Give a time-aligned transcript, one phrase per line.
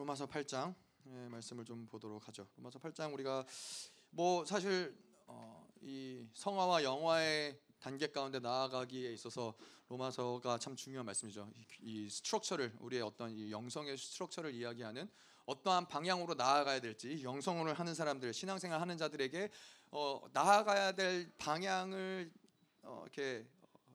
[0.00, 2.48] 로마서 8장 의 말씀을 좀 보도록 하죠.
[2.56, 3.44] 로마서 8장 우리가
[4.08, 9.52] 뭐 사실 어, 이 성화와 영화의 단계 가운데 나아가기에 있어서
[9.90, 11.52] 로마서가 참 중요한 말씀이죠.
[11.54, 15.06] 이, 이 structure를 우리의 어떤 이 영성의 structure를 이야기하는
[15.44, 19.50] 어떠한 방향으로 나아가야 될지 영성을 하는 사람들, 신앙생활 하는 자들에게
[19.90, 22.32] 어, 나아가야 될 방향을
[22.84, 23.46] 어, 이렇게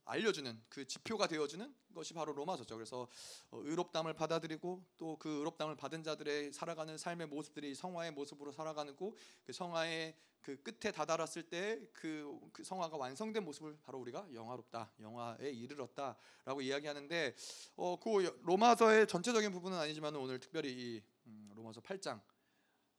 [0.05, 2.75] 알려주는 그 지표가 되어주는 것이 바로 로마서죠.
[2.75, 3.07] 그래서
[3.49, 9.53] 어, 의롭담을 받아들이고 또 그 의롭담을 받은 자들의 살아가는 삶의 모습들이 성화의 모습으로 살아가는고 그
[9.53, 17.35] 성화의 그 끝에 다다랐을 때그 그 성화가 완성된 모습을 바로 우리가 영화롭다, 영화에 이르렀다라고 이야기하는데
[17.77, 22.21] 어, 그 로마서의 전체적인 부분은 아니지만 오늘 특별히 이 음, 로마서 8장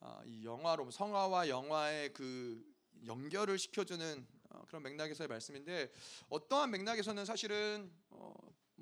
[0.00, 2.64] 아, 이 영화로 성화와 영화의 그
[3.06, 5.92] 연결을 시켜주는 어, 그런 맥락에서의 말씀인데
[6.28, 8.34] 어떠한 맥락에서는 사실은 어,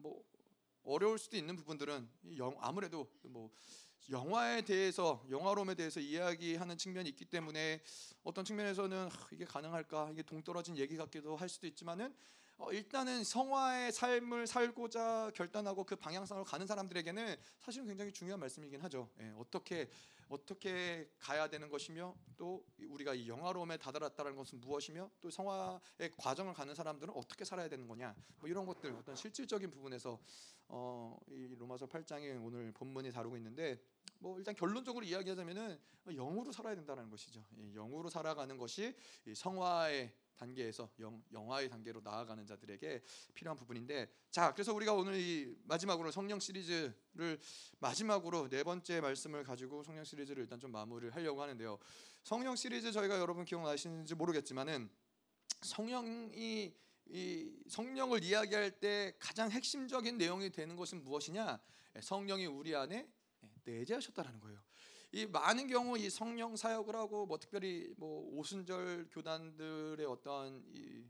[0.05, 0.23] 뭐
[0.83, 3.51] 어려울 수도 있는 부분들은 영, 아무래도 뭐
[4.11, 7.83] 영화에 대해서 영화로움에 대해서 이야기하는 측면이 있기 때문에
[8.23, 14.47] 어떤 측면에서는 이게 가능할까 이게 동떨어진 얘기 같기도 할 수도 있지만은 어, 일단은 성화의 삶을
[14.47, 19.09] 살고자 결단하고 그 방향성으로 가는 사람들에게는 사실은 굉장히 중요한 말씀이긴 하죠.
[19.21, 19.89] 예, 어떻게
[20.29, 26.75] 어떻게 가야 되는 것이며 또 우리가 이 영화로움에 다다랐다는 것은 무엇이며 또 성화의 과정을 가는
[26.75, 30.19] 사람들은 어떻게 살아야 되는 거냐 뭐 이런 것들 어떤 실질적인 부분에서
[30.69, 33.79] 어, 이 로마서 8장에 오늘 본문이 다루고 있는데
[34.19, 37.45] 뭐 일단 결론적으로 이야기하자면은 영으로 살아야 된다는 것이죠.
[37.75, 38.95] 영으로 살아가는 것이
[39.35, 43.03] 성화의 단계에서 영, 영화의 단계로 나아가는 자들에게
[43.35, 46.95] 필요한 부분인데 자 그래서 우리가 오늘 이 마지막으로 성령 시리즈를
[47.79, 51.79] 마지막으로 네 번째 말씀을 가지고 성령 시리즈를 일단 좀 마무리를 하려고 하는데요
[52.23, 54.91] 성령 시리즈 저희가 여러분 기억나시는지 모르겠지만은
[55.63, 56.75] 성령이
[57.07, 61.61] 이 성령을 이야기할 때 가장 핵심적인 내용이 되는 것은 무엇이냐
[62.01, 63.09] 성령이 우리 안에
[63.65, 64.59] 내재하셨다라는 거예요.
[65.15, 71.05] 이 많은 경우 이 성령 사역을 하고 뭐 특별히 뭐 오순절 교단들의 어떤 이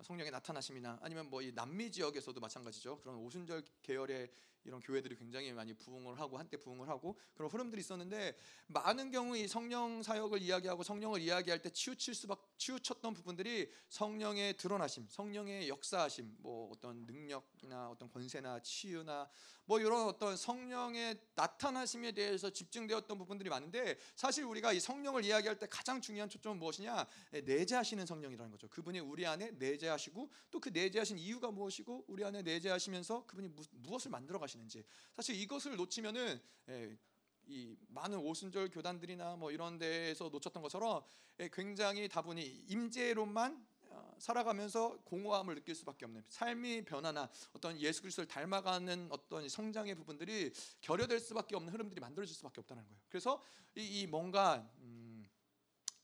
[0.00, 2.98] 성령의 나타나심이나 아니면 뭐 이 남미 지역에서도 마찬가지죠.
[3.00, 4.30] 그런 오순절 계열의
[4.64, 8.36] 이런 교회들이 굉장히 많이 부흥을 하고 한때 부흥을 하고 그런 흐름들이 있었는데
[8.68, 15.06] 많은 경우 이 성령 사역을 이야기하고 성령을 이야기할 때 치우칠 수밖 치우쳤던 부분들이 성령의 드러나심,
[15.08, 19.28] 성령의 역사하심, 뭐 어떤 능력이나 어떤 권세나 치유나
[19.64, 25.66] 뭐 이런 어떤 성령의 나타나심에 대해서 집중되었던 부분들이 많은데 사실 우리가 이 성령을 이야기할 때
[25.70, 27.06] 가장 중요한 초점은 무엇이냐?
[27.34, 28.68] 예, 내재하시는 성령이라는 거죠.
[28.68, 34.38] 그분이 우리 안에 내재하시고 또 그 내재하신 이유가 무엇이고 우리 안에 내재하시면서 그분이 무엇을 만들어
[34.38, 36.98] 가시 는지 사실 이것을 놓치면은 예,
[37.46, 41.02] 이 많은 오순절 교단들이나 뭐 이런 데에서 놓쳤던 것처럼
[41.40, 48.26] 예, 굉장히 다분히 임재로만 어, 살아가면서 공허함을 느낄 수밖에 없는 삶의 변화나 어떤 예수 그리스도를
[48.26, 53.00] 닮아가는 어떤 성장의 부분들이 결여될 수밖에 없는 흐름들이 만들어질 수밖에 없다는 거예요.
[53.08, 53.40] 그래서
[53.74, 55.11] 이, 이 뭔가 음,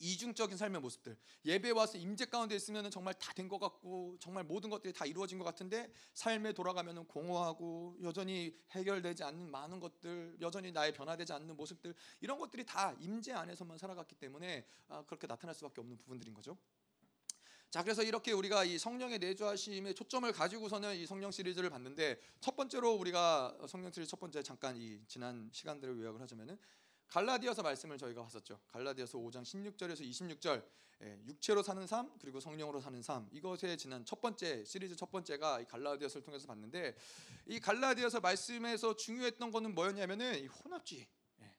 [0.01, 4.71] 이중적인 삶의 모습들 예배 와서 임재 가운데 있으면 정말 다 된 것 같고 정말 모든
[4.71, 10.93] 것들이 다 이루어진 것 같은데 삶에 돌아가면 공허하고 여전히 해결되지 않는 많은 것들 여전히 나의
[10.93, 15.97] 변화되지 않는 모습들 이런 것들이 다 임재 안에서만 살아갔기 때문에 아, 그렇게 나타날 수밖에 없는
[15.99, 16.57] 부분들인 거죠.
[17.71, 22.95] 자, 그래서 이렇게 우리가 이 성령의 내주하심의 초점을 가지고서는 이 성령 시리즈를 봤는데 첫 번째로
[22.95, 26.59] 우리가 성령 시리즈 첫 번째 잠깐 이 지난 시간들을 요약을 하자면은
[27.09, 28.61] 갈라디아서 말씀을 저희가 봤었죠.
[28.69, 30.63] 갈라디아서 5장 16절에서 26절.
[31.01, 33.29] 예, 육체로 사는 삶 그리고 성령으로 사는 삶.
[33.31, 36.97] 이것에 지난 첫 번째 시리즈 첫 번째가 이 갈라디아서를 통해서 봤는데
[37.47, 41.07] 이 갈라디아서 말씀에서 중요했던 거는 뭐였냐면은 이 혼합주의.
[41.41, 41.55] 예,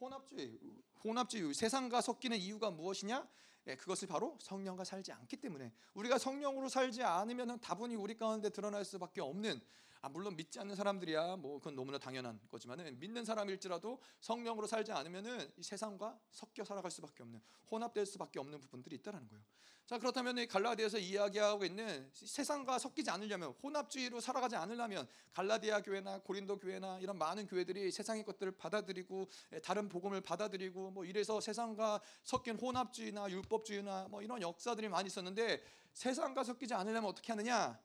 [0.00, 0.58] 혼합주의.
[1.02, 1.54] 혼합주의.
[1.54, 3.26] 세상과 섞이는 이유가 무엇이냐?
[3.68, 5.72] 예, 그것이 바로 성령과 살지 않기 때문에.
[5.94, 9.60] 우리가 성령으로 살지 않으면 다분히 우리 가운데 드러날 수밖에 없는
[10.04, 15.52] 아 물론 믿지 않는 사람들이야 뭐 그건 너무나 당연한 거지만은 믿는 사람일지라도 성령으로 살지 않으면은
[15.56, 17.40] 이 세상과 섞여 살아갈 수밖에 없는
[17.70, 19.44] 혼합될 수밖에 없는 부분들이 있다라는 거예요.
[19.86, 26.58] 자 그렇다면 이 갈라디아에서 이야기하고 있는 세상과 섞이지 않으려면 혼합주의로 살아가지 않으려면 갈라디아 교회나 고린도
[26.58, 32.56] 교회나 이런 많은 교회들이 세상의 것들을 받아들이고 예, 다른 복음을 받아들이고 뭐 이래서 세상과 섞인
[32.56, 35.62] 혼합주의나 율법주의나 뭐 이런 역사들이 많이 있었는데
[35.92, 37.78] 세상과 섞이지 않으려면 어떻게 하느냐?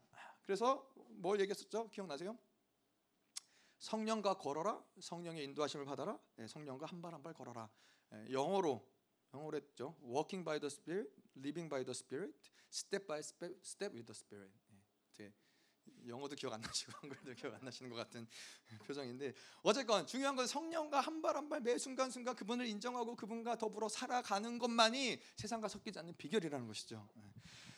[0.47, 1.89] 그래서 뭘 얘기했었죠?
[1.89, 2.37] 기억나세요?
[3.79, 4.81] 성령과 걸어라.
[5.01, 6.17] 성령의 인도하심을 받아라.
[6.37, 7.69] 네, 성령과 한 발 한 발 걸어라.
[8.11, 8.81] 네, 영어로
[9.33, 9.97] 영어로 했죠.
[10.01, 12.33] Walking by the Spirit, living by the Spirit,
[12.71, 14.53] step by step, step with the Spirit.
[15.17, 15.33] 네,
[16.07, 18.25] 영어도 기억 안 나시고 한글도 기억 안 나시는 것 같은
[18.87, 19.33] 표정인데
[19.63, 23.89] 어쨌건 중요한 건 성령과 한 발 한 발 매 순간 순간 그분을 인정하고 그분과 더불어
[23.89, 27.05] 살아가는 것만이 세상과 섞이지 않는 비결이라는 것이죠.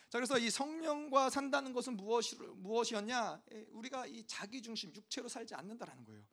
[0.09, 3.43] 자 그래서 이 성령과 산다는 것은 무엇이 무엇이었냐?
[3.73, 6.23] 우리가 이 자기 중심 육체로 살지 않는다라는 거예요.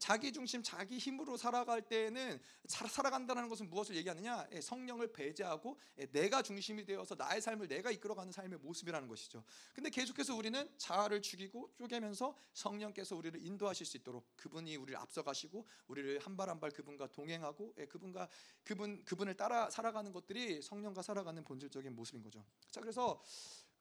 [0.00, 4.46] 자기 중심, 자기 힘으로 살아갈 때에는 살아간다는 것은 무엇을 얘기하느냐?
[4.52, 9.44] 예, 성령을 배제하고 예, 내가 중심이 되어서 나의 삶을 내가 이끌어가는 삶의 모습이라는 것이죠.
[9.72, 16.18] 근데 계속해서 우리는 자아를 죽이고 쪼개면서 성령께서 우리를 인도하실 수 있도록 그분이 우리를 앞서가시고 우리를
[16.20, 18.28] 한 발 한 발 그분과 동행하고 예, 그분과
[18.64, 22.44] 그분 그분을 따라 살아가는 것들이 성령과 살아가는 본질적인 모습인 거죠.
[22.70, 23.22] 자, 그래서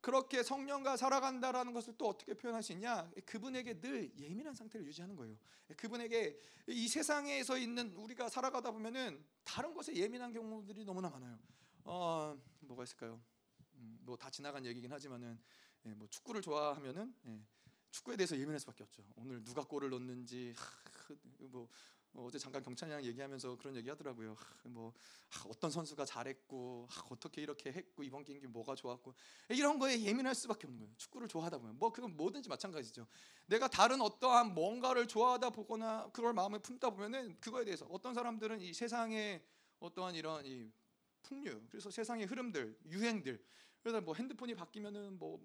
[0.04, 2.34] 그렇게 성령과 살아간다라는 것을 또 어떻게
[2.74, 3.10] 있냐?
[3.26, 5.38] 그분에게 늘 예민한 상태를 유지하는 거예요.
[5.78, 11.40] 그분에게 이 세상에서 있는 우리가 살아가다 보면은 다른 것에 예민한 경우들이 너무나 많아요.
[11.86, 13.24] 어, 뭐가 있을까요?
[13.76, 15.40] 음, 뭐다 지나간 얘기긴 하지만은
[15.86, 17.42] 예, 뭐 축구를 좋아하면은 예,
[17.92, 19.06] 축구에 대해서 예민할 수밖에 없죠.
[19.16, 21.16] 오늘 누가 골을 넣는지 하,
[21.48, 21.70] 뭐
[22.16, 24.36] 어, 어제 잠깐 경찬이랑 얘기하면서 그런 얘기 하더라고요.
[24.66, 24.94] 뭐
[25.48, 29.14] 어떤 선수가 잘했고 어떻게 이렇게 했고 이번 경기 뭐가 좋았고
[29.50, 30.94] 이런 거에 예민할 수밖에 없는 거예요.
[30.98, 33.08] 축구를 좋아하다 보면 뭐 그건 뭐든지 마찬가지죠.
[33.48, 38.74] 내가 다른 어떠한 뭔가를 좋아하다 보거나 그걸 마음에 품다 보면은 그거에 대해서 어떤 사람들은 이
[38.74, 39.44] 세상의
[39.80, 40.72] 어떠한 이런 이
[41.24, 43.44] 풍류 그래서 세상의 흐름들 유행들
[43.82, 45.42] 그래서 뭐 핸드폰이 바뀌면은 뭐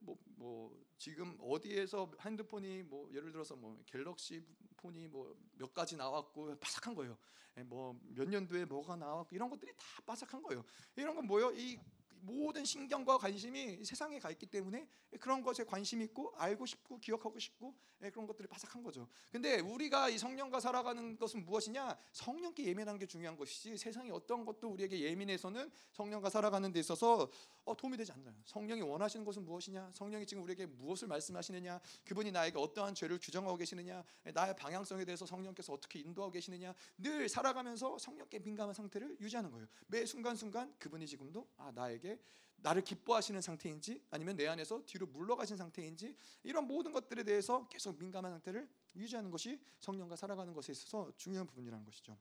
[0.00, 4.44] 뭐, 뭐 지금 어디에서 핸드폰이 뭐 예를 들어서 뭐 갤럭시
[4.78, 7.18] 폰이 뭐 몇 가지 나왔고 바삭한 거예요.
[7.56, 10.64] 예, 뭐몇 년도에 뭐가 나왔고 이런 것들이 다 바삭한 거예요.
[10.96, 11.52] 이런 건 뭐요?
[11.52, 11.78] 이
[12.20, 14.88] 모든 신경과 관심이 세상에 가 있기 때문에
[15.20, 19.08] 그런 것에 관심 있고 알고 싶고 기억하고 싶고 예, 그런 것들이 바삭한 거죠.
[19.30, 21.96] 근데 우리가 이 성령과 살아가는 것은 무엇이냐?
[22.12, 27.30] 성령께 예민한 게 중요한 것이지 세상의 어떤 것도 우리에게 예민해서는 성령과 살아가는 데 있어서
[27.68, 28.34] 어, 도움이 되지 않나요?
[28.46, 29.90] 성령이 원하시는 것은 무엇이냐?
[29.92, 31.78] 성령이 지금 우리에게 무엇을 말씀하시느냐?
[32.06, 34.02] 그분이 나에게 어떠한 죄를 규정하고 계시느냐?
[34.24, 36.74] 예, 나의 방향성에 대해서 성령께서 어떻게 인도하고 계시느냐?
[36.96, 39.66] 늘 살아가면서 성령께 민감한 상태를 유지하는 거예요.
[39.86, 42.18] 매 순간순간 그분이 지금도 아 나에게
[42.56, 48.32] 나를 기뻐하시는 상태인지 아니면 내 안에서 뒤로 물러가신 상태인지 이런 모든 것들에 대해서 계속 민감한
[48.32, 48.66] 상태를
[48.96, 52.18] 유지하는 것이 성령과 살아가는 것에 있어서 중요한 부분이라는 것이죠.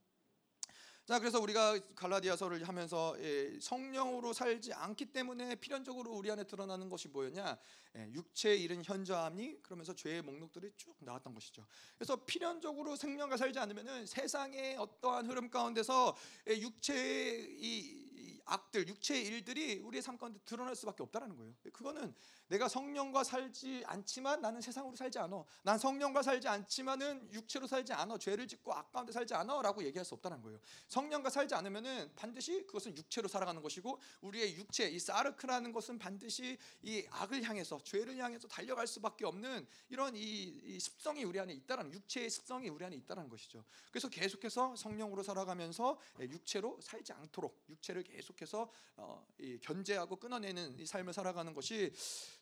[1.07, 7.07] 자, 그래서 우리가 갈라디아서를 하면서 예, 성령으로 살지 않기 때문에 필연적으로 우리 안에 드러나는 것이
[7.07, 7.57] 뭐였냐?
[7.95, 11.65] 예, 육체의 일은 현저함이 그러면서 죄의 목록들이 쭉 나왔던 것이죠.
[11.97, 16.13] 그래서 필연적으로 생명과 살지 않으면은 세상의 어떠한 흐름 가운데서
[16.49, 18.06] 예, 육체의 이
[18.47, 21.53] 악들, 육체의 일들이 우리의 삶 가운데 드러날 수밖에 없다라는 거예요.
[21.73, 22.15] 그거는
[22.47, 25.43] 내가 성령과 살지 않지만 나는 세상으로 살지 않아.
[25.63, 28.17] 난 성령과 살지 않지만은 육체로 살지 않아.
[28.17, 30.59] 죄를 짓고 악 가운데 살지 않아라고 얘기할 수 없다는 거예요.
[30.87, 37.05] 성령과 살지 않으면은 반드시 그것은 육체로 살아가는 것이고 우리의 육체 이 사르크라는 것은 반드시 이
[37.11, 40.21] 악을 향해서 죄를 향해서 달려갈 수밖에 없는 이런 이,
[40.63, 43.65] 이 습성이 우리 안에 있다라는 육체의 습성이 우리 안에 있다라는 것이죠.
[43.91, 49.25] 그래서 계속해서 성령으로 살아가면서 육체로 살지 않도록 육체를 계속 해서 어,
[49.61, 51.93] 견제하고 끊어내는 이 삶을 살아가는 것이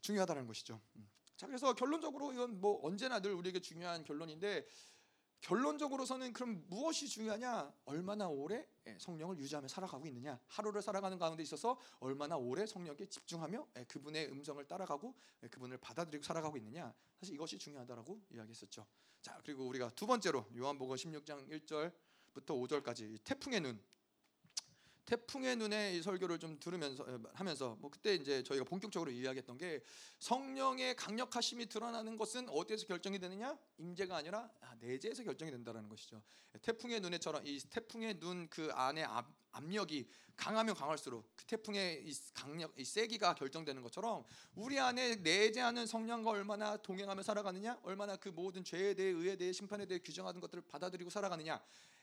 [0.01, 0.81] 중요하다는 것이죠.
[0.95, 1.09] 음.
[1.35, 4.65] 자 그래서 결론적으로 이건 뭐 언제나 늘 우리에게 중요한 결론인데
[5.41, 7.71] 결론적으로서는 그럼 무엇이 중요하냐?
[7.85, 10.39] 얼마나 오래 예, 성령을 유지하며 살아가고 있느냐?
[10.47, 15.13] 하루를 살아가는 가운데 있어서 얼마나 오래 성령께 집중하며 예, 그분의 음성을 따라가고
[15.43, 16.91] 예, 그분을 받아들이고 살아가고 있느냐?
[17.19, 18.87] 사실 이것이 중요하다라고 이야기했었죠.
[19.21, 22.47] 자 그리고 우리가 두 번째로 요한복음 16장 1절부터
[22.83, 23.79] 5절까지 태풍의 눈
[25.05, 29.81] 태풍의 눈에 이 설교를 좀 들으면서 하면서 뭐 그때 이제 저희가 본격적으로 이야기했던 게
[30.19, 36.21] 성령의 강력하심이 드러나는 것은 어디에서 결정이 되느냐 임재가 아니라 아, 내재에서 결정이 된다라는 것이죠.
[36.61, 39.03] 태풍의 눈에처럼 이 태풍의 눈 그 안에
[39.55, 45.87] 압, 압력이 강하면 강할수록 그 태풍의 이 강력, 이 세기가 결정되는 것처럼 우리 안에 내재하는
[45.87, 50.63] 성령과 얼마나 동행하며 살아가느냐, 얼마나 그 모든 죄에 대해 의에 대해 심판에 대해 규정하는 것들을
[50.67, 51.61] 받아들이고 살아가느냐.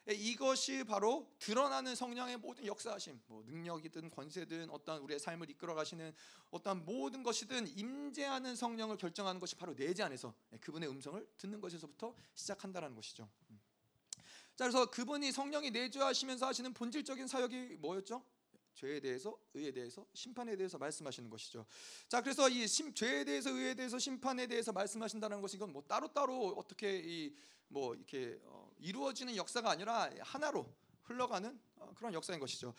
[0.09, 6.12] 예, 이것이 바로 드러나는 성령의 모든 역사하심, 뭐 능력이든 권세든 어떤 우리의 삶을 이끌어 가시는
[6.50, 12.16] 어떤 모든 것이든 임재하는 성령을 결정하는 것이 바로 내재 안에서 예, 그분의 음성을 듣는 것에서부터
[12.35, 13.28] 시작한다라는 것이죠.
[14.52, 14.56] 음.
[14.56, 18.25] 자, 그래서 그분이 성령이 내주하시면서 하시는 본질적인 사역이 뭐였죠?
[18.75, 21.66] 죄에 대해서, 의에 대해서, 심판에 대해서 말씀하시는 것이죠.
[22.09, 26.09] 자, 그래서 이 심, 죄에 대해서, 의에 대해서, 심판에 대해서 말씀하신다는 것이 이건 뭐 따로
[26.12, 30.71] 따로 어떻게 이 뭐 이렇게 어, 이루어지는 역사가 아니라 하나로
[31.04, 32.75] 흘러가는 어, 그런 역사인 것이죠.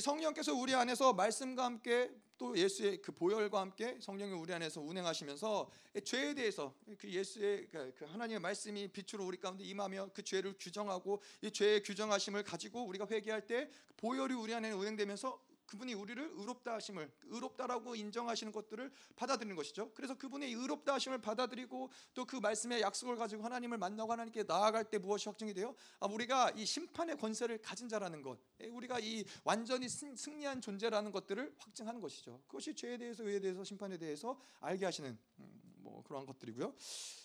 [0.00, 5.70] 성령께서 우리 안에서 말씀과 함께 또 예수의 그 보혈과 함께 성령이 우리 안에서 운행하시면서
[6.04, 11.22] 죄에 대해서 그 예수의 그, 그 하나님의 말씀이 빛으로 우리 가운데 임하며 그 죄를 규정하고
[11.42, 17.10] 이 죄의 규정하심을 가지고 우리가 회개할 때 보혈이 우리 안에 운행되면서 그분이 우리를 의롭다 하심을
[17.24, 19.92] 의롭다라고 인정하시는 것들을 받아들이는 것이죠.
[19.94, 24.98] 그래서 그분의 의롭다 하심을 받아들이고 또 그 말씀의 약속을 가지고 하나님을 만나고 하나님께 나아갈 때
[24.98, 25.74] 무엇이 확정이 돼요?
[26.00, 31.54] 아, 우리가 이 심판의 권세를 가진 자라는 것, 예, 우리가 이 완전히 승리한 존재라는 것들을
[31.58, 32.42] 확증하는 것이죠.
[32.48, 36.74] 그것이 죄에 대해서 의에 대해서 심판에 대해서 알게 하시는 음, 뭐뭐 그런 것들이고요.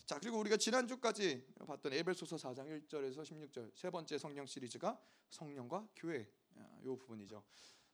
[0.05, 4.99] 자 그리고 우리가 지난 주까지 봤던 에베소서 4장 1절에서 16절 세 번째 성령 시리즈가
[5.31, 7.43] 성령과 교회 아, 요 부분이죠.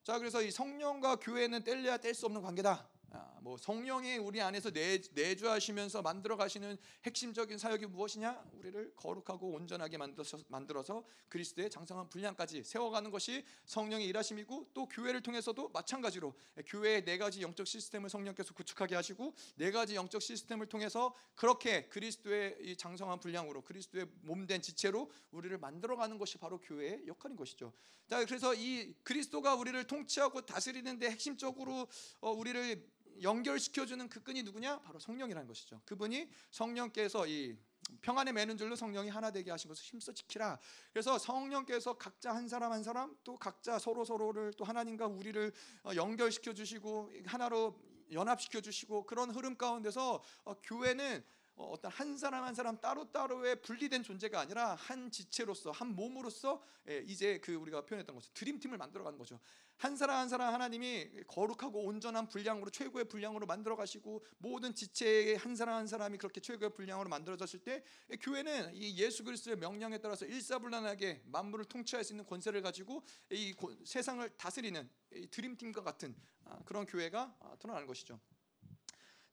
[0.05, 2.87] 자 그래서 이 성령과 교회는 뗄래야 뗄 수 없는 관계다.
[3.17, 8.43] 아, 뭐 성령이 우리 안에서 내, 내주하시면서 만들어 가시는 핵심적인 사역이 무엇이냐?
[8.53, 15.69] 우리를 거룩하고 온전하게 만들어서, 만들어서 그리스도의 장성한 분량까지 세워가는 것이 성령의 일하심이고 또 교회를 통해서도
[15.69, 16.33] 마찬가지로
[16.65, 22.57] 교회의 네 가지 영적 시스템을 성령께서 구축하게 하시고 네 가지 영적 시스템을 통해서 그렇게 그리스도의
[22.61, 27.71] 이 장성한 분량으로 그리스도의 몸된 지체로 우리를 만들어가는 것이 바로 교회의 역할인 것이죠.
[28.07, 31.87] 자 그래서 이 그리스도가 우리를 통치하고 다스리는데 핵심적으로
[32.19, 34.79] 어, 우리를 연결시켜주는 그 끈이 누구냐?
[34.81, 35.81] 바로 성령이라는 것이죠.
[35.85, 37.57] 그분이 성령께서 이
[38.01, 40.59] 평안에 매는 줄로 성령이 하나 되게 하신 것을 힘써 지키라.
[40.91, 45.51] 그래서 성령께서 각자 한 사람 한 사람 또 각자 서로 서로를 또 하나님과 우리를
[45.83, 47.79] 어, 연결시켜 주시고 하나로
[48.11, 51.23] 연합시켜 주시고 그런 흐름 가운데서 어, 교회는
[51.55, 56.61] 어, 어떤 한 사람 한 사람 따로 따로의 분리된 존재가 아니라 한 지체로서 한 몸으로서
[56.89, 59.39] 예, 이제 그 우리가 표현했던 것처럼 드림팀을 만들어가는 거죠.
[59.77, 65.55] 한 사람 한 사람 하나님이 거룩하고 온전한 분량으로 최고의 분량으로 만들어 가시고 모든 지체의 한
[65.55, 67.83] 사람 한 사람이 그렇게 최고의 분량으로 만들어졌을 때
[68.21, 74.29] 교회는 이 예수 그리스도의 명령에 따라서 일사불란하게 만물을 통치할 수 있는 권세를 가지고 이 세상을
[74.37, 74.89] 다스리는
[75.31, 78.19] 드림팀과 같은 아, 그런 교회가 아, 드러나는 것이죠.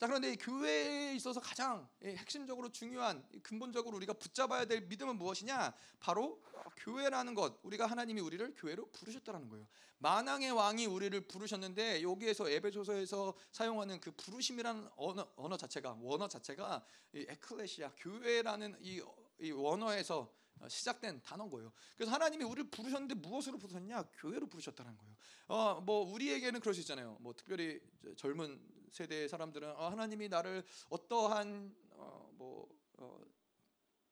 [0.03, 5.73] 자 그런데 이 교회에 있어서 가장 핵심적으로 중요한 근본적으로 우리가 붙잡아야 될 믿음은 무엇이냐?
[6.01, 6.43] 바로
[6.79, 7.61] 교회라는 것.
[7.63, 9.65] 우리가 하나님이 우리를 교회로 부르셨다라는 거예요.
[9.99, 17.25] 만왕의 왕이 우리를 부르셨는데 여기에서 에베소서에서 사용하는 그 부르심이라는 언어, 언어 자체가 원어 자체가 이
[17.29, 19.01] 에클레시아 교회라는 이,
[19.39, 20.35] 이 원어에서
[20.67, 21.73] 시작된 단어인 거예요.
[21.97, 24.03] 그래서 하나님이 우리를 부르셨는데 무엇으로 부르셨냐?
[24.15, 25.15] 교회로 부르셨다는 거예요.
[25.47, 27.19] 어, 뭐 우리에게는 그럴 수 있잖아요.
[27.21, 27.81] 뭐 특별히
[28.17, 32.69] 젊은 세대 사람들은 어, 하나님이 나를 어떠한 어, 뭐
[32.99, 33.25] 어,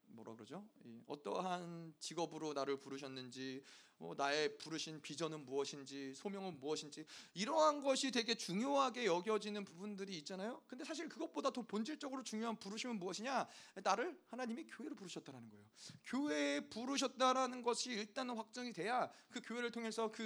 [0.07, 0.67] 뭐라 그러죠?
[1.07, 3.63] 어떠한 직업으로 나를 부르셨는지
[3.99, 10.63] 뭐 나의 부르신 비전은 무엇인지 소명은 무엇인지 이러한 것이 되게 중요하게 여겨지는 부분들이 있잖아요.
[10.67, 13.47] 근데 사실 그것보다 더 본질적으로 중요한 부르심은 무엇이냐?
[13.83, 15.65] 나를 하나님이 교회로 부르셨다라는 거예요.
[16.05, 20.25] 교회에 부르셨다라는 것이 일단은 확정이 돼야 그 교회를 통해서 그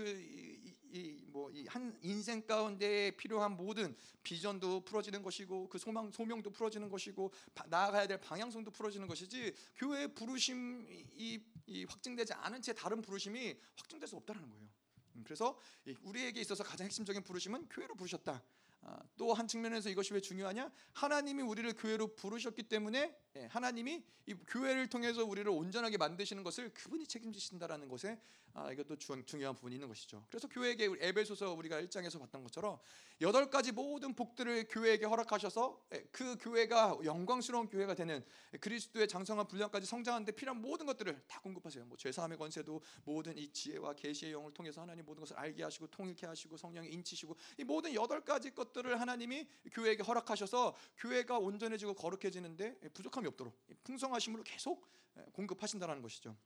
[0.94, 6.88] 이 뭐 이 한 인생 가운데 필요한 모든 비전도 풀어지는 것이고 그 소망 소명도 풀어지는
[6.88, 7.32] 것이고
[7.66, 14.16] 나아가야 될 방향성도 풀어지는 것이지 교회 부르심이 이 확증되지 않은 채 다른 부르심이 확증될 수
[14.16, 14.68] 없다는 거예요.
[15.16, 15.58] 음, 그래서
[16.02, 18.42] 우리에게 있어서 가장 핵심적인 부르심은 교회로 부르셨다.
[18.86, 20.70] 아, 또한 측면에서 이것이 왜 중요하냐?
[20.92, 27.06] 하나님이 우리를 교회로 부르셨기 때문에 예, 하나님이 이 교회를 통해서 우리를 온전하게 만드시는 것을 그분이
[27.06, 28.20] 책임지신다라는 것에
[28.52, 30.24] 아, 이것도 중요한 부분이 있는 것이죠.
[30.30, 32.78] 그래서 교회에게 에베소서 우리가 1장에서 봤던 것처럼
[33.20, 38.24] 여덟 가지 모든 복들을 교회에게 허락하셔서 예, 그 교회가 영광스러운 교회가 되는
[38.60, 41.86] 그리스도의 장성한 분량까지 성장하는데 필요한 모든 것들을 다 공급하세요.
[41.86, 46.26] 뭐 죄사함의 권세도 모든 이 지혜와 계시의 영을 통해서 하나님 모든 것을 알게 하시고 통일케
[46.26, 52.80] 하시고 성령이 인치시고 이 모든 여덟 가지 것 들을 하나님이 교회에게 허락하셔서 교회가 온전해지고 거룩해지는데
[52.92, 56.36] 부족함이 없도록 풍성하심으로 계속 예, 공급하신다는 것이죠.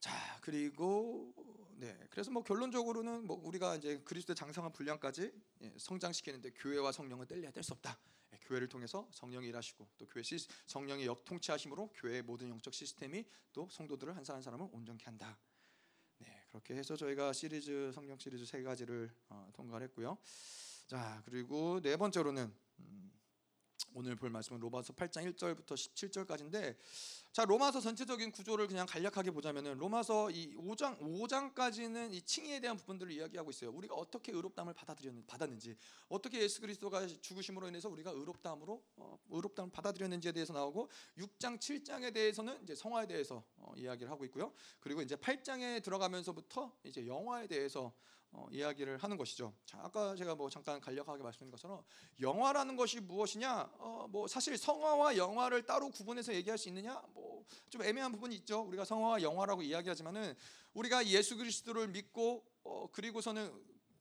[0.00, 0.10] 자
[0.40, 1.32] 그리고
[1.76, 7.50] 네 그래서 뭐 결론적으로는 뭐 우리가 이제 그리스도의 장성한 분량까지 예, 성장시키는데 교회와 성령은 뗄래야
[7.52, 7.98] 뗄 수 없다.
[8.32, 13.68] 예, 교회를 통해서 성령이 일하시고 또 교회 시, 성령의 역통치하심으로 교회의 모든 영적 시스템이 또
[13.70, 15.38] 성도들을 한 사람 한 사람을 온전케 한다.
[16.52, 20.18] 네 그렇게 해서 저희가 시리즈 성령 시리즈 세 가지를 어, 통과를 했고요.
[20.86, 23.10] 자 그리고 네 번째로는 음,
[23.94, 26.76] 오늘 볼 말씀은 로마서 8장 1절부터 17절까지인데
[27.30, 33.12] 자 로마서 전체적인 구조를 그냥 간략하게 보자면은 로마서 이 5장 5장까지는 이 칭의에 대한 부분들을
[33.12, 33.70] 이야기하고 있어요.
[33.70, 35.76] 우리가 어떻게 의롭다함을 받아들였는 받았는지,
[36.08, 42.62] 어떻게 예수 그리스도가 죽으심으로 인해서 우리가 의롭다함으로 어, 의롭다함을 받아들였는지에 대해서 나오고 6장 7장에 대해서는
[42.62, 44.52] 이제 성화에 대해서 어, 이야기를 하고 있고요.
[44.80, 47.92] 그리고 이제 8장에 들어가면서부터 이제 영화에 대해서
[48.32, 49.54] 어, 이야기를 하는 것이죠.
[49.64, 51.84] 자, 아까 제가 뭐 잠깐 간략하게 말씀드린 것처럼
[52.20, 53.70] 영화라는 것이 무엇이냐?
[53.78, 57.02] 어, 뭐 사실 성화와 영화를 따로 구분해서 얘기할 수 있느냐?
[57.14, 57.32] 뭐
[57.70, 58.60] 좀 애매한 부분이 있죠.
[58.62, 60.34] 우리가 성화와 영화라고 이야기하지만은
[60.74, 63.52] 우리가 예수 그리스도를 믿고 어, 그리고서는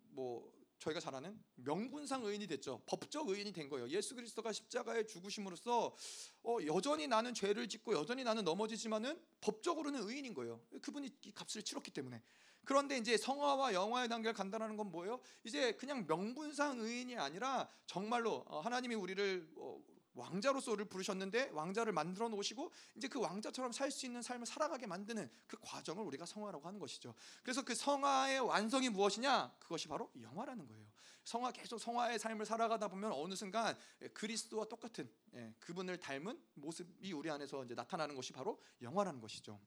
[0.09, 2.81] 뭐 저희가 잘 아는 명분상 의인이 됐죠.
[2.87, 3.87] 법적 의인이 된 거예요.
[3.89, 5.95] 예수 그리스도가 십자가에 죽으심으로써
[6.43, 10.59] 어, 여전히 나는 죄를 짓고 여전히 나는 넘어지지만은 법적으로는 의인인 거예요.
[10.81, 12.21] 그분이 이 값을 치렀기 때문에.
[12.65, 15.19] 그런데 이제 성화와 영화의 단계를 간다는 건 뭐예요?
[15.43, 19.81] 이제 그냥 명분상 의인이 아니라 정말로 어, 하나님이 우리를 어,
[20.13, 25.57] 왕자로서를 부르셨는데 왕자를 만들어 놓으시고 이제 그 왕자처럼 살 수 있는 삶을 살아가게 만드는 그
[25.61, 27.13] 과정을 우리가 성화라고 하는 것이죠.
[27.43, 29.55] 그래서 그 성화의 완성이 무엇이냐?
[29.59, 30.85] 그것이 바로 영화라는 거예요.
[31.23, 37.13] 성화 계속 성화의 삶을 살아가다 보면 어느 순간 예, 그리스도와 똑같은 예, 그분을 닮은 모습이
[37.13, 39.59] 우리 안에서 이제 나타나는 것이 바로 영화라는 것이죠.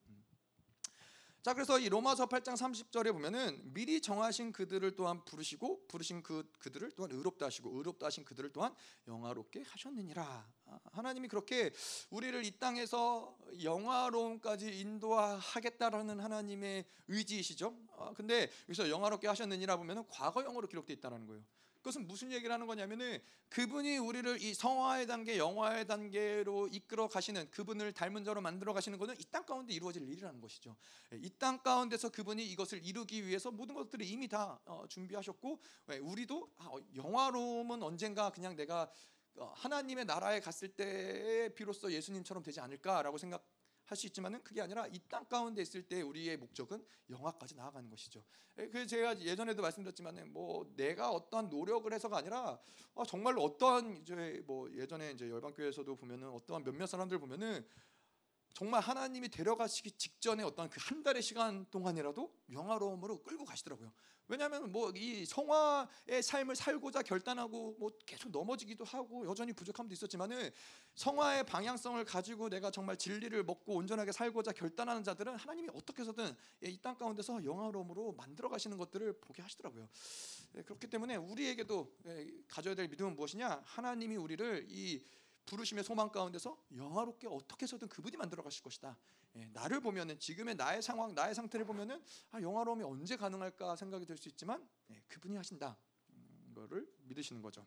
[1.45, 1.47] 음.
[1.47, 6.93] 자 그래서 이 로마서 8장 30절에 보면은 미리 정하신 그들을 또한 부르시고 부르신 그 그들을
[6.97, 8.75] 또한 의롭다 하시고 의롭다 하신 그들을 또한
[9.07, 10.23] 영화롭게 하셨느니라.
[10.67, 11.71] 아, 하나님이 그렇게
[12.09, 17.77] 우리를 이 땅에서 영화로움까지 인도하겠다라는 하나님의 의지이시죠.
[17.99, 21.45] 아, 근데 여기서 영화롭게 하셨느니라 보면은 과거형으로 기록되어 있다는 거예요.
[21.85, 27.93] 그것은 무슨 얘기를 하는 거냐면은 그분이 우리를 이 성화의 단계, 영화의 단계로 이끌어 가시는 그분을
[27.93, 30.76] 닮은 자로 만들어 가시는 것은 이 땅 가운데 이루어질 일이라는 것이죠.
[31.12, 35.61] 예, 이땅 가운데서 그분이 이것을 이루기 위해서 모든 것들을 이미 다 어, 준비하셨고
[35.93, 38.88] 예, 우리도 아, 어, 영화로움은 언젠가 그냥 내가
[39.37, 43.45] 어, 하나님의 나라에 갔을 때 비로소 예수님처럼 되지 않을까라고 생각.
[43.87, 48.25] 할 수 있지만은 그게 아니라 이 땅 가운데 있을 때 우리의 목적은 영화까지 나아가는 것이죠.
[48.59, 52.59] 예, 그 제가 예전에도 말씀드렸지만은 뭐 내가 어떠한 노력을 해서가 아니라
[52.95, 57.67] 어, 정말로 어떠한 이제 뭐 예전에 이제 열방교회에서도 보면은 어떠한 몇몇 사람들 보면은
[58.55, 63.93] 정말 하나님이 데려가시기 직전에 어떤 그 한 달의 시간 동안이라도 영화로움으로 끌고 가시더라고요.
[64.28, 70.50] 왜냐하면 뭐 이 성화의 삶을 살고자 결단하고 뭐 계속 넘어지기도 하고 여전히 부족함도 있었지만은
[70.95, 76.78] 성화의 방향성을 가지고 내가 정말 진리를 먹고 온전하게 살고자 결단하는 자들은 하나님이 어떻게 해서든 이
[76.81, 79.88] 땅 가운데서 영화로움으로 만들어 가시는 것들을 보게 하시더라고요.
[80.57, 83.62] 예, 그렇기 때문에 우리에게도 예, 가져야 될 믿음은 무엇이냐?
[83.64, 85.02] 하나님이 우리를 이
[85.47, 88.97] 부르심의 소망 가운데서 영화롭게 어떻게 해서든 그분이 만들어 가실 것이다.
[89.37, 94.17] 예, 나를 보면은 지금의 나의 상황, 나의 상태를 보면은 아, 영화로움이 언제 가능할까 생각이 들
[94.17, 95.76] 수 있지만 예, 그분이 하신다.
[96.11, 97.67] 음, 거를 믿으시는 거죠.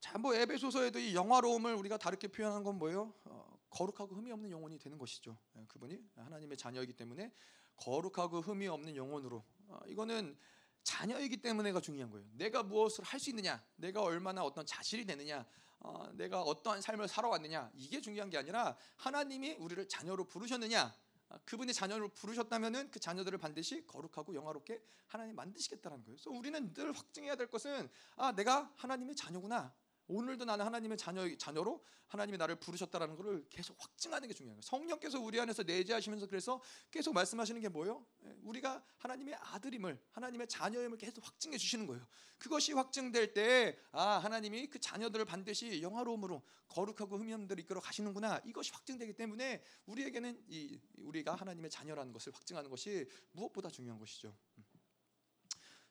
[0.00, 3.12] 자, 뭐 에베소서에도 이 영화로움을 우리가 다르게 표현한 건 뭐예요?
[3.24, 5.38] 어, 거룩하고 흠이 없는 영혼이 되는 것이죠.
[5.56, 7.32] 예, 그분이 하나님의 자녀이기 때문에
[7.76, 10.36] 거룩하고 흠이 없는 영혼으로 어, 이거는
[10.82, 12.26] 자녀이기 때문에가 중요한 거예요.
[12.32, 15.46] 내가 무엇을 할 수 있느냐, 내가 얼마나 어떤 자질이 되느냐,
[15.80, 20.94] 어, 내가 어떠한 삶을 살아왔느냐 이게 중요한 게 아니라 하나님이 우리를 자녀로 부르셨느냐
[21.30, 26.16] 어, 그분이 자녀로 부르셨다면은 그 자녀들을 반드시 거룩하고 영화롭게 하나님 만드시겠다는 거예요.
[26.16, 29.72] 그래서 우리는 늘 확증해야 될 것은 아 내가 하나님의 자녀구나.
[30.10, 34.60] 오늘도 나는 하나님의 자녀 자녀로 하나님이 나를 부르셨다라는 것을 계속 확증하는 게 중요해요.
[34.60, 38.04] 성령께서 우리 안에서 내재하시면서 그래서 계속 말씀하시는 게 뭐예요?
[38.24, 42.04] 예, 우리가 하나님의 아들임을 하나님의 자녀임을 계속 확증해 주시는 거예요.
[42.38, 48.40] 그것이 확증될 때 아, 하나님이 그 자녀들을 반드시 영화로움으로 거룩하고 흠이 없는 데로 이끌어 가시는구나.
[48.44, 54.34] 이것이 확증되기 때문에 우리에게는 이 우리가 하나님의 자녀라는 것을 확증하는 것이 무엇보다 중요한 것이죠.
[54.58, 54.64] 음.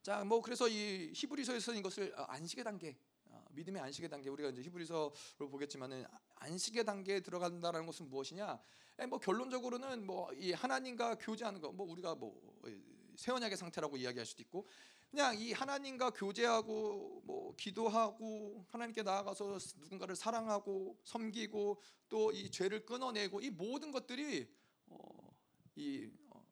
[0.02, 2.94] 자, 뭐 그래서 이 히브리서에서 이것을 안식의 단계 어,
[3.50, 5.12] 믿음의 안식의 단계 우리가 이제 히브리서를
[5.50, 8.60] 보겠지만은 안식의 단계에 들어간다라는 것은 무엇이냐?
[9.10, 14.68] 뭐 결론적으로는 뭐 이 하나님과 교제하는 거, 뭐 우리가 뭐새 언약의 상태라고 이야기할 수도 있고,
[15.10, 23.42] 그냥 이 하나님과 교제하고 뭐 기도하고 하나님께 나아가서 누군가를 사랑하고 섬기고 또 이 죄를 끊어내고
[23.42, 24.48] 이 모든 것들이
[24.88, 25.36] 어,
[25.76, 26.46] 이 어,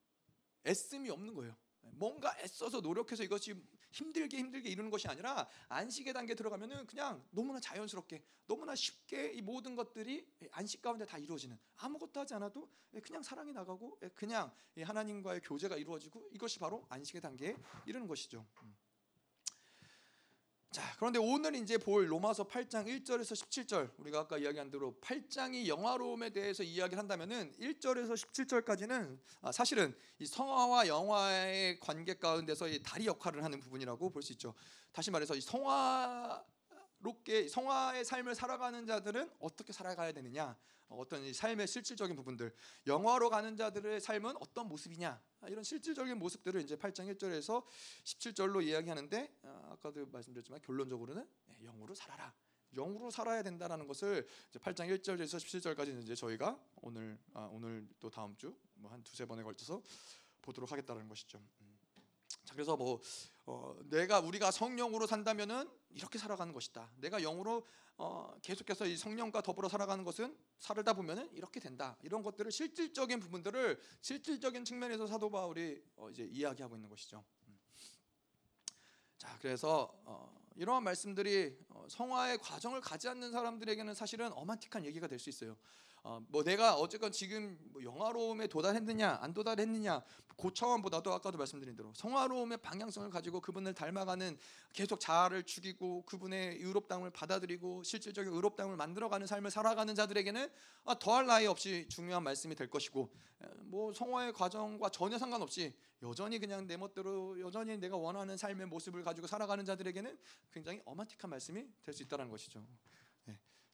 [0.65, 1.55] 애씀이 없는 거예요.
[1.81, 3.53] 뭔가 애써서 노력해서 이것이
[3.97, 9.75] 힘들게 힘들게 이루는 것이 아니라 안식의 단계에 들어가면은 그냥 너무나 자연스럽게 너무나 쉽게 이 모든
[9.75, 12.69] 것들이 안식 가운데 다 이루어지는 아무것도 하지 않아도
[13.03, 17.55] 그냥 사랑이 나가고 그냥 하나님과의 교제가 이루어지고 이것이 바로 안식의 단계에
[17.85, 18.45] 이르는 것이죠.
[20.77, 20.81] 음.
[20.81, 26.29] 자, 그런데 오늘 이제 볼 로마서 8장 1절에서 17절 우리가 아까 이야기한 대로 8장이 영화로움에
[26.29, 33.43] 대해서 이야기를 한다면은 1절에서 17절까지는 아, 사실은 이 성화와 영화의 관계 가운데서 이 다리 역할을
[33.43, 34.53] 하는 부분이라고 볼 수 있죠.
[34.91, 36.43] 다시 말해서 이 성화
[36.99, 40.57] 롭게 성화의 삶을 살아가는 자들은 어떻게 살아가야 되느냐?
[40.89, 42.53] 어떤 삶의 실질적인 부분들,
[42.85, 45.21] 영화로 가는 자들의 삶은 어떤 모습이냐?
[45.41, 47.63] 아, 이런 실질적인 모습들을 이제 8장 1절에서
[48.03, 52.33] 17절로 이야기하는데 아, 아까도 말씀드렸지만 결론적으로는 네, 영으로 살아라.
[52.75, 58.35] 영으로 살아야 된다라는 것을 이제 8장 1절에서 17절까지 이제 저희가 오늘 아, 오늘 또 다음
[58.37, 59.81] 주 뭐 한 두세 번에 걸쳐서
[60.41, 61.39] 보도록 하겠다는 것이죠.
[61.61, 61.77] 음.
[62.45, 63.01] 자 그래서 뭐
[63.45, 66.91] 어, 내가 우리가 성령으로 산다면은 이렇게 살아가는 것이다.
[66.97, 67.65] 내가 영으로
[67.99, 71.97] 어, 계속해서 이 성령과 더불어 살아가는 것은 살다 보면은 이렇게 된다.
[72.03, 77.23] 이런 것들을 실질적인 부분들을 실질적인 측면에서 사도 바울이 어, 이제 이야기하고 있는 것이죠.
[77.47, 77.59] 음.
[79.17, 85.17] 자, 그래서 어, 이러한 말씀들이 어, 성화의 과정을 가지 않는 사람들에게는 사실은 어마틱한 얘기가 될
[85.17, 85.57] 수 있어요.
[86.07, 90.01] 어, 뭐 내가 어쨌건 지금 뭐 영화로움에 도달했느냐 안 도달했느냐
[90.37, 94.37] 그 차원보다도 아까도 말씀드린 대로 성화로움의 방향성을 가지고 그분을 닮아가는
[94.71, 100.49] 계속 자아를 죽이고 그분의 의롭다움을 받아들이고 실질적인 의롭다움을 만들어가는 삶을 살아가는 자들에게는
[100.85, 103.11] 아, 더할 나위 없이 중요한 말씀이 될 것이고
[103.43, 109.03] 에, 뭐 성화의 과정과 전혀 상관없이 여전히 그냥 내 멋대로 여전히 내가 원하는 삶의 모습을
[109.03, 110.17] 가지고 살아가는 자들에게는
[110.53, 112.65] 굉장히 어마틱한 말씀이 될 수 있다는 것이죠.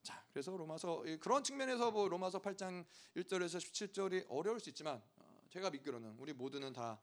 [0.03, 0.09] 네.
[0.09, 2.85] 자, 그래서 로마서 그런 측면에서 뭐 로마서 8장
[3.15, 6.99] 1절에서 17절이 어려울 수 있지만 어, 제가 믿기로는 우리 모두는 다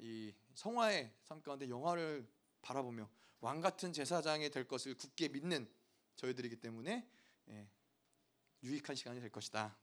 [0.00, 2.26] 이 성화의 삶 가운데 영화를
[2.62, 3.08] 바라보며
[3.40, 5.68] 왕 같은 제사장이 될 것을 굳게 믿는
[6.16, 7.08] 저희들이기 때문에
[7.48, 7.68] 예,
[8.62, 9.76] 유익한 시간이 될 것이다.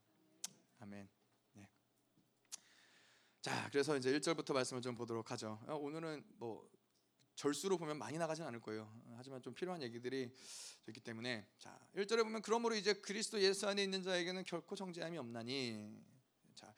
[0.80, 1.10] 아멘.
[1.54, 1.70] 네.
[3.42, 5.60] 자, 그래서 이제 1절부터 말씀을 좀 보도록 하죠.
[5.68, 6.70] 어, 오늘은 뭐
[7.40, 8.92] 절수로 보면 많이 나가진 않을 거예요.
[9.16, 10.30] 하지만 좀 필요한 얘기들이
[10.90, 15.90] 있기 때문에 자 1절에 보면 그러므로 이제 그리스도 예수 안에 있는 자에게는 결코 정죄함이 없나니
[16.54, 16.76] 자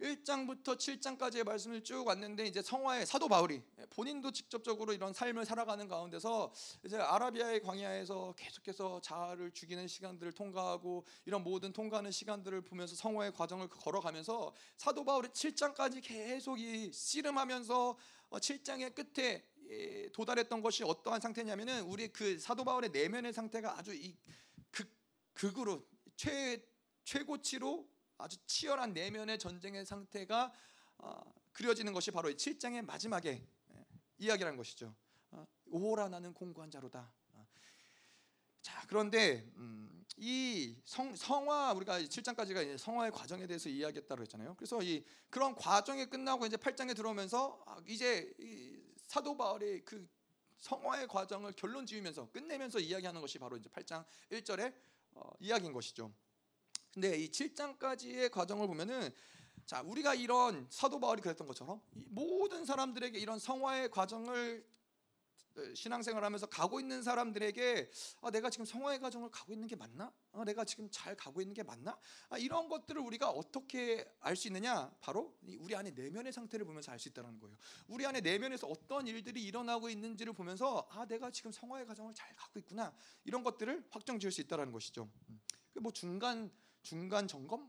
[0.00, 6.52] 1장부터 7장까지의 말씀을 쭉 왔는데 이제 성화의 사도 바울이 본인도 직접적으로 이런 삶을 살아가는 가운데서
[6.84, 13.68] 이제 아라비아의 광야에서 계속해서 자아를 죽이는 시간들을 통과하고 이런 모든 통과하는 시간들을 보면서 성화의 과정을
[13.68, 17.96] 걸어가면서 사도 바울이 7장까지 계속 이 씨름하면서
[18.30, 19.42] 7장의 끝에 예,
[20.12, 24.16] 도달했던 것이 어떠한 상태냐면은 우리 그 사도 바울의 내면의 상태가 아주 이
[24.70, 24.88] 극
[25.34, 26.62] 극으로 최
[27.04, 30.52] 최고치로 아주 치열한 내면의 전쟁의 상태가
[30.98, 31.20] 어,
[31.52, 33.86] 그려지는 것이 바로 이 7장의 마지막에 예,
[34.18, 34.94] 이야기라는 것이죠.
[35.30, 37.10] 어, 오라 나는 공고한 자로다.
[37.32, 37.46] 어.
[38.60, 44.54] 자 그런데 음, 이 성, 성화 우리가 7장까지가 성화의 과정에 대해서 이야기했다고 했잖아요.
[44.56, 48.77] 그래서 이 그런 과정이 끝나고 이제 8장에 들어오면서 아, 이제 이
[49.08, 50.06] 사도 바울의 그
[50.58, 54.74] 성화의 과정을 결론 지으면서 끝내면서 이야기하는 것이 바로 이제 8장 1절의
[55.14, 56.12] 어, 이야기인 것이죠.
[56.92, 59.10] 근데 이 7장까지의 과정을 보면은
[59.64, 64.64] 자 우리가 이런 사도 바울이 그랬던 것처럼 모든 사람들에게 이런 성화의 과정을
[65.74, 67.90] 신앙생활 하면서 가고 있는 사람들에게
[68.22, 70.12] 아, 내가 지금 성화의 과정을 가고 있는 게 맞나?
[70.32, 71.98] 아, 내가 지금 잘 가고 있는 게 맞나?
[72.28, 74.90] 아, 이런 것들을 우리가 어떻게 알 수 있느냐?
[75.00, 77.56] 바로 우리 안에 내면의 상태를 보면서 알 수 있다는 거예요.
[77.88, 82.58] 우리 안에 내면에서 어떤 일들이 일어나고 있는지를 보면서 아, 내가 지금 성화의 과정을 잘 가고
[82.58, 82.94] 있구나.
[83.24, 85.08] 이런 것들을 확정 지을 수 있다는 것이죠.
[85.30, 85.40] 음.
[85.74, 86.50] 그뭐 중간
[86.82, 87.68] 중간 점검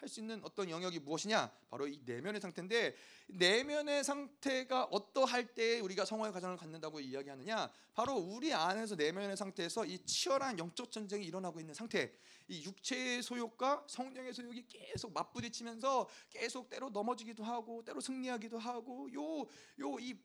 [0.00, 1.50] 할 수 있는 어떤 영역이 무엇이냐?
[1.68, 2.94] 바로 이 내면의 상태인데
[3.26, 7.70] 내면의 상태가 어떠할 때 우리가 성화의 과정을 갖는다고 이야기하느냐?
[7.94, 12.12] 바로 우리 안에서 내면의 상태에서 이 치열한 영적 전쟁이 일어나고 있는 상태.
[12.46, 20.16] 이 육체의 소욕과 성령의 소욕이 계속 맞부딪히면서 계속 때로 넘어지기도 하고 때로 승리하기도 하고 요요이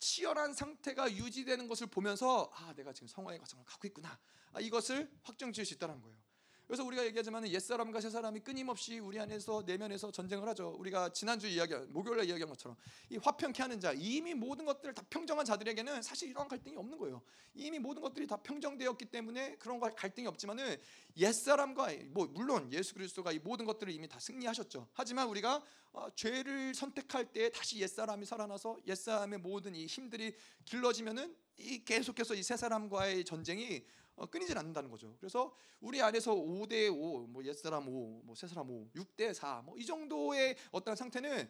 [0.00, 4.18] 치열한 상태가 유지되는 것을 보면서 아 내가 지금 성화의 과정을 갖고 있구나
[4.52, 6.27] 아, 이것을 확정 지을 수 있다는 거예요.
[6.68, 10.76] 그래서 우리가 얘기하지만 옛사람과 새사람이 끊임없이 우리 안에서 내면에서 전쟁을 하죠.
[10.78, 12.76] 우리가 지난주 이야기 목요일에 이야기한 것처럼
[13.08, 17.22] 이 화평케 하는 자 이미 모든 것들을 다 평정한 자들에게는 사실 이러한 갈등이 없는 거예요.
[17.54, 20.76] 이미 모든 것들이 다 평정되었기 때문에 그런 갈등이 없지만은
[21.16, 24.88] 옛사람과 뭐 물론 예수 그리스도가 이 모든 것들을 이미 다 승리하셨죠.
[24.92, 30.34] 하지만 우리가 어, 죄를 선택할 때 다시 옛사람이 살아나서 옛사람의 모든 이 힘들이
[30.66, 35.16] 길러지면은 이 계속해서 이새 사람과의 전쟁이 어, 끊이질 않는다는 거죠.
[35.18, 39.84] 그래서 우리 안에서 5대 5, 뭐 옛사람 5, 뭐 새사람 5, 6대 4, 뭐 이
[39.86, 41.48] 정도의 어떤 상태는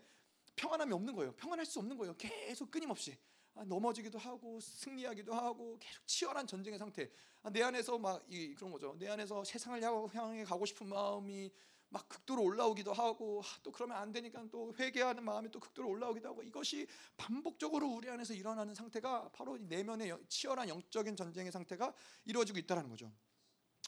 [0.57, 1.33] 평안함이 없는 거예요.
[1.37, 2.15] 평안할 수 없는 거예요.
[2.19, 3.17] 계속 끊임없이
[3.55, 7.11] 아, 넘어지기도 하고 승리하기도 하고 계속 치열한 전쟁의 상태.
[7.43, 8.95] 아, 내 안에서 막 이, 그런 거죠.
[8.99, 9.83] 내 안에서 세상을
[10.15, 11.51] 향해 가고 싶은 마음이
[11.91, 16.43] 막 극도로 올라오기도 하고 또 그러면 안 되니까 또 회개하는 마음이 또 극도로 올라오기도 하고
[16.43, 23.11] 이것이 반복적으로 우리 안에서 일어나는 상태가 바로 내면의 치열한 영적인 전쟁의 상태가 이루어지고 있다는 거죠.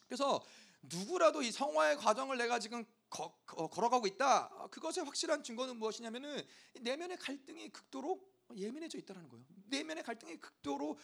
[0.06, 0.42] 그래서
[0.82, 4.68] 누구라도 이 성화의 과정을 내가 지금 거, 거, 걸어가고 있다.
[4.70, 6.42] 그것의 확실한 증거는 무엇이냐면은
[6.80, 8.20] 내면의 갈등이 극도로
[8.56, 9.44] 예민해져 있다는 거예요.
[9.66, 10.98] 내면의 갈등이 극도로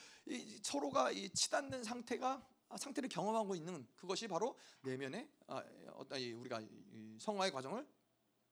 [0.62, 5.62] 서로가 치닫는 상태가 아, 상태를 경험하고 있는 그것이 바로 내면의 아,
[5.94, 6.60] 어떤 우리가
[7.18, 7.86] 성화의 과정을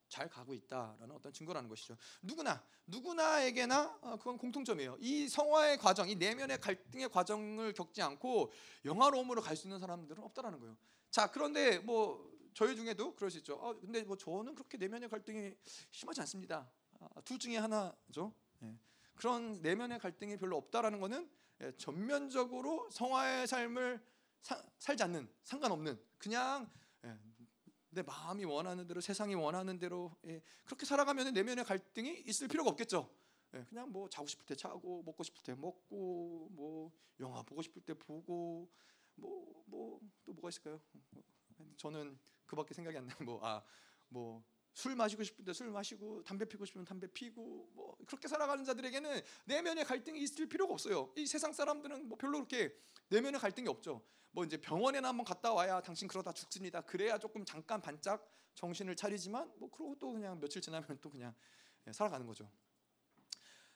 [0.09, 1.96] 잘 가고 있다라는 어떤 증거라는 것이죠.
[2.22, 4.96] 누구나 누구나에게나 어, 그건 공통점이에요.
[5.00, 8.53] 이 성화의 과정, 이 내면의 갈등의 과정을 겪지 않고
[8.85, 10.77] 영화로움으로 갈 수 있는 사람들은 없다라는 거예요.
[11.11, 13.59] 자, 그런데 뭐 저희 중에도 그럴 수 있죠.
[13.61, 15.55] 아, 근데 뭐 저는 그렇게 내면의 갈등이
[15.90, 16.70] 심하지 않습니다.
[17.00, 18.33] 아, 둘 중에 하나죠.
[18.62, 18.77] 예.
[19.16, 21.29] 그런 내면의 갈등이 별로 없다라는 것은 예,
[21.76, 24.04] 전면적으로 성화의 삶을
[24.40, 26.70] 사, 살지 않는 상관없는 그냥
[27.04, 27.18] 예,
[27.90, 33.08] 내 마음이 원하는 대로 세상이 원하는 대로 예, 그렇게 살아가면 내면의 갈등이 있을 필요가 없겠죠.
[33.54, 37.82] 예, 그냥 뭐 자고 싶을 때 자고 먹고 싶을 때 먹고 뭐 영화 보고 싶을
[37.82, 38.68] 때 보고
[39.14, 40.80] 뭐 뭐 또 뭐가 있을까요?
[41.76, 43.16] 저는 그밖에 생각이 안 나요.
[43.24, 49.84] 뭐아뭐 술 마시고 때술 마시고 담배 피고 싶으면 담배 피고 뭐 그렇게 살아가는 자들에게는 내면의
[49.84, 51.12] 갈등이 있을 필요가 없어요.
[51.16, 52.76] 이 세상 사람들은 뭐 별로 그렇게
[53.08, 54.04] 내면의 갈등이 없죠.
[54.32, 56.80] 뭐 이제 병원에나 한번 갔다 와야 당신 그러다 죽습니다.
[56.80, 61.32] 그래야 조금 잠깐 반짝 정신을 차리지만 뭐 그러고 또 그냥 며칠 지나면 또 그냥
[61.87, 62.50] 예, 살아가는 거죠.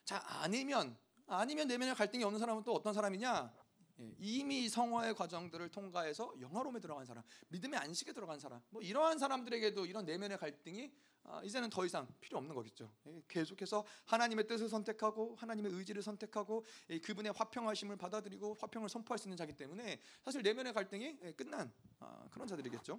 [0.04, 3.54] 자 아니면 아니면 내면의 갈등이 없는 사람은 또 어떤 사람이냐?
[4.00, 9.86] 예, 이미 성화의 과정들을 통과해서 영화로움에 들어간 사람, 믿음의 안식에 들어간 사람, 뭐 이러한 사람들에게도
[9.86, 10.92] 이런 내면의 갈등이
[11.24, 12.90] 아, 이제는 더 이상 필요 없는 거겠죠.
[13.06, 19.28] 예, 계속해서 하나님의 뜻을 선택하고 하나님의 의지를 선택하고 예, 그분의 화평하심을 받아들이고 화평을 선포할 수
[19.28, 22.98] 있는 자기 때문에 사실 내면의 갈등이 예, 끝난 아, 그런 자들이겠죠.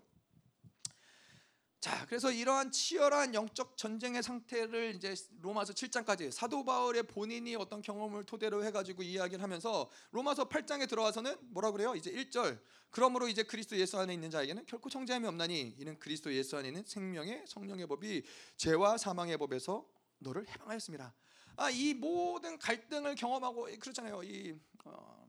[1.79, 8.25] 자, 그래서 이러한 치열한 영적 전쟁의 상태를 이제 로마서 7장까지 사도 바울의 본인이 어떤 경험을
[8.25, 11.95] 토대로 해가지고 이야기를 하면서 로마서 8장에 들어와서는 뭐라 그래요?
[11.95, 12.59] 이제 1절.
[12.89, 16.83] 그러므로 이제 그리스도 예수 안에 있는 자에게는 결코 정죄함이 없나니 이는 그리스도 예수 안에 있는
[16.85, 18.23] 생명의 성령의 법이
[18.57, 19.87] 죄와 사망의 법에서
[20.17, 21.13] 너를 해방하였습니다.
[21.55, 24.21] 아, 이 모든 갈등을 경험하고 그렇잖아요.
[24.23, 25.25] 이 어,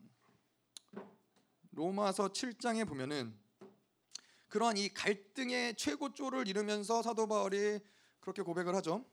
[1.71, 3.39] 로마서 7장에 보면은
[4.51, 7.79] 그러한 이 갈등의 최고조를 이루면서 사도 바울이
[8.19, 9.05] 그렇게 고백을 하죠.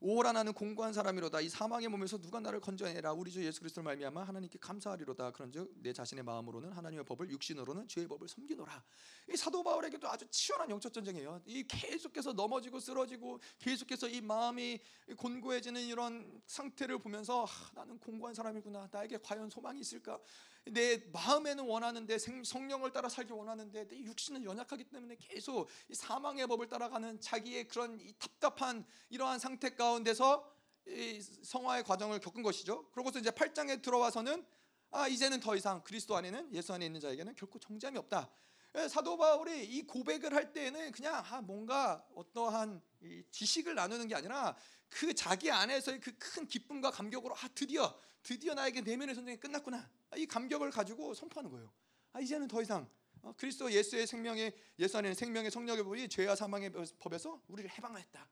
[0.00, 1.40] 오라 나는 공고한 사람이로다.
[1.40, 3.12] 이 사망의 몸에서 누가 나를 건져내라.
[3.12, 5.30] 우리 주 예수 그리스도를 말미암아 하나님께 감사하리로다.
[5.30, 8.84] 그런즉 내 자신의 마음으로는 하나님의 법을 육신으로는 죄의 법을 섬기노라.
[9.32, 11.40] 이 사도 바울에게도 아주 치열한 영적 전쟁이에요.
[11.46, 14.78] 이 계속해서 넘어지고 쓰러지고 계속해서 이 마음이
[15.16, 18.88] 곤고해지는 이런 상태를 보면서 아, 나는 공고한 사람이구나.
[18.92, 20.18] 나에게 과연 소망이 있을까
[20.66, 26.68] 내 마음에는 원하는데 성령을 따라 살기 원하는데 내 육신은 연약하기 때문에 계속 이 사망의 법을
[26.68, 30.50] 따라가는 자기의 그런 답답한 이러한 상태 가운데서
[30.86, 32.88] 이 성화의 과정을 겪은 것이죠.
[32.92, 34.44] 그러고서 이제 8장에 들어와서는
[34.90, 38.30] 아 이제는 더 이상 그리스도 안에는 예수 안에 있는 자에게는 결코 정죄함이 없다.
[38.76, 42.82] 예, 사도 바울이 이 고백을 할 때에는 그냥 아, 뭔가 어떠한
[43.30, 44.56] 지식을 나누는 게 아니라
[44.88, 50.26] 그 자기 안에서의 그 큰 기쁨과 감격으로 아 드디어 드디어 나에게 내면의 전쟁이 끝났구나 이
[50.26, 51.72] 감격을 가지고 선포하는 거예요.
[52.12, 52.88] 아 이제는 더 이상
[53.22, 58.28] 어, 그리스도 예수의 생명의 예수 안에는 생명의 성령의 법이 죄와 사망의 법에서 우리를 해방하였다.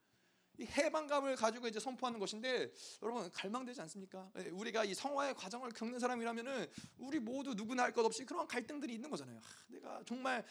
[0.59, 4.31] 이 해방감을 가지고 이제 선포하는 것인데 여러분 갈망되지 않습니까?
[4.37, 6.67] 예, 우리가 이 성화의 과정을 겪는 사람이라면은
[6.99, 9.39] 우리 모두 누구나 할 것 없이 그런 갈등들이 있는 거잖아요.
[9.39, 10.45] 아, 내가 정말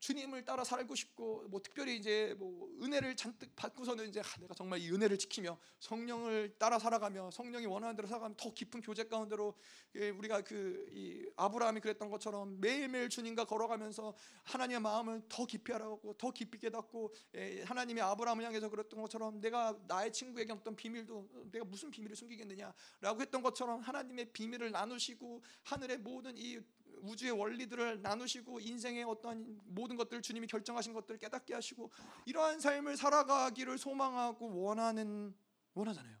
[0.00, 4.80] 주님을 따라 살고 싶고 뭐 특별히 이제 뭐 은혜를 잔뜩 받고서는 이제 아, 내가 정말
[4.80, 9.54] 이 은혜를 지키며 성령을 따라 살아가며 성령이 원하는 대로 살아가면 더 깊은 교제 가운데로
[9.96, 16.14] 예, 우리가 그 이 아브라함이 그랬던 것처럼 매일매일 주님과 걸어가면서 하나님의 마음을 더 깊이 알아가고
[16.14, 21.64] 더 깊이 깨닫고 예, 하나님의 아브라함을 향해서 그랬던 것처럼 내가 나의 친구에게 어떤 비밀도 내가
[21.64, 26.60] 무슨 비밀을 숨기겠느냐라고 했던 것처럼 하나님의 비밀을 나누시고 하늘의 모든 이
[27.02, 31.90] 우주의 원리들을 나누시고 인생의 어떤 모든 것들을 주님이 결정하신 것들을 깨닫게 하시고
[32.26, 35.34] 이러한 삶을 살아가기를 소망하고 원하는
[35.74, 36.20] 원하잖아요.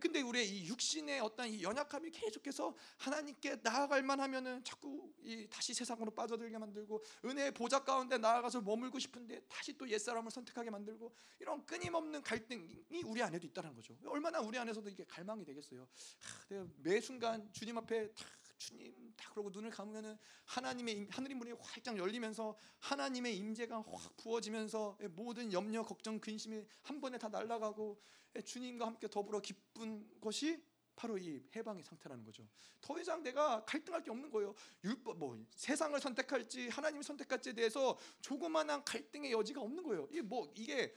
[0.00, 6.10] 근데 우리의 이 육신의 어떤 이 연약함이 계속해서 하나님께 나아갈만 하면은 자꾸 이 다시 세상으로
[6.12, 12.22] 빠져들게 만들고 은혜의 보좌 가운데 나아가서 머물고 싶은데 다시 또 옛사람을 선택하게 만들고 이런 끊임없는
[12.22, 13.94] 갈등이 우리 안에도 있다는 거죠.
[14.06, 15.86] 얼마나 우리 안에서도 이게 갈망이 되겠어요.
[16.20, 18.24] 하, 내가 매 순간 주님 앞에 다
[18.62, 25.52] 주님 다 그러고 눈을 감으면은 하나님의 하늘의 문이 활짝 열리면서 하나님의 임재가 확 부어지면서 모든
[25.52, 28.00] 염려 걱정 근심이 한 번에 다 날아가고
[28.44, 30.62] 주님과 함께 더불어 기쁜 것이
[30.94, 32.46] 바로 이 해방의 상태라는 거죠.
[32.80, 34.54] 더 이상 내가 갈등할 게 없는 거예요.
[34.84, 40.06] 율법 뭐 세상을 선택할지 하나님을 선택할지에 대해서 조그마한 갈등의 여지가 없는 거예요.
[40.10, 40.94] 이게 뭐 이게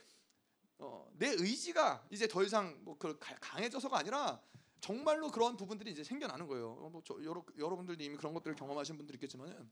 [0.78, 4.40] 어, 내 의지가 이제 더 이상 뭐 강해져서가 아니라
[4.80, 6.72] 정말로 그런 부분들이 이제 생겨나는 거예요.
[6.72, 9.70] 어, 뭐 저, 여러, 여러분들도 이미 그런 것들을 경험하신 분들 있겠지만은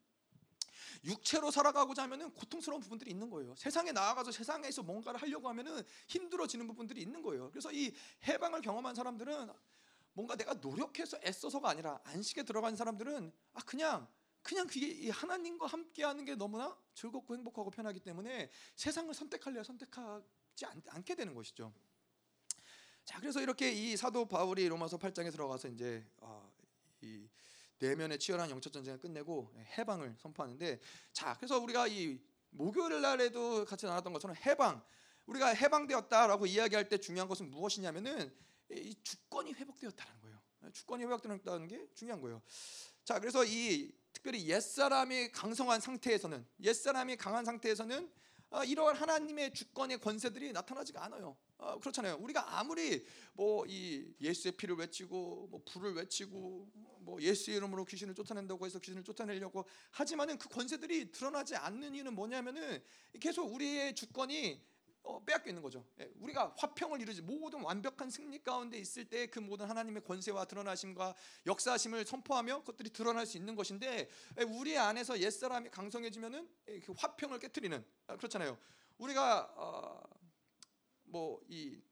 [1.04, 3.54] 육체로 살아가고자 하면은 고통스러운 부분들이 있는 거예요.
[3.56, 7.50] 세상에 나아가서 세상에서 뭔가를 하려고 하면은 힘들어지는 부분들이 있는 거예요.
[7.50, 7.92] 그래서 이
[8.26, 9.50] 해방을 경험한 사람들은
[10.14, 14.06] 뭔가 내가 노력해서 애써서가 아니라 안식에 들어간 사람들은 아 그냥
[14.42, 21.14] 그냥 그게 하나님과 함께하는 게 너무나 즐겁고 행복하고 편하기 때문에 세상을 선택할래야 선택하지 않, 않게
[21.14, 21.72] 되는 것이죠.
[23.04, 26.50] 자, 그래서 이렇게 이 사도 바울이 로마서 8장에 들어가서 이제 어,
[27.02, 27.28] 이
[27.78, 30.80] 내면의 치열한 영적 전쟁을 끝내고 해방을 선포하는데
[31.12, 32.18] 자, 그래서 우리가 이
[32.50, 34.82] 목요일 날에도 같이 나눴던 것처럼 해방
[35.26, 38.34] 우리가 해방되었다라고 이야기할 때 중요한 것은 무엇이냐면은
[38.70, 40.40] 이 주권이 회복되었다는 거예요.
[40.72, 42.42] 주권이 회복되었다는 게 중요한 거예요.
[43.04, 48.10] 자, 그래서 이 특별히 옛사람이 강성한 상태에서는 옛사람이 강한 상태에서는 아,
[48.66, 51.36] 이러한 하나님의 주권의 권세들이 나타나지가 않아요.
[51.58, 52.16] 아, 그렇잖아요.
[52.20, 56.68] 우리가 아무리 뭐 이 예수의 피를 외치고 뭐 불을 외치고
[57.00, 62.82] 뭐 예수의 이름으로 귀신을 쫓아낸다고 해서 귀신을 쫓아내려고 하지만은 그 권세들이 드러나지 않는 이유는 뭐냐면은
[63.20, 64.60] 계속 우리의 주권이
[65.04, 65.84] 어, 빼앗겨 있는 거죠.
[66.00, 71.14] 예, 우리가 화평을 이루지 모든 완벽한 승리 가운데 있을 때 그 모든 하나님의 권세와 드러나심과
[71.46, 76.94] 역사심을 선포하며 그것들이 드러날 수 있는 것인데 예, 우리 안에서 옛 사람이 강성해지면은 예, 그
[76.96, 78.58] 화평을 깨뜨리는 아, 그렇잖아요.
[78.98, 80.00] 우리가 어,
[81.04, 81.82] 뭐이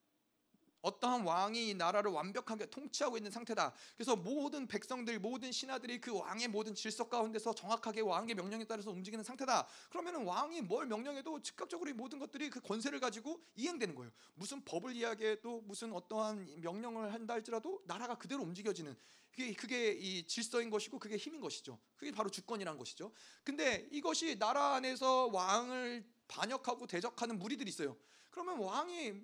[0.82, 3.72] 어떠한 왕이 이 나라를 완벽하게 통치하고 있는 상태다.
[3.96, 9.24] 그래서 모든 백성들, 모든 신하들이 그 왕의 모든 질서 가운데서 정확하게 왕의 명령에 따라서 움직이는
[9.24, 9.66] 상태다.
[9.90, 14.12] 그러면은 왕이 뭘 명령해도 즉각적으로 이 모든 것들이 그 권세를 가지고 이행되는 거예요.
[14.34, 18.96] 무슨 법을 이야기해도 무슨 어떠한 명령을 한다 할지라도 나라가 그대로 움직여지는
[19.30, 21.78] 그게 그게 이 질서인 것이고 그게 힘인 것이죠.
[21.96, 23.12] 그게 바로 주권이란 것이죠.
[23.44, 27.96] 근데 이것이 나라 안에서 왕을 반역하고 대적하는 무리들이 있어요.
[28.30, 29.22] 그러면 왕이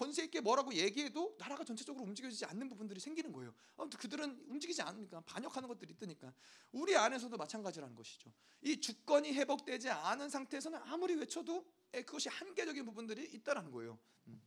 [0.00, 3.52] 권세 있게 뭐라고 얘기해도 나라가 전체적으로 움직여지지 않는 부분들이 생기는 거예요.
[3.76, 6.32] 아무튼 그들은 움직이지 않으니까 반역하는 것들이 있으니까
[6.72, 8.32] 우리 안에서도 마찬가지라는 것이죠.
[8.62, 13.98] 이 주권이 회복되지 않은 상태에서는 아무리 외쳐도 예, 그것이 한계적인 부분들이 있다라는 거예요.
[14.28, 14.40] 음.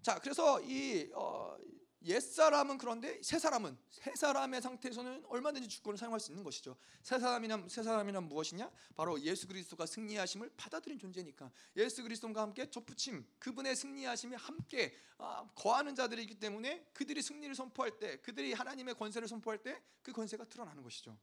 [0.00, 1.58] 자, 그래서 이 어,
[2.04, 6.76] 옛 사람은 그런데 새 사람은 새 사람의 상태에서는 얼마든지 주권을 사용할 수 있는 것이죠.
[7.02, 8.70] 새 사람이란 새 사람이란 무엇이냐?
[8.96, 15.94] 바로 예수 그리스도가 승리하심을 받아들인 존재니까 예수 그리스도와 함께 접붙임 그분의 승리하심이 함께 아, 거하는
[15.94, 21.16] 자들이기 때문에 그들이 승리를 선포할 때 그들이 하나님의 권세를 선포할 때 그 권세가 드러나는 것이죠.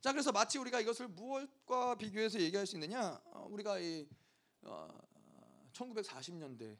[0.00, 3.20] 자 그래서 마치 우리가 이것을 무엇과 비교해서 얘기할 수 있느냐?
[3.24, 4.06] 어, 우리가 이
[4.62, 4.88] 어,
[5.72, 6.76] 1940년대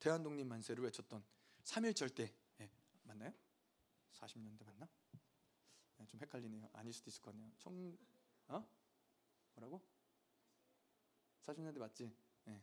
[0.00, 1.22] 대한독립 만세를 외쳤던
[1.62, 2.70] 3.1절 때 예,
[3.04, 3.32] 맞나요?
[4.14, 4.88] 40년대 맞나?
[6.00, 6.68] 예, 좀 헷갈리네요.
[6.72, 7.52] 아닐 수도 있을 것 같네요.
[7.58, 7.96] 청
[8.48, 8.66] 어?
[9.54, 9.80] 뭐라고?
[11.42, 12.12] 40년대 맞지?
[12.48, 12.62] 예.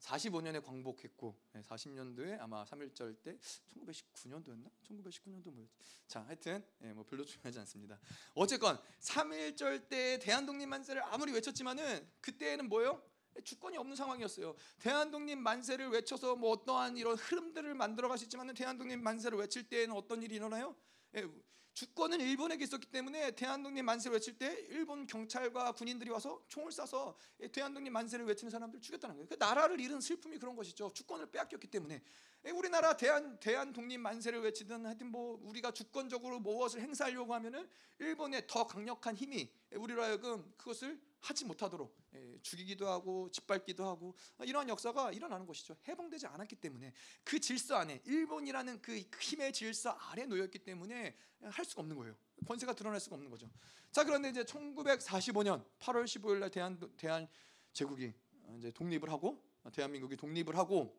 [0.00, 4.70] 45년에 광복했고 예, 40년도에 아마 3.1절 때 1919년도였나?
[4.82, 6.00] 1919년도 뭐였지?
[6.06, 7.98] 자, 하여튼 예, 뭐 별로 중요하지 않습니다.
[8.34, 13.02] 어쨌건 3.1절 때 대한독립 만세를 아무리 외쳤지만은 그때는 뭐예요?
[13.44, 14.54] 주권이 없는 상황이었어요.
[14.78, 20.36] 대한독립 만세를 외쳐서 뭐 어떠한 이런 흐름들을 만들어 가시지만은 대한독립 만세를 외칠 때에는 어떤 일이
[20.36, 20.76] 일어나요?
[21.16, 21.28] 예,
[21.72, 27.14] 주권은 일본에게 있었기 때문에 대한독립 만세를 외칠 때 일본 경찰과 군인들이 와서 총을 쏴서
[27.52, 29.28] 대한독립 만세를 외치는 사람들 죽였다는 거예요.
[29.28, 30.92] 그 나라를 잃은 슬픔이 그런 것이죠.
[30.92, 32.02] 주권을 빼앗겼기 때문에
[32.46, 38.46] 예, 우리나라 대한 대한 독립 만세를 외치든 하여튼 뭐 우리가 주권적으로 무엇을 행사하려고 하면은 일본의
[38.46, 45.12] 더 강력한 힘이 우리로 하여금 그것을 하지 못하도록 예, 죽이기도 하고 짓밟기도 하고 이러한 역사가
[45.12, 45.76] 일어나는 것이죠.
[45.86, 46.92] 해방되지 않았기 때문에
[47.24, 52.16] 그 질서 안에 일본이라는 그 힘의 질서 아래 놓였기 때문에 할 수가 없는 거예요.
[52.46, 53.50] 권세가 드러날 수가 없는 거죠.
[53.92, 57.28] 자 그런데 이제 1945년 8월 15일 날 대한 대한
[57.72, 58.12] 제국이
[58.58, 60.98] 이제 독립을 하고 대한민국이 독립을 하고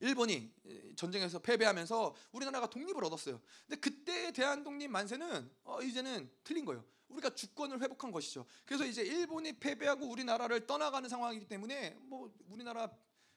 [0.00, 0.52] 일본이
[0.96, 3.40] 전쟁에서 패배하면서 우리나라가 독립을 얻었어요.
[3.66, 6.84] 근데 그때 대한 독립 만세는 어, 이제는 틀린 거예요.
[7.14, 8.46] 우리가 주권을 회복한 것이죠.
[8.64, 12.90] 그래서 이제 일본이 패배하고 우리나라를 떠나가는 상황이기 때문에 뭐 우리나라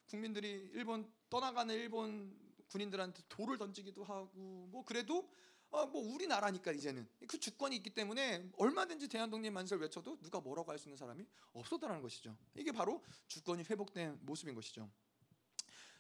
[0.09, 2.35] 국민들이 일본 떠나가는 일본
[2.69, 5.29] 군인들한테 돌을 던지기도 하고 뭐 그래도
[5.69, 10.79] 어, 뭐 우리나라니까 이제는 그 주권이 있기 때문에 얼마든지 대한독립 만세를 외쳐도 누가 뭐라고 할
[10.79, 12.37] 수 있는 사람이 없었다는 것이죠.
[12.55, 14.89] 이게 바로 주권이 회복된 모습인 것이죠.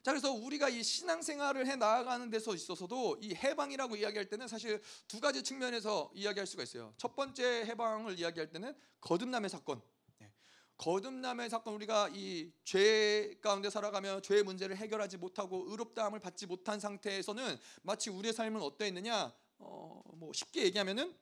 [0.07, 5.19] 자 그래서 우리가 이 신앙생활을 해 나아가는 데서 있어서도 이 해방이라고 이야기할 때는 사실 두
[5.19, 6.93] 가지 측면에서 이야기할 수가 있어요.
[6.95, 9.81] 첫 번째 해방을 이야기할 때는 거듭남의 사건.
[10.19, 10.31] 네.
[10.77, 17.57] 거듭남의 사건 우리가 이 죄 가운데 살아가며 죄의 문제를 해결하지 못하고 의롭다함을 받지 못한 상태에서는
[17.81, 19.33] 마치 우리의 삶은 어떠 있느냐?
[19.57, 21.13] 어, 뭐 쉽게 얘기하면은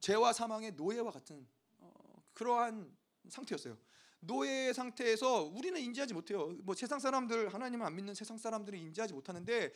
[0.00, 1.46] 죄와 사망의 노예와 같은
[1.78, 1.92] 어,
[2.32, 2.92] 그러한
[3.28, 3.78] 상태였어요.
[4.24, 6.54] 노예 상태에서 우리는 인지하지 못해요.
[6.62, 9.72] 뭐 세상 사람들 하나님을 안 믿는 세상 사람들이 인지하지 못하는데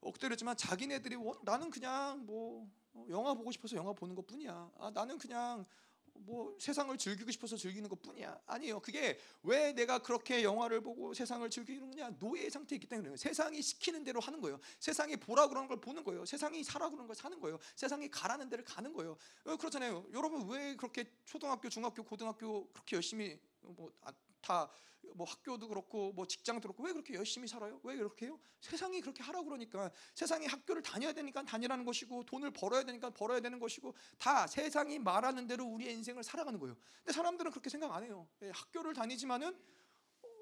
[0.00, 4.70] 엎드렸지만 자기네들이 나는 그냥 뭐 어, 영화 보고 싶어서 영화 보는 것 뿐이야.
[4.78, 5.64] 아, 나는 그냥
[6.12, 8.38] 뭐 세상을 즐기고 싶어서 즐기는 것 뿐이야.
[8.46, 8.80] 아니에요.
[8.80, 12.10] 그게 왜 내가 그렇게 영화를 보고 세상을 즐기느냐?
[12.18, 14.60] 노예의 상태에 있기 때문에 세상이 시키는 대로 하는 거예요.
[14.80, 16.26] 세상이 보라 그러는 걸 보는 거예요.
[16.26, 17.58] 세상이 사라 그러는 걸 사는 거예요.
[17.74, 19.16] 세상이 가라는 데를 가는 거예요.
[19.44, 20.06] 어, 그렇잖아요.
[20.12, 23.38] 여러분 왜 그렇게 초등학교, 중학교, 고등학교 그렇게 열심히
[23.72, 24.70] 뭐다
[25.14, 27.80] 뭐 학교도 그렇고 뭐 직장도 그렇고 왜 그렇게 열심히 살아요?
[27.82, 28.38] 왜 그렇게 해요?
[28.60, 33.58] 세상이 그렇게 하라고 그러니까 세상이 학교를 다녀야 되니까 다니라는 것이고 돈을 벌어야 되니까 벌어야 되는
[33.58, 36.76] 것이고 다 세상이 말하는 대로 우리의 인생을 살아가는 거예요.
[36.98, 38.28] 근데 사람들은 그렇게 생각 안 해요.
[38.42, 39.56] 예, 학교를 다니지만은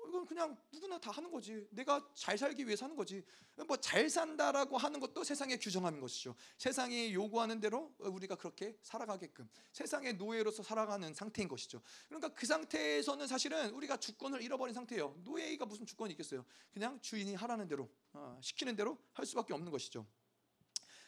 [0.09, 1.67] 이건 그냥 누구나 다 하는 거지.
[1.71, 3.25] 내가 잘 살기 위해서 하는 거지.
[3.67, 6.35] 뭐 잘 산다라고 하는 것도 세상의 규정하는 것이죠.
[6.59, 11.81] 세상이 요구하는 대로 우리가 그렇게 살아가게끔 세상의 노예로서 살아가는 상태인 것이죠.
[12.09, 15.15] 그러니까 그 상태에서는 사실은 우리가 주권을 잃어버린 상태예요.
[15.25, 16.45] 노예가 무슨 주권이 있겠어요?
[16.73, 20.07] 그냥 주인이 하라는 대로 어, 시키는 대로 할 수밖에 없는 것이죠.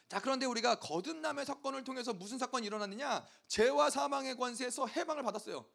[0.09, 3.27] 자 그런데 우리가 거듭남의 사건을 통해서 무슨 사건이 일어났느냐?
[3.47, 5.67] 죄와 사망의 관세에서 해방을 받았어요.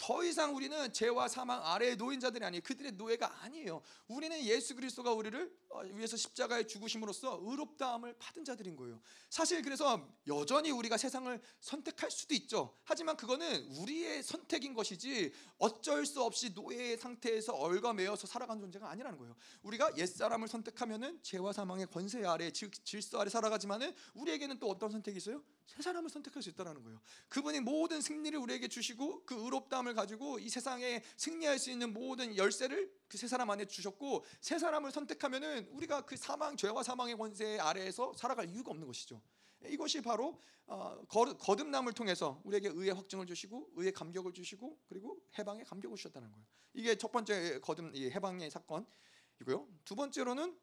[0.00, 2.62] 더 이상 우리는 죄와 사망 아래의 노인자들이 아니에요.
[2.64, 3.82] 그들의 노예가 아니에요.
[4.08, 9.02] 우리는 예수 그리스도가 우리를 어, 위해서 십자가에 죽으심으로써 의롭다함을 받은 자들인 거예요.
[9.28, 12.74] 사실 그래서 여전히 우리가 세상을 선택할 수도 있죠.
[12.82, 19.36] 하지만 그거는 우리의 선택인 것이지 어쩔 수 없이 노예의 상태에서 얼가매어서 살아가는 존재가 아니라는 거예요.
[19.62, 25.42] 우리가 옛사람을 선택하면은 죄와 사망의 권세 아래 질서 아래 살아가지만은 우리에게는 또 어떤 선택이 있어요?
[25.76, 27.00] 새 사람을 선택할 수 있다라는 거예요.
[27.28, 32.92] 그분이 모든 승리를 우리에게 주시고 그 의롭다함을 가지고 이 세상에 승리할 수 있는 모든 열쇠를
[33.08, 38.14] 그 세 사람 안에 주셨고 새 사람을 선택하면은 우리가 그 사망 죄와 사망의 권세 아래에서
[38.16, 39.20] 살아갈 이유가 없는 것이죠.
[39.66, 45.98] 이것이 바로 어, 거듭남을 통해서 우리에게 의의 확증을 주시고 의의 감격을 주시고 그리고 해방의 감격을
[45.98, 46.46] 주셨다는 거예요.
[46.72, 49.68] 이게 첫 번째 거듭 해방의 사건이고요.
[49.84, 50.58] 두 번째로는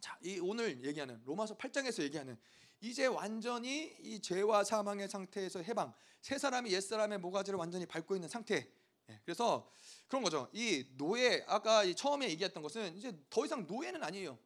[0.00, 2.36] 자, 이 오늘 얘기하는 로마서 8장에서 얘기하는
[2.80, 8.28] 이제 완전히 이 죄와 사망의 상태에서 해방, 새 사람이 옛 사람의 모가지를 완전히 밟고 있는
[8.28, 8.68] 상태.
[9.08, 9.70] 예, 그래서
[10.08, 10.48] 그런 거죠.
[10.52, 14.38] 이 노예 아까 처음에 얘기했던 것은 이제 더 이상 노예는 아니에요.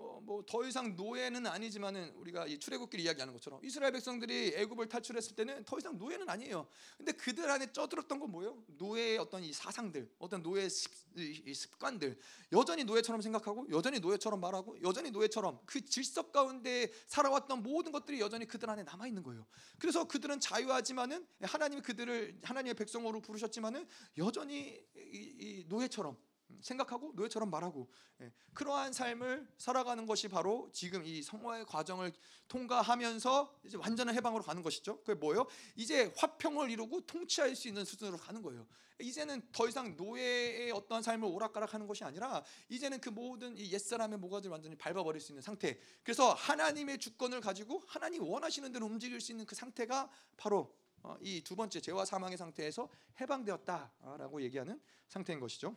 [0.00, 5.64] 어, 뭐더 이상 노예는 아니지만은 우리가 이 출애굽길 이야기하는 것처럼 이스라엘 백성들이 애굽을 탈출했을 때는
[5.64, 6.66] 더 이상 노예는 아니에요.
[6.96, 8.62] 근데 그들 안에 쪄들었던 건 뭐예요?
[8.78, 12.18] 노예의 어떤 이 사상들, 어떤 노예 습, 이 습관들,
[12.52, 18.46] 여전히 노예처럼 생각하고 여전히 노예처럼 말하고 여전히 노예처럼 그 질서 가운데 살아왔던 모든 것들이 여전히
[18.46, 19.46] 그들 안에 남아 있는 거예요.
[19.78, 23.86] 그래서 그들은 자유하지만은 하나님이 그들을 하나님의 백성으로 부르셨지만은
[24.16, 26.16] 여전히 이, 이 노예처럼
[26.62, 27.88] 생각하고 노예처럼 말하고
[28.20, 32.12] 예, 그러한 삶을 살아가는 것이 바로 지금 이 성화의 과정을
[32.48, 35.00] 통과하면서 이제 완전한 해방으로 가는 것이죠.
[35.00, 35.46] 그게 뭐예요?
[35.76, 38.66] 이제 화평을 이루고 통치할 수 있는 수준으로 가는 거예요.
[39.00, 44.52] 이제는 더 이상 노예의 어떠한 삶을 오락가락하는 것이 아니라 이제는 그 모든 이 옛사람의 모가지를
[44.52, 45.78] 완전히 밟아버릴 수 있는 상태.
[46.02, 51.56] 그래서 하나님의 주권을 가지고 하나님 원하시는 대로 움직일 수 있는 그 상태가 바로 어, 이두
[51.56, 52.88] 번째 죄와 사망의 상태에서
[53.20, 55.76] 해방되었다라고 얘기하는 상태인 것이죠.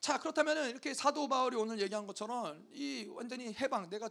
[0.00, 4.08] 자 그렇다면 이렇게 사도 바울이 오늘 얘기한 것처럼 이 완전히 해방 내가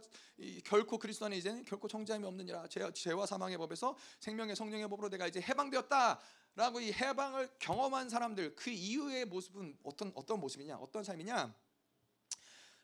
[0.64, 5.26] 결코 그리스도 안에 이제는 결코 정죄함이 없느니라 죄, 죄와 사망의 법에서 생명의 성령의 법으로 내가
[5.26, 11.54] 이제 해방되었다라고 이 해방을 경험한 사람들 그 이후의 모습은 어떤 어떤 모습이냐 어떤 삶이냐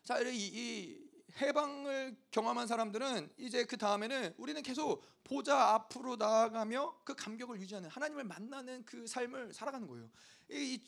[0.03, 7.15] 자 이 이 해방을 경험한 사람들은 이제 그 다음에는 우리는 계속 보좌 앞으로 나아가며 그
[7.15, 10.09] 감격을 유지하는 하나님을 만나는 그 삶을 살아가는 거예요.
[10.49, 10.79] 이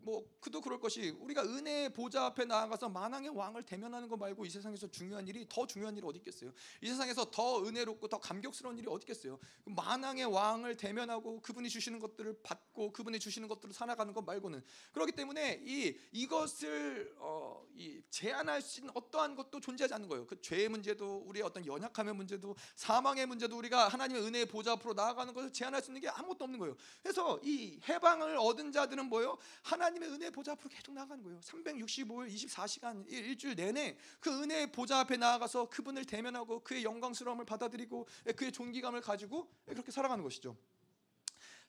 [0.00, 4.50] 뭐 그도 그럴 것이 우리가 은혜의 보좌 앞에 나아가서 만왕의 왕을 대면하는 것 말고 이
[4.50, 6.52] 세상에서 중요한 일이 더 중요한 일이 어디 있겠어요?
[6.80, 9.38] 이 세상에서 더 은혜롭고 더 감격스러운 일이 어디 있겠어요?
[9.64, 15.12] 그 만왕의 왕을 대면하고 그분이 주시는 것들을 받고 그분이 주시는 것들을 살아가는 것 말고는 그렇기
[15.12, 20.26] 때문에 이 이것을 어, 이 제한할 수 있는 어떠한 것도 존재하지 않는 거예요.
[20.26, 25.34] 그 죄의 문제도 우리의 어떤 연약함의 문제도 사망의 문제도 우리가 하나님의 은혜의 보좌 앞으로 나아가는
[25.34, 26.76] 것을 제한할 수 있는 게 아무것도 없는 거예요.
[27.02, 29.36] 그래서 이 해방을 얻은 자들은 뭐예요?
[29.62, 31.40] 하나 하나님의 은혜 보좌 앞으로 계속 나가는 거예요.
[31.40, 38.52] 365일 24시간 일주일 내내 그 은혜의 보좌 앞에 나아가서 그분을 대면하고 그의 영광스러움을 받아들이고 그의
[38.52, 40.56] 존귀감을 가지고 그렇게 살아가는 것이죠.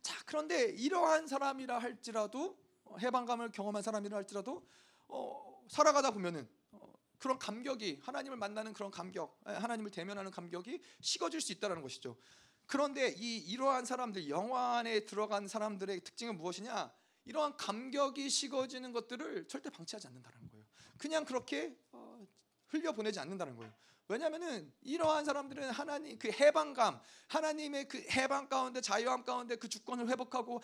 [0.01, 4.67] 자, 그런데 이러한 사람이라 할지라도 어, 해방감을 경험한 사람이라 할지라도
[5.07, 11.51] 어, 살아가다 보면은 어, 그런 감격이 하나님을 만나는 그런 감격, 하나님을 대면하는 감격이 식어질 수
[11.51, 12.17] 있다는 것이죠.
[12.65, 16.91] 그런데 이 이러한 사람들 영화 안에 들어간 사람들의 특징은 무엇이냐?
[17.25, 20.65] 이러한 감격이 식어지는 것들을 절대 방치하지 않는다는 거예요.
[20.97, 22.25] 그냥 그렇게 어,
[22.67, 23.73] 흘려 보내지 않는다는 거예요.
[24.07, 30.61] 왜냐하면은 이러한 사람들은 하나님 그 해방감, 하나님의 그 해방 가운데 자유함 가운데 그 주권을 회복하고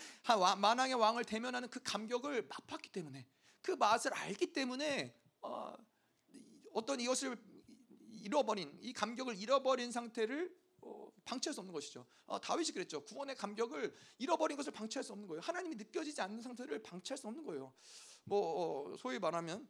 [0.59, 3.25] 만왕의 왕을 대면하는 그 감격을 맛봤기 때문에
[3.61, 5.75] 그 맛을 알기 때문에 어,
[6.73, 7.37] 어떤 이것을
[8.13, 10.51] 잃어버린 이 감격을 잃어버린 상태를
[11.25, 12.05] 방치할 수 없는 것이죠.
[12.25, 13.03] 어, 다윗이 그랬죠.
[13.03, 15.41] 구원의 감격을 잃어버린 것을 방치할 수 없는 거예요.
[15.41, 17.73] 하나님이 느껴지지 않는 상태를 방치할 수 없는 거예요.
[18.23, 19.67] 뭐 어, 소위 말하면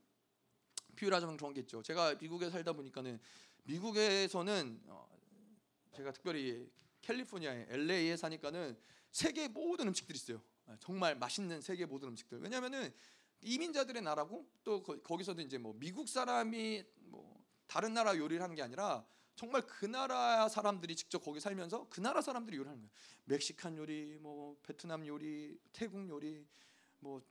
[0.96, 1.82] 비유하자면 그런 게 있죠.
[1.82, 3.20] 제가 미국에 살다 보니까는
[3.64, 5.10] 미국에서는 어,
[5.96, 6.70] 제가 특별히
[7.02, 8.78] 캘리포니아에 LA에 사니까는
[9.12, 10.42] 세계 모든 음식들이 있어요.
[10.66, 12.42] 아, 정말 맛있는 세계 모든 음식들.
[12.42, 12.94] 왜냐하면은
[13.42, 19.06] 이민자들의 나라고 또 거기서도 이제 뭐 미국 사람이 뭐 다른 나라 요리를 하는 게 아니라
[19.36, 22.92] 정말 그 나라 사람들이 직접 거기 살면서 그 나라 사람들이 요리하는 거예요.
[23.26, 26.48] 멕시칸 요리, 뭐 베트남 요리, 태국 요리,
[27.00, 27.22] 뭐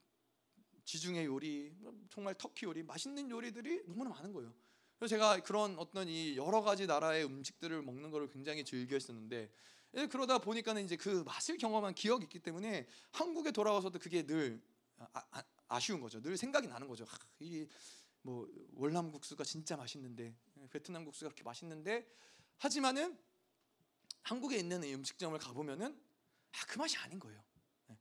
[0.83, 4.53] 지중해 요리, 뭐 정말 터키 요리, 맛있는 요리들이 너무나 많은 거예요.
[4.97, 9.51] 그래서 제가 그런 어떤 이 여러 가지 나라의 음식들을 먹는 거를 굉장히 즐겨 했었는데
[9.95, 14.61] 예, 그러다 보니까는 이제 그 맛을 경험한 기억이 있기 때문에 한국에 돌아와서도 그게 늘
[14.97, 16.21] 아, 아 쉬운 거죠.
[16.21, 17.05] 늘 생각이 나는 거죠.
[17.05, 20.35] 아, 이뭐 월남 국수가 진짜 맛있는데 예,
[20.69, 22.07] 베트남 국수가 그렇게 맛있는데
[22.57, 23.17] 하지만은
[24.23, 25.99] 한국에 있는 이 음식점을 가보면은
[26.53, 27.43] 아, 그 맛이 아닌 거예요.
[27.91, 27.97] 예.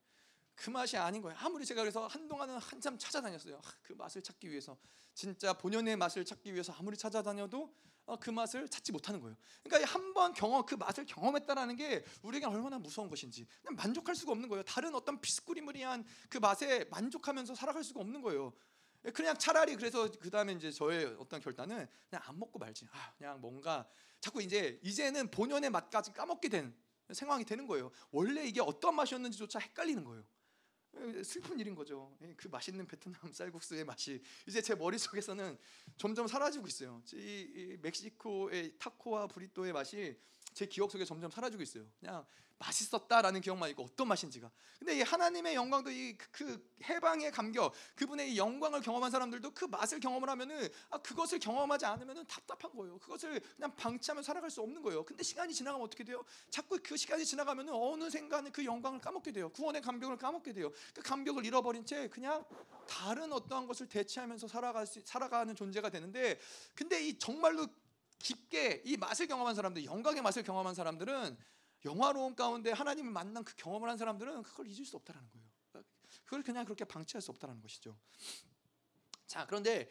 [0.54, 1.36] 그 맛이 아닌 거예요.
[1.40, 3.56] 아무리 제가 그래서 한동안은 한참 찾아다녔어요.
[3.62, 4.78] 아, 그 맛을 찾기 위해서
[5.12, 7.74] 진짜 본연의 맛을 찾기 위해서 아무리 찾아다녀도
[8.06, 9.36] 어, 그 맛을 찾지 못하는 거예요.
[9.62, 14.48] 그러니까 한 번 경험 그 맛을 경험했다라는 게 우리에게 얼마나 무서운 것인지 만족할 수가 없는
[14.48, 14.62] 거예요.
[14.62, 18.52] 다른 어떤 비스꾸리무리한 그 맛에 만족하면서 살아갈 수가 없는 거예요.
[19.12, 22.86] 그냥 차라리 그래서 그 다음에 이제 저의 어떤 결단은 그냥 안 먹고 말지.
[22.90, 23.86] 아, 그냥 뭔가
[24.20, 26.74] 자꾸 이제 이제는 본연의 맛까지 까먹게 된
[27.12, 27.90] 상황이 되는 거예요.
[28.10, 30.24] 원래 이게 어떤 맛이었는지조차 헷갈리는 거예요.
[31.24, 32.16] 슬픈 일인 거죠.
[32.22, 35.58] 예, 그 맛있는 베트남 쌀국수의 맛이 이제 제 머릿속에서는
[35.96, 37.02] 점점 사라지고 있어요.
[37.12, 40.18] 이, 멕시코의 타코와 브리또의 맛이
[40.54, 41.84] 제 기억 속에 점점 사라지고 있어요.
[42.00, 42.24] 그냥
[42.58, 44.50] 맛있었다라는 기억만 있고 어떤 맛인지가.
[44.78, 50.00] 근데 이 하나님의 영광도 이 그 해방의 감격, 그분의 이 영광을 경험한 사람들도 그 맛을
[50.00, 52.98] 경험을 하면은 아 그것을 경험하지 않으면은 답답한 거예요.
[52.98, 55.04] 그것을 그냥 방치하며 살아갈 수 없는 거예요.
[55.04, 56.24] 근데 시간이 지나가면 어떻게 돼요?
[56.50, 59.48] 자꾸 그 시간이 지나가면은 어느 순간에 그 영광을 까먹게 돼요.
[59.50, 60.70] 구원의 감격을 까먹게 돼요.
[60.92, 62.44] 그 감격을 잃어버린 채 그냥
[62.88, 66.38] 다른 어떠한 것을 대체하면서 살아갈 수, 살아가는 존재가 되는데
[66.74, 67.66] 근데 이 정말로
[68.24, 71.36] 깊게 이 맛을 경험한 사람들, 영광의 맛을 경험한 사람들은
[71.84, 75.84] 영화로운 가운데 하나님을 만난 그 경험을 한 사람들은 그걸 잊을 수 없다라는 거예요.
[76.24, 77.96] 그걸 그냥 그렇게 방치할 수 없다라는 것이죠.
[79.26, 79.90] 자, 그런데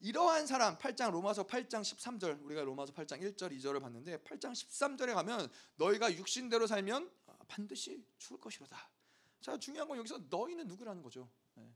[0.00, 5.50] 이러한 사람 8장 로마서 8장 13절 우리가 로마서 8장 1절 2절을 봤는데 8장 13절에 가면
[5.76, 7.10] 너희가 육신대로 살면
[7.48, 8.90] 반드시 죽을 것이로다.
[9.42, 11.28] 자, 중요한 건 여기서 너희는 누구라는 거죠.
[11.54, 11.70] 네.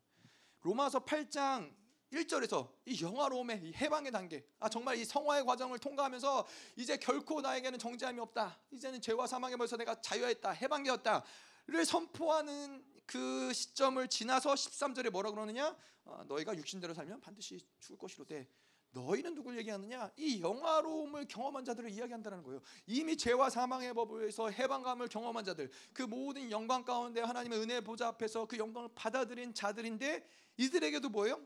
[0.62, 1.70] 로마서 8장
[2.12, 6.46] 1절에서 이 영화로움의 이 해방의 단계, 아 정말 이 성화의 과정을 통과하면서
[6.76, 8.58] 이제 결코 나에게는 정죄함이 없다.
[8.70, 15.76] 이제는 죄와 사망에 벌써 내가 자유했다, 해방되었다를 선포하는 그 시점을 지나서 13절에 뭐라 그러느냐?
[16.04, 18.48] 어, 너희가 육신대로 살면 반드시 죽을 것이로되
[18.90, 20.10] 너희는 누굴 얘기하느냐?
[20.16, 22.60] 이 영화로움을 경험한 자들을 이야기한다는 거예요.
[22.86, 28.46] 이미 죄와 사망의 법에서 해방감을 경험한 자들, 그 모든 영광 가운데 하나님의 은혜 보좌 앞에서
[28.46, 31.40] 그 영광을 받아들인 자들인데 이들에게도 뭐예요?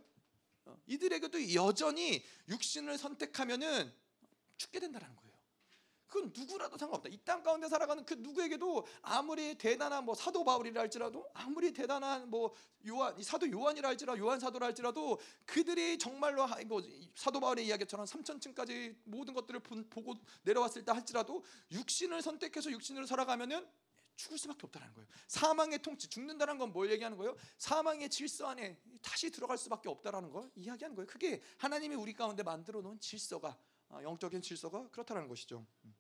[0.65, 3.93] 어, 이들에게도 여전히 육신을 선택하면은
[4.57, 5.23] 죽게 된다는 거예요.
[6.07, 7.09] 그건 누구라도 상관없다.
[7.09, 12.53] 이 땅 가운데 살아가는 그 누구에게도 아무리 대단한 뭐 사도 바울이라 할지라도 아무리 대단한 뭐
[12.87, 16.83] 요한 사도 요한이라 할지라도 요한 사도라 할지라도 그들이 정말로 뭐
[17.15, 23.67] 사도 바울의 이야기처럼 3천층까지 모든 것들을 보고 내려왔을 때 할지라도 육신을 선택해서 육신으로 살아가면은
[24.17, 25.09] 죽을 수밖에 없다는 거예요.
[25.27, 27.37] 사망의 통치, 죽는다는 건 뭘 얘기하는 거예요?
[27.59, 31.07] 사망의 질서 안에 다시 들어갈 수밖에 없다라는 걸 이야기하는 거예요.
[31.07, 33.59] 그게 하나님이 우리 가운데 만들어 놓은 질서가
[33.89, 35.67] 아, 영적인 질서가 그렇다는 것이죠.
[35.85, 35.95] 음.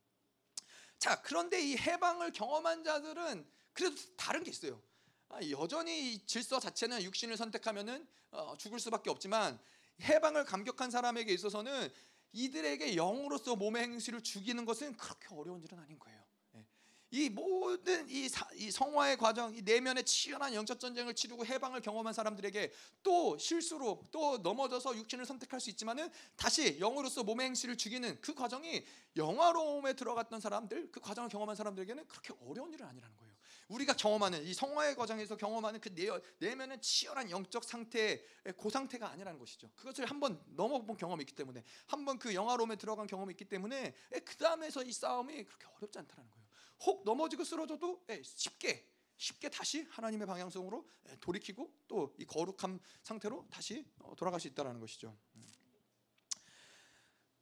[0.99, 4.81] 자, 그런데 이 해방을 경험한 자들은 그래도 다른 게 있어요.
[5.29, 9.59] 아, 여전히 이 질서 자체는 육신을 선택하면은 어, 죽을 수밖에 없지만
[10.03, 11.93] 해방을 감격한 사람에게 있어서는
[12.33, 16.23] 이들에게 영으로서 몸의 행실을 죽이는 것은 그렇게 어려운 일은 아닌 거예요.
[17.13, 22.15] 이 모든 이, 사, 이 성화의 과정, 이 내면의 치열한 영적 전쟁을 치르고 해방을 경험한
[22.15, 28.35] 사람들에게 또 실수로 또 넘어져서 육신을 선택할 수 있지만은 다시 영으로서 몸의 행실을 죽이는 그
[28.35, 28.83] 과정이
[29.17, 33.33] 영화로움에 들어갔던 사람들, 그 과정을 경험한 사람들에게는 그렇게 어려운 일은 아니라는 거예요.
[33.69, 36.09] 우리가 경험하는 이 성화의 과정에서 경험하는 그 내,
[36.39, 38.25] 내면의 치열한 영적 상태,
[38.57, 39.71] 그 상태가 아니라는 것이죠.
[39.77, 43.95] 그것을 한번 넘어본 경험이 있기 때문에, 한번 그 영화로움에 들어간 경험이 있기 때문에
[44.25, 46.42] 그 다음에서 이 싸움이 그렇게 어렵지 않다는 거예요.
[46.87, 53.47] 혹 넘어지고 쓰러져도 예, 쉽게 쉽게 다시 하나님의 방향성으로 예, 돌이키고 또 이 거룩한 상태로
[53.51, 55.17] 다시 어, 돌아갈 수 있다라는 것이죠.
[55.37, 55.43] 음.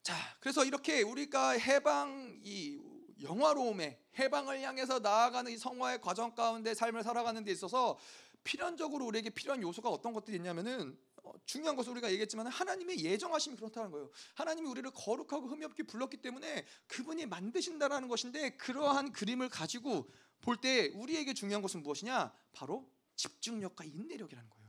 [0.02, 2.80] 자, 그래서 이렇게 우리가 해방 이
[3.22, 7.98] 영화로움에 해방을 향해서 나아가는 이 성화의 과정 가운데 삶을 살아가는 데 있어서
[8.44, 11.09] 필연적으로 우리에게 필요한 요소가 어떤 것들이 있냐면은 어,
[11.46, 14.10] 중요한 것은 우리가 얘기했지만 하나님의 예정하심이 그렇다는 거예요.
[14.34, 20.10] 하나님이 우리를 거룩하고 흠이 없게 불렀기 때문에 그분이 만드신다라는 것인데 그러한 그림을 가지고
[20.40, 22.32] 볼 때 우리에게 중요한 것은 무엇이냐?
[22.52, 24.59] 바로 집중력과 인내력이라는 거예요.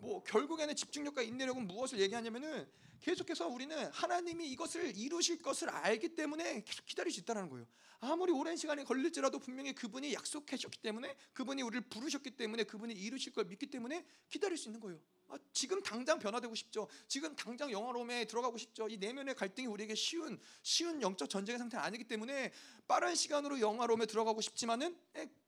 [0.00, 2.68] 뭐 결국에는 집중력과 인내력은 무엇을 얘기하냐면은
[3.00, 7.66] 계속해서 우리는 하나님이 이것을 이루실 것을 알기 때문에 계속 기다릴 수 있다는 거예요.
[8.00, 13.44] 아무리 오랜 시간이 걸릴지라도 분명히 그분이 약속하셨기 때문에 그분이 우리를 부르셨기 때문에 그분이 이루실 걸
[13.46, 15.00] 믿기 때문에 기다릴 수 있는 거예요.
[15.28, 16.88] 아, 지금 당장 변화되고 싶죠.
[17.08, 18.88] 지금 당장 영화로움에 들어가고 싶죠.
[18.88, 22.52] 이 내면의 갈등이 우리에게 쉬운 쉬운 영적 전쟁의 상태는 아니기 때문에
[22.86, 24.96] 빠른 시간으로 영화로움에 들어가고 싶지만은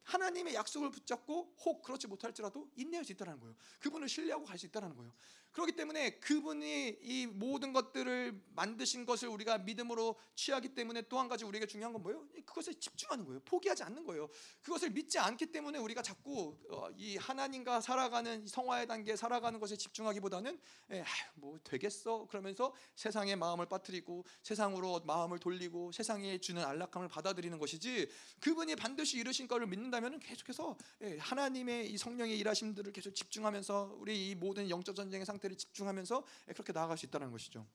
[0.08, 3.54] 하나님의 약속을 붙잡고 혹 그렇지 못할지라도 인내할 수 있다는 거예요.
[3.80, 5.12] 그분을 신뢰하고 갈 수 있다는 거예요.
[5.58, 11.44] 그렇기 때문에 그분이 이 모든 것들을 만드신 것을 우리가 믿음으로 취하기 때문에 또 한 가지
[11.44, 12.24] 우리에게 중요한 건 뭐예요?
[12.46, 13.40] 그것에 집중하는 거예요.
[13.40, 14.28] 포기하지 않는 거예요.
[14.62, 20.60] 그것을 믿지 않기 때문에 우리가 자꾸 어, 이 하나님과 살아가는 성화의 단계에 살아가는 것에 집중하기보다는
[20.92, 21.04] 에,
[21.34, 28.76] 뭐 되겠어 그러면서 세상의 마음을 빠뜨리고 세상으로 마음을 돌리고 세상에 주는 안락함을 받아들이는 것이지 그분이
[28.76, 30.78] 반드시 이루신 것을 믿는다면 계속해서
[31.18, 36.72] 하나님의 이 성령의 일하심들을 계속 집중하면서 우리 이 모든 영적 전쟁의 상태 상태를 집중하면서 그렇게
[36.72, 37.66] 나아갈 수 있다는 것이죠.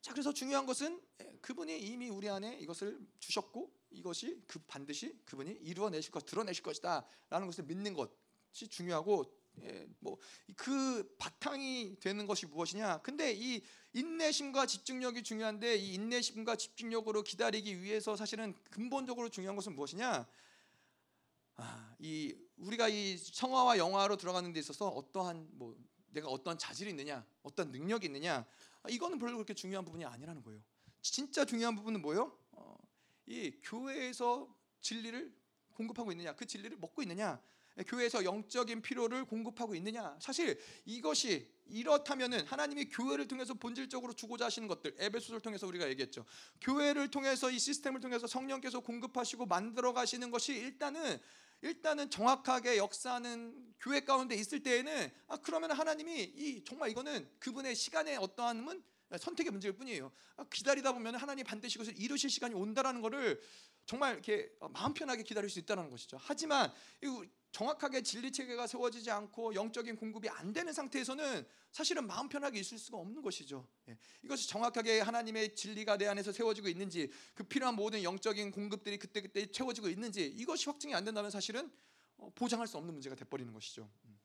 [0.00, 1.00] 자, 그래서 중요한 것은
[1.40, 7.64] 그분이 이미 우리 안에 이것을 주셨고 이것이 그 반드시 그분이 이루어내실 것, 드러내실 것이다라는 것을
[7.64, 9.24] 믿는 것이 중요하고
[9.62, 12.98] 예, 뭐그 바탕이 되는 것이 무엇이냐?
[12.98, 13.62] 근데 이
[13.94, 20.28] 인내심과 집중력이 중요한데 이 인내심과 집중력으로 기다리기 위해서 사실은 근본적으로 중요한 것은 무엇이냐?
[21.56, 25.76] 아, 이 우리가 이 성화와 영화로 들어가는 데 있어서 어떠한 뭐
[26.16, 28.44] 내가 어떤 자질이 있느냐, 어떤 능력이 있느냐,
[28.82, 30.60] 아, 이거는 별로 그렇게 중요한 부분이 아니라는 거예요.
[31.02, 32.36] 진짜 중요한 부분은 뭐예요?
[32.52, 32.76] 어,
[33.26, 34.48] 이 교회에서
[34.80, 35.32] 진리를
[35.74, 37.40] 공급하고 있느냐, 그 진리를 먹고 있느냐,
[37.86, 40.16] 교회에서 영적인 필요를 공급하고 있느냐.
[40.18, 46.24] 사실 이것이 이렇다면은 하나님이 교회를 통해서 본질적으로 주고자 하시는 것들 에베소를 통해서 우리가 얘기했죠.
[46.62, 51.20] 교회를 통해서 이 시스템을 통해서 성령께서 공급하시고 만들어 가시는 것이 일단은
[51.62, 58.16] 일단은 정확하게 역사하는 교회 가운데 있을 때에는 아 그러면 하나님이 이 정말 이거는 그분의 시간의
[58.18, 58.82] 어떠함은
[59.18, 60.10] 선택의 문제일 뿐이에요.
[60.36, 63.40] 아, 기다리다 보면 하나님 반드시 그것을 이루실 시간이 온다라는 것을
[63.86, 66.18] 정말 이렇게 마음 편하게 기다릴 수 있다는 것이죠.
[66.20, 66.72] 하지만
[67.56, 72.98] 정확하게 진리 체계가 세워지지 않고 영적인 공급이 안 되는 상태에서는 사실은 마음 편하게 있을 수가
[72.98, 73.66] 없는 것이죠.
[73.88, 73.96] 예.
[74.22, 79.46] 이것이 정확하게 하나님의 진리가 내 안에서 세워지고 있는지 그 필요한 모든 영적인 공급들이 그때 그때
[79.46, 81.72] 채워지고 있는지 이것이 확증이 안 된다면 사실은
[82.18, 83.88] 어, 보장할 수 없는 문제가 돼버리는 것이죠.
[84.04, 84.18] 음.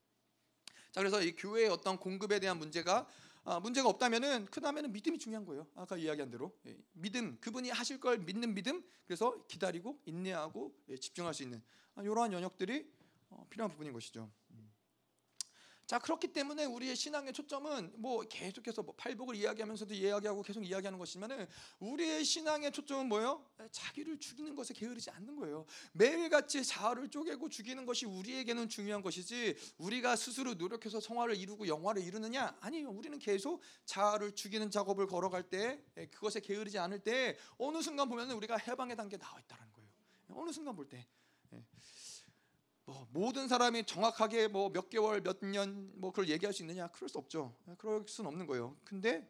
[0.91, 3.07] 자 그래서 이 교회의 어떤 공급에 대한 문제가
[3.45, 5.65] 아, 문제가 없다면은 그 다음에는 믿음이 중요한 거예요.
[5.75, 11.33] 아까 이야기한 대로 예, 믿음 그분이 하실 걸 믿는 믿음 그래서 기다리고 인내하고 예, 집중할
[11.33, 11.63] 수 있는
[11.95, 13.00] 아, 이러한 연역들이 어,
[13.49, 14.31] 필요한 부분인 것이죠.
[14.51, 14.71] 음.
[15.91, 21.45] 자 그렇기 때문에 우리의 신앙의 초점은 뭐 계속해서 뭐 팔복을 이야기하면서도 이야기하고 계속 이야기하는 것이지만은
[21.79, 23.45] 우리의 신앙의 초점은 뭐예요?
[23.71, 25.65] 자기를 죽이는 것에 게으르지 않는 거예요.
[25.91, 32.55] 매일같이 자아를 쪼개고 죽이는 것이 우리에게는 중요한 것이지 우리가 스스로 노력해서 성화를 이루고 영화를 이루느냐?
[32.61, 32.89] 아니요.
[32.89, 38.55] 우리는 계속 자아를 죽이는 작업을 걸어갈 때 그것에 게으르지 않을 때 어느 순간 보면 우리가
[38.55, 39.89] 해방의 단계에 나와 있다는 거예요.
[40.29, 41.05] 어느 순간 볼 때.
[42.91, 47.07] 뭐 모든 사람이 정확하게 뭐 몇 개월 몇 년 뭐 그걸 얘기할 수 있느냐 그럴
[47.09, 47.55] 수 없죠.
[47.77, 48.75] 그럴 수는 없는 거예요.
[48.83, 49.29] 근데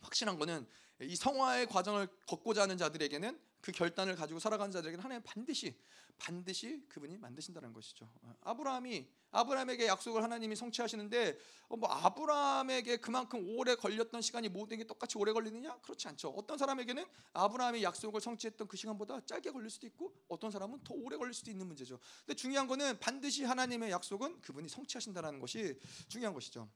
[0.00, 0.66] 확실한 거는
[1.02, 5.76] 이 성화의 과정을 걷고자 하는 자들에게는 그 결단을 가지고 살아가는 자들에게는 하나님 반드시
[6.18, 8.10] 반드시 그분이 만드신다는 것이죠.
[8.40, 11.38] 아브라함이 아브라함에게 약속을 하나님이 성취하시는데
[11.68, 15.78] 어, 뭐 아브라함에게 그만큼 오래 걸렸던 시간이 모든 게 똑같이 오래 걸리느냐?
[15.80, 16.30] 그렇지 않죠.
[16.30, 17.04] 어떤 사람에게는
[17.34, 21.50] 아브라함이 약속을 성취했던 그 시간보다 짧게 걸릴 수도 있고 어떤 사람은 더 오래 걸릴 수도
[21.50, 22.00] 있는 문제죠.
[22.26, 25.78] 근데 중요한 거는 반드시 하나님의 약속은 그분이 성취하신다는 것이
[26.08, 26.68] 중요한 것이죠.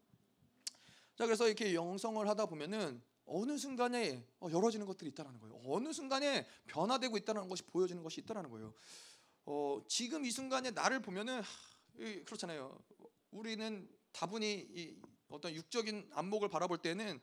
[1.17, 5.61] 자, 그래서 이렇게 영성을 하다 보면은 어느 순간에 어, 열어지는 것들이 있다는 거예요.
[5.65, 8.75] 어느 순간에 변화되고 있다는 것이 보여지는 것이 있다는 거예요.
[9.45, 12.79] 어, 지금 이 순간에 나를 보면은 하, 그렇잖아요.
[13.31, 14.97] 우리는 다분히 이
[15.29, 17.21] 어떤 육적인 안목을 바라볼 때는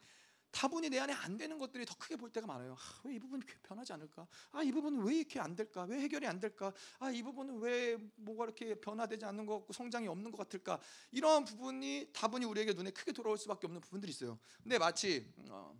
[0.51, 2.73] 다분히 내 안에 안 되는 것들이 더 크게 볼 때가 많아요.
[2.73, 4.27] 아, 왜 이 부분이 변하지 않을까?
[4.51, 5.83] 아, 이 부분은 왜 이렇게 안 될까?
[5.83, 6.73] 왜 해결이 안 될까?
[6.97, 10.79] 아, 이 부분은 왜 뭐가 이렇게 변화되지 않는 것 같고 성장이 없는 것 같을까?
[11.11, 14.39] 이러한 부분이 다분히 우리에게 눈에 크게 돌아올 수밖에 없는 부분들이 있어요.
[14.63, 15.77] 근데 마치 어,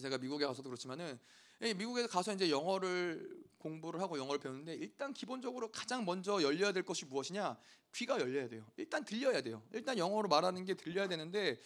[0.00, 1.18] 제가 미국에 가서도 그렇지만은
[1.60, 7.04] 미국에 가서 이제 영어를 공부를 하고 영어를 배우는데 일단 기본적으로 가장 먼저 열려야 될 것이
[7.06, 7.58] 무엇이냐?
[7.94, 8.70] 귀가 열려야 돼요.
[8.76, 9.62] 일단 들려야 돼요.
[9.72, 11.58] 일단 영어로 말하는 게 들려야 되는데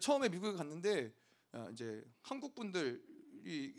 [0.00, 1.14] 처음에 미국에 갔는데
[1.52, 3.00] 어, 이제 한국 분들이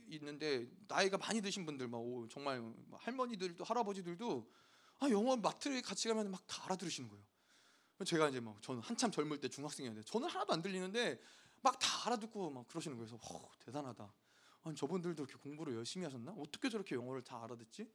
[0.07, 4.51] 있는데 나이가 많이 드신 분들 막 정말 할머니들도 할아버지들도
[4.99, 7.23] 아 영어 마트에 같이 가면 막 다 알아들으시는 거예요.
[8.05, 11.19] 제가 이제 막 저는 한참 젊을 때 중학생이었는데 저는 하나도 안 들리는데
[11.61, 13.09] 막 다 알아듣고 막 그러시는 거예요.
[13.09, 14.13] 그래서 허, 대단하다.
[14.63, 16.33] 아니 저분들도 이렇게 공부를 열심히 하셨나?
[16.37, 17.89] 어떻게 저렇게 영어를 다 알아듣지?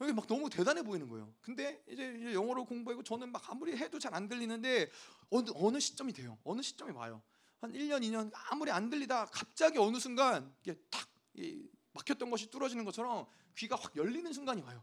[0.00, 1.32] 이게 막 너무 대단해 보이는 거예요.
[1.40, 4.90] 근데 이제 영어를 공부하고 저는 막 아무리 해도 잘 안 들리는데
[5.30, 6.38] 어느, 어느 시점이 돼요.
[6.44, 7.20] 어느 시점이 와요.
[7.60, 11.08] 한 1년, 2년 아무리 안 들리다 갑자기 어느 순간 이게 탁
[11.92, 13.26] 막혔던 것이 뚫어지는 것처럼
[13.56, 14.82] 귀가 확 열리는 순간이 와요.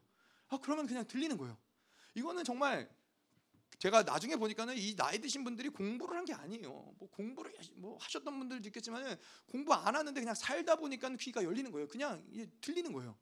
[0.49, 1.58] 아 그러면 그냥 들리는 거예요.
[2.14, 2.89] 이거는 정말
[3.80, 6.69] 제가 나중에 보니까는 이 나이 드신 분들이 공부를 한 게 아니에요.
[6.97, 9.15] 뭐 공부를 뭐 하셨던 분들도 있겠지만은
[9.47, 11.88] 공부 안 하는데 그냥 살다 보니까 귀가 열리는 거예요.
[11.88, 13.15] 그냥 이게 들리는 거예요.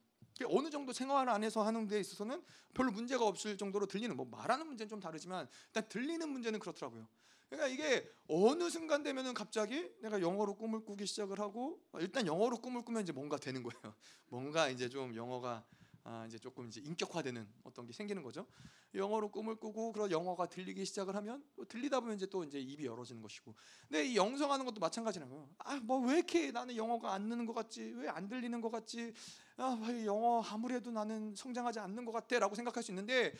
[0.46, 2.42] 어느 정도 생활 안에서 하는 데 있어서는
[2.72, 7.06] 별로 문제가 없을 정도로 들리는 뭐 말하는 문제는 좀 다르지만 일단 들리는 문제는 그렇더라고요.
[7.50, 12.82] 그러니까 이게 어느 순간 되면은 갑자기 내가 영어로 꿈을 꾸기 시작을 하고 일단 영어로 꿈을
[12.82, 13.94] 꾸면 이제 뭔가 되는 거예요.
[14.28, 15.64] 뭔가 이제 좀 영어가
[16.06, 18.46] 아, 이제 조금 이제 인격화되는 어떤 게 생기는 거죠.
[18.94, 22.84] 영어로 꿈을 꾸고 그런 영어가 들리기 시작을 하면 또 들리다 보면 이제 또 이제 입이
[22.84, 23.54] 열어지는 것이고.
[23.88, 25.48] 근데 이 영성하는 것도 마찬가지라고요.
[25.58, 27.94] 아, 뭐 왜 이렇게 나는 영어가 안 느는 것 같지?
[27.96, 29.14] 왜 안 들리는 것 같지?
[29.56, 33.32] 아, 영어 아무래도 나는 성장하지 않는 것 같아라고 생각할 수 있는데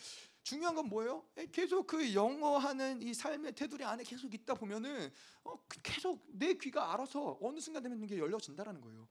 [0.42, 1.24] 중요한 건 뭐예요?
[1.52, 5.12] 계속 그 영어하는 이 삶의 테두리 안에 계속 있다 보면은
[5.44, 9.06] 어, 계속 내 귀가 알아서 어느 순간 되면 이게 열려진다라는 거예요.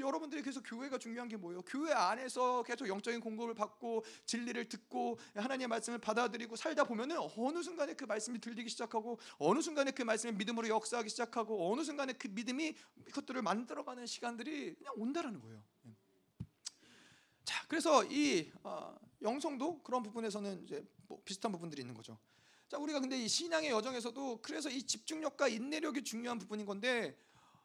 [0.00, 1.62] 여러분들이 계속 교회가 중요한 게 뭐예요?
[1.62, 7.94] 교회 안에서 계속 영적인 공급을 받고 진리를 듣고 하나님의 말씀을 받아들이고 살다 보면은 어느 순간에
[7.94, 12.74] 그 말씀이 들리기 시작하고 어느 순간에 그 말씀이 믿음으로 역사하기 시작하고 어느 순간에 그 믿음이
[13.06, 15.62] 그것들을 만들어가는 시간들이 그냥 온다라는 거예요.
[15.86, 15.90] 예.
[17.44, 22.18] 자, 그래서 이 어, 영성도 그런 부분에서는 이제 뭐 비슷한 부분들이 있는 거죠.
[22.68, 27.16] 자, 우리가 근데 이 신앙의 여정에서도 그래서 이 집중력과 인내력이 중요한 부분인 건데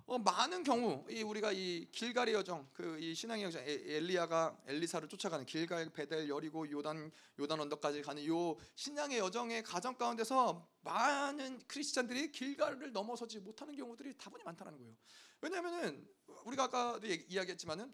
[0.09, 5.45] 어, 많은 경우 이 우리가 이 길갈의 여정 그 이 신앙의 여정 엘리야가 엘리사를 쫓아가는
[5.45, 12.91] 길갈 베델 여리고 요단 요단 언덕까지 가는 요 신앙의 여정의 과정 가운데서 많은 크리스찬들이 길갈을
[12.91, 14.95] 넘어서지 못하는 경우들이 다분히 많다는 거예요.
[15.41, 16.07] 왜냐하면은
[16.43, 17.93] 우리가 아까도 이야기했지만은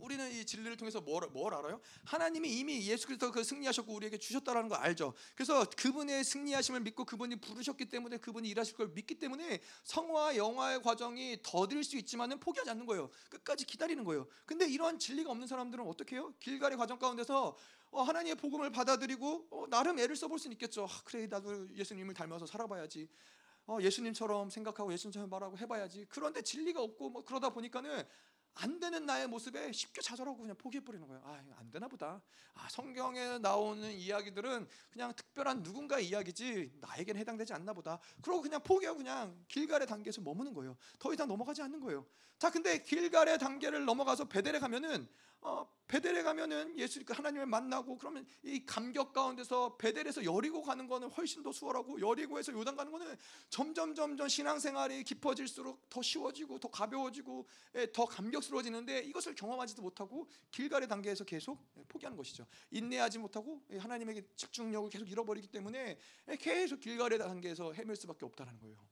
[0.00, 1.80] 우리는 이 진리를 통해서 뭘, 뭘 알아요?
[2.04, 5.14] 하나님이 이미 예수 그리스도 그 승리하셨고 우리에게 주셨다라는 거 알죠.
[5.34, 11.38] 그래서 그분의 승리하심을 믿고 그분이 부르셨기 때문에 그분이 일하실 걸 믿기 때문에 성화 영화의 과정이
[11.42, 13.10] 더딜 수 있지만은 포기하지 않는 거예요.
[13.28, 14.26] 끝까지 기다리는 거예요.
[14.46, 16.32] 근데 이러한 진리가 없는 사람들은 어떻게 해요?
[16.40, 17.56] 길갈의 과정 가운데서
[17.92, 20.84] 어, 하나님의 복음을 받아들이고 어, 나름 애를 써볼 수는 있겠죠.
[20.84, 23.08] 아, 그래 나도 예수님을 닮아서 살아봐야지.
[23.66, 26.06] 어, 예수님처럼 생각하고 예수님처럼 말하고 해봐야지.
[26.08, 28.04] 그런데 진리가 없고 뭐 그러다 보니까는
[28.54, 31.22] 안 되는 나의 모습에 쉽게 좌절하고 그냥 포기해 버리는 거예요.
[31.24, 32.20] 아, 안 되나 보다.
[32.54, 37.98] 아, 성경에 나오는 이야기들은 그냥 특별한 누군가의 이야기지 나에게는 해당되지 않나 보다.
[38.22, 40.76] 그러고 그냥 포기하고 그냥 길갈의 단계에서 머무는 거예요.
[40.98, 42.06] 더 이상 넘어가지 않는 거예요.
[42.40, 45.06] 자, 근데 길갈의 단계를 넘어가서 베델에 가면은
[45.42, 51.10] 어, 베델에 가면은 예수 그 하나님을 만나고 그러면 이 감격 가운데서 베델에서 여리고 가는 거는
[51.10, 53.14] 훨씬 더 수월하고 여리고에서 요단 가는 거는
[53.50, 60.88] 점점 점점 신앙생활이 깊어질수록 더 쉬워지고 더 가벼워지고 예, 더 감격스러워지는데 이것을 경험하지도 못하고 길갈의
[60.88, 62.46] 단계에서 계속 포기하는 것이죠.
[62.70, 65.98] 인내하지 못하고 하나님에게 집중력을 계속 잃어버리기 때문에
[66.38, 68.89] 계속 길갈의 단계에서 헤맬 수밖에 없다는 거예요.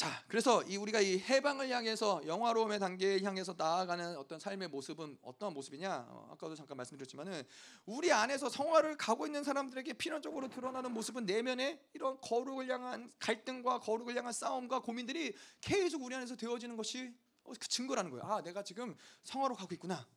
[0.00, 5.52] 자, 그래서 이 우리가 이 해방을 향해서 영화로움의 단계에 향해서 나아가는 어떤 삶의 모습은 어떤
[5.52, 6.06] 모습이냐?
[6.08, 7.42] 어, 아까도 잠깐 말씀드렸지만은
[7.84, 14.16] 우리 안에서 성화를 가고 있는 사람들에게 필연적으로 드러나는 모습은 내면에 이런 거룩을 향한 갈등과 거룩을
[14.16, 17.12] 향한 싸움과 고민들이 계속 우리 안에서 되어지는 것이
[17.44, 18.24] 어, 그 증거라는 거예요.
[18.24, 20.08] 아, 내가 지금 성화로 가고 있구나.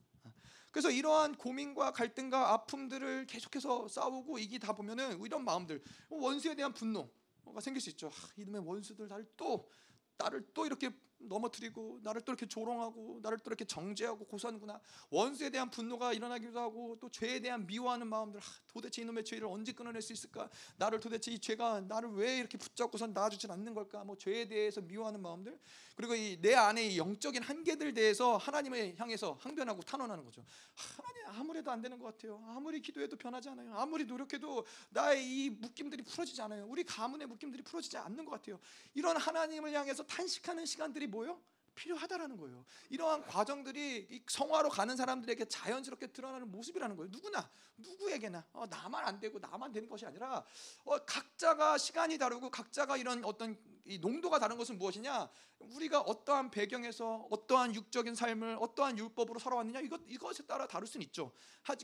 [0.72, 7.12] 그래서 이러한 고민과 갈등과 아픔들을 계속해서 싸우고 이기다 보면은 이런 마음들, 원수에 대한 분노,
[7.54, 8.08] 뭐가 생길 수 있죠.
[8.08, 9.70] 아, 이놈의 원수들 나를 또
[10.18, 10.90] 나를 또 이렇게
[11.28, 14.80] 넘어뜨리고 나를 또 이렇게 조롱하고 나를 또 이렇게 정죄하고 고소하는구나.
[15.10, 18.40] 원수에 대한 분노가 일어나기도 하고 또 죄에 대한 미워하는 마음들.
[18.40, 20.50] 아, 도대체 이놈의 죄를 언제 끊어낼 수 있을까?
[20.78, 24.04] 나를 도대체 이 죄가 나를 왜 이렇게 붙잡고선 놔주질 않는 걸까?
[24.04, 25.60] 뭐 죄에 대해서 미워하는 마음들.
[25.96, 30.44] 그리고 이 내 안에 이 영적인 한계들 대해서 하나님을 향해서 항변하고 탄원하는 거죠.
[30.76, 32.44] 하나님 아무래도 안 되는 것 같아요.
[32.50, 33.74] 아무리 기도해도 변하지 않아요.
[33.76, 36.66] 아무리 노력해도 나의 이 묶임들이 풀어지지 않아요.
[36.68, 38.60] 우리 가문의 묶임들이 풀어지지 않는 것 같아요.
[38.94, 41.40] 이런 하나님을 향해서 탄식하는 시간들이 뭐요?
[41.76, 42.66] 필요하다라는 거예요.
[42.90, 47.10] 이러한 과정들이 성화로 가는 사람들에게 자연스럽게 드러나는 모습이라는 거예요.
[47.12, 50.46] 누구나 누구에게나 어, 나만 안 되고 나만 되는 것이 아니라
[50.86, 55.30] 어, 각자가 시간이 다르고 각자가 이런 어떤 이 농도가 다른 것은 무엇이냐?
[55.60, 61.32] 우리가 어떠한 배경에서 어떠한 육적인 삶을 어떠한 율법으로 살아왔느냐 이것 이것에 따라 다를 수는 있죠.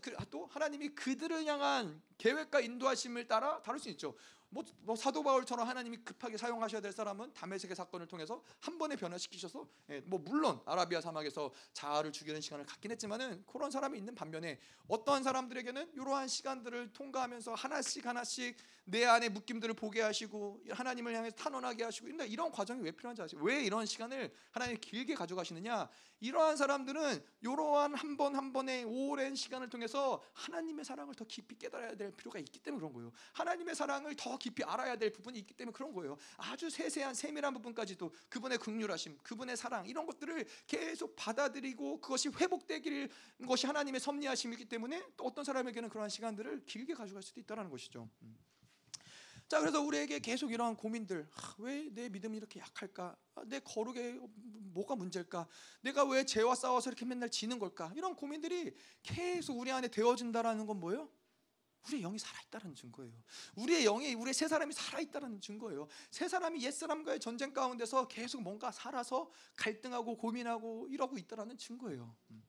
[0.02, 4.16] 그, 또 하나님이 그들을 향한 계획과 인도하심을 따라 다를 수 있죠.
[4.52, 9.68] 뭐, 뭐, 사도 바울처럼 하나님이 급하게 사용하셔야 될 사람은 담메색의 사건을 통해서 한 번에 변화시키셔서
[9.92, 15.24] 예, 뭐 물론 아라비아 사막에서 자아를 죽이는 시간을 갖긴 했지만은 그런 사람이 있는 반면에 어떠한
[15.24, 18.58] 사람들에게는 이러한 시간들을 통과하면서 하나씩 하나씩
[18.90, 23.42] 내 안의 묶임들을 보게 하시고 하나님을 향해서 탄원하게 하시고 이런 과정이 왜 필요한지 아세요?
[23.44, 25.90] 왜 이런 시간을 하나님 길게 가져가시느냐?
[26.22, 31.96] 이러한 사람들은 이러한 한 번 한 번의 오랜 시간을 통해서 하나님의 사랑을 더 깊이 깨달아야
[31.96, 33.12] 될 필요가 있기 때문에 그런 거예요.
[33.34, 36.18] 하나님의 사랑을 더 깊이 알아야 될 부분이 있기 때문에 그런 거예요.
[36.38, 43.10] 아주 세세한 세밀한 부분까지도 그분의 긍휼하심, 그분의 사랑 이런 것들을 계속 받아들이고 그것이 회복되길
[43.48, 48.10] 것이 하나님의 섭리하심이기 때문에 또 어떤 사람에게는 그러한 시간들을 길게 가져갈 수도 있다라는 것이죠.
[49.50, 49.52] 음.
[49.52, 51.28] 자 그래서 우리에게 계속 이러한 고민들
[51.58, 54.20] 왜내 믿음이 이렇게 약할까 아, 내 거룩에
[54.74, 55.48] 뭐가 문제일까
[55.82, 60.80] 내가 왜 죄와 싸워서 이렇게 맨날 지는 걸까 이런 고민들이 계속 우리 안에 되어진다라는 건
[60.80, 61.10] 뭐예요?
[61.88, 63.14] 우리의 영이 살아있다는 증거예요.
[63.56, 65.88] 우리의 영이 우리의 새 사람이 살아있다는 증거예요.
[66.12, 72.16] 새 사람이 옛 사람과의 전쟁 가운데서 계속 뭔가 살아서 갈등하고 고민하고 이러고 있다라는 증거예요.
[72.32, 72.44] 음.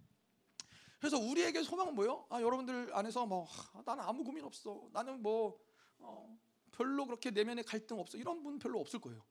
[0.98, 2.26] 그래서 우리에게 소망은 뭐예요?
[2.28, 4.88] 아 여러분들 안에서 뭐 아, 나는 아무 고민 없어.
[4.92, 5.58] 나는 뭐
[5.98, 6.38] 어,
[6.72, 8.18] 별로 그렇게 내면에 갈등 없어.
[8.18, 9.22] 이런 분 별로 없을 거예요.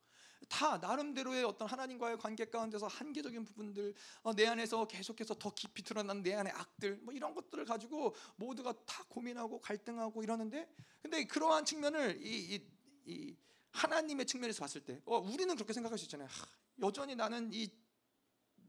[0.48, 6.24] 다 나름대로의 어떤 하나님과의 관계 가운데서 한계적인 부분들 어, 내 안에서 계속해서 더 깊이 드러난
[6.24, 12.26] 내 안의 악들 뭐 이런 것들을 가지고 모두가 다 고민하고 갈등하고 이러는데 근데 그러한 측면을
[12.26, 12.68] 이, 이,
[13.06, 13.36] 이
[13.72, 16.28] 하나님의 측면에서 봤을 때 어, 우리는 그렇게 생각할 수 있잖아요.
[16.30, 16.48] 하,
[16.82, 17.70] 여전히 나는 이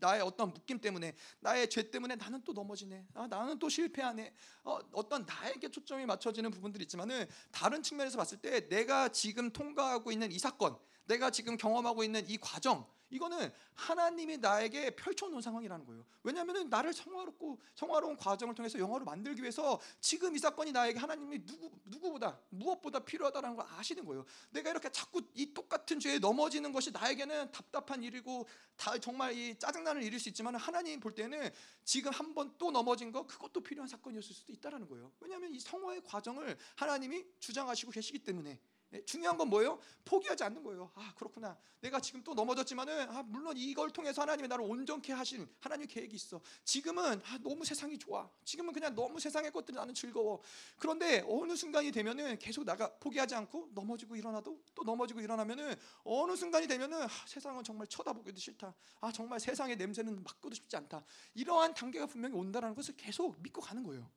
[0.01, 3.07] 나의 어떤 묶임 때문에 나의 죄 때문에 나는 또 넘어지네.
[3.15, 4.35] 아, 나는 또 실패하네.
[4.65, 10.33] 어, 떤 나에게 초점이 맞춰지는 부분들이 있지만은 다른 측면에서 봤을 때 내가 지금 통과하고 있는
[10.33, 10.77] 이 사건,
[11.11, 16.05] 내가 지금 경험하고 있는 이 과정 이거는 하나님이 나에게 펼쳐놓은 상황이라는 거예요.
[16.23, 21.73] 왜냐하면 나를 성화롭고 성화로운 과정을 통해서 영화로 만들기 위해서 지금 이 사건이 나에게 하나님이 누구
[21.87, 24.25] 누구보다 무엇보다 필요하다는 걸 아시는 거예요.
[24.51, 28.47] 내가 이렇게 자꾸 이 똑같은 죄에 넘어지는 것이 나에게는 답답한 일이고
[28.77, 31.51] 다 정말 이 짜증나는 일일 수 있지만 하나님 볼 때는
[31.85, 35.11] 지금 한 번 또 넘어진 거 그것도 필요한 사건이었을 수도 있다라는 거예요.
[35.19, 38.61] 왜냐하면 이 성화의 과정을 하나님이 주장하시고 계시기 때문에 예,
[39.07, 39.79] 중요한 건 뭐예요?
[40.05, 40.91] 포기하지 않는 거예요.
[40.95, 41.57] 아 그렇구나.
[41.81, 46.41] 내가 지금 또 넘어졌지만은 아, 물론 이걸 통해서 하나님이 나를 온전케 하신 하나님 계획이 있어.
[46.65, 48.29] 지금은 아, 너무 세상이 좋아.
[48.45, 50.43] 지금은 그냥 너무 세상의 것들이 나는 즐거워.
[50.77, 56.67] 그런데 어느 순간이 되면은 계속 나가 포기하지 않고 넘어지고 일어나도 또 넘어지고 일어나면은 어느 순간이
[56.67, 58.75] 되면은 아, 세상은 정말 쳐다보기도 싫다.
[59.01, 61.05] 아 정말 세상의 냄새는 맡고도 싶지 않다.
[61.35, 64.11] 이러한 단계가 분명히 온다라는 것을 계속 믿고 가는 거예요.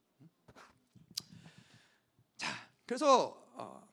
[2.36, 2.49] 자,
[2.86, 3.93] 그래서 어,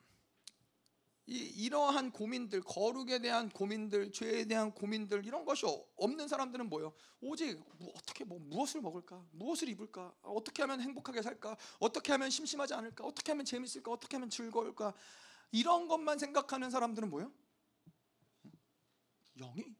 [1.27, 5.65] 이, 이러한 고민들, 거룩에 대한 고민들, 죄에 대한 고민들 이런 것이
[5.95, 6.93] 없는 사람들은 뭐요?
[7.21, 12.73] 오직 뭐 어떻게 뭐 무엇을 먹을까, 무엇을 입을까, 어떻게 하면 행복하게 살까, 어떻게 하면 심심하지
[12.73, 14.93] 않을까, 어떻게 하면 재밌을까, 어떻게 하면 즐거울까
[15.51, 17.31] 이런 것만 생각하는 사람들은 뭐요?
[19.37, 19.75] 영이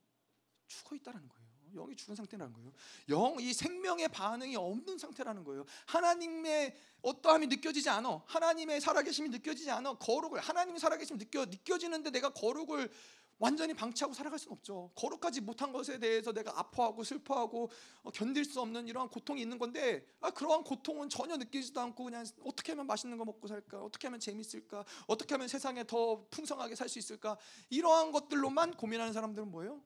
[0.67, 1.40] 죽어 있다라는 거예요.
[1.73, 2.71] 영이 죽은 상태라는 거예요.
[3.09, 5.65] 영 이 생명의 반응이 없는 상태라는 거예요.
[5.87, 8.21] 하나님의 어떠함이 느껴지지 않아.
[8.25, 9.93] 하나님의 살아계심이 느껴지지 않아.
[9.93, 12.91] 거룩을 하나님이 살아계심 느껴 느껴지는데 내가 거룩을
[13.39, 14.91] 완전히 방치하고 살아갈 수는 없죠.
[14.93, 17.71] 거룩하지 못한 것에 대해서 내가 아파하고 슬퍼하고
[18.03, 22.23] 어, 견딜 수 없는 이러한 고통이 있는 건데 아, 그러한 고통은 전혀 느끼지도 않고 그냥
[22.45, 23.81] 어떻게 하면 맛있는 거 먹고 살까?
[23.81, 24.85] 어떻게 하면 재밌을까?
[25.07, 27.35] 어떻게 하면 세상에 더 풍성하게 살 수 있을까?
[27.71, 29.81] 이러한 것들로만 고민하는 사람들은 뭐예요?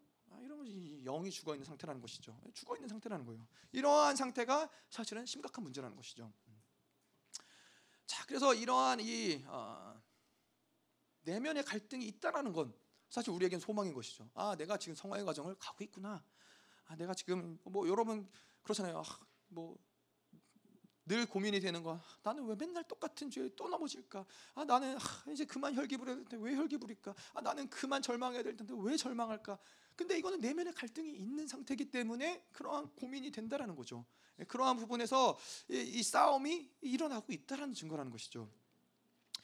[1.04, 2.40] 영이 죽어 있는 상태라는 것이죠.
[2.54, 3.48] 죽어 있는 상태라는 거예요.
[3.72, 6.32] 이러한 상태가 사실은 심각한 문제라는 것이죠.
[8.06, 10.02] 자, 그래서 이러한 이 어,
[11.22, 12.74] 내면의 갈등이 있다라는 건
[13.10, 14.30] 사실 우리에겐 소망인 것이죠.
[14.34, 16.24] 아, 내가 지금 성화의 과정을 가고 있구나.
[16.86, 18.30] 아, 내가 지금 뭐 여러분
[18.62, 19.00] 그렇잖아요.
[19.00, 19.04] 아,
[19.48, 22.00] 뭐늘 고민이 되는 거.
[22.24, 24.26] 나는 왜 맨날 똑같은 죄에 또 넘어질까?
[24.56, 27.16] 아, 나는 아, 이제 그만 혈기 부려야 되는데 왜 혈기 부릴까?
[27.34, 29.58] 아, 나는 그만 절망해야 될 텐데 왜 절망할까?
[29.96, 34.06] 근데 이거는 내면의 갈등이 있는 상태이기 때문에 그러한 고민이 된다라는 거죠.
[34.40, 35.38] 예, 그러한 부분에서
[35.70, 38.50] 이, 싸움이 일어나고 있다라는 증거라는 것이죠.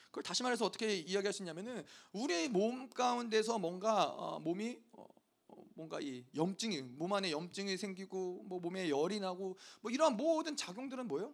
[0.06, 5.08] 그걸 다시 말해서 어떻게 이야기할 수 있냐면은 우리의 몸 가운데서 뭔가 어, 몸이 어,
[5.48, 10.58] 어, 뭔가 이 염증이 몸 안에 염증이 생기고 뭐 몸에 열이 나고 뭐 이러한 모든
[10.58, 11.34] 작용들은 뭐예요?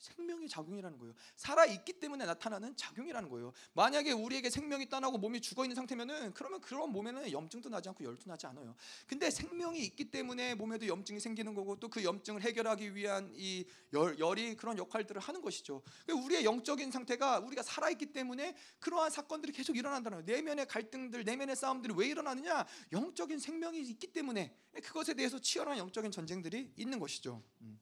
[0.00, 1.14] 생명의 작용이라는 거예요.
[1.36, 3.52] 살아 있기 때문에 나타나는 작용이라는 거예요.
[3.74, 8.28] 만약에 우리에게 생명이 떠나고 몸이 죽어 있는 상태면은 그러면 그런 몸에는 염증도 나지 않고 열도
[8.28, 8.74] 나지 않아요.
[9.06, 14.18] 근데 생명이 있기 때문에 몸에도 염증이 생기는 거고 또 그 염증을 해결하기 위한 이 열,
[14.18, 15.82] 열이 그런 역할들을 하는 것이죠.
[16.06, 20.36] 그러니까 우리의 영적인 상태가 우리가 살아 있기 때문에 그러한 사건들이 계속 일어난다는 거예요.
[20.36, 22.64] 내면의 갈등들, 내면의 싸움들이 왜 일어나느냐?
[22.92, 27.42] 영적인 생명이 있기 때문에 그것에 대해서 치열한 영적인 전쟁들이 있는 것이죠.
[27.62, 27.78] 음.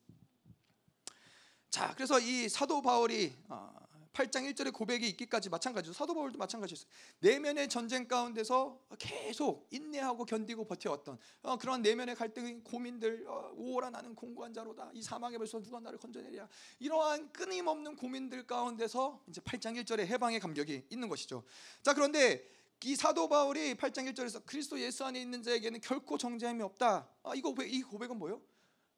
[1.71, 3.31] 자, 그래서 이 사도 바울이
[4.15, 6.91] 8장 어, 1절의 고백이 있기까지 마찬가지로 사도 바울도 마찬가지였어요.
[7.21, 14.15] 내면의 전쟁 가운데서 계속 인내하고 견디고 버텨왔던 어, 그런 내면의 갈등, 고민들, 어, 오라 나는
[14.15, 14.91] 공고한 자로다.
[14.95, 16.49] 이 사망에 벌써 누가 나를 건져내랴.
[16.79, 21.45] 이러한 끊임없는 고민들 가운데서 이제 8장 1절의 해방의 감격이 있는 것이죠.
[21.83, 22.49] 자, 그런데
[22.85, 27.09] 이 사도 바울이 8장 1절에서 그리스도 예수 안에 있는 자에게는 결코 정죄함이 없다.
[27.25, 28.41] 아, 이거 이 고백은 뭐예요?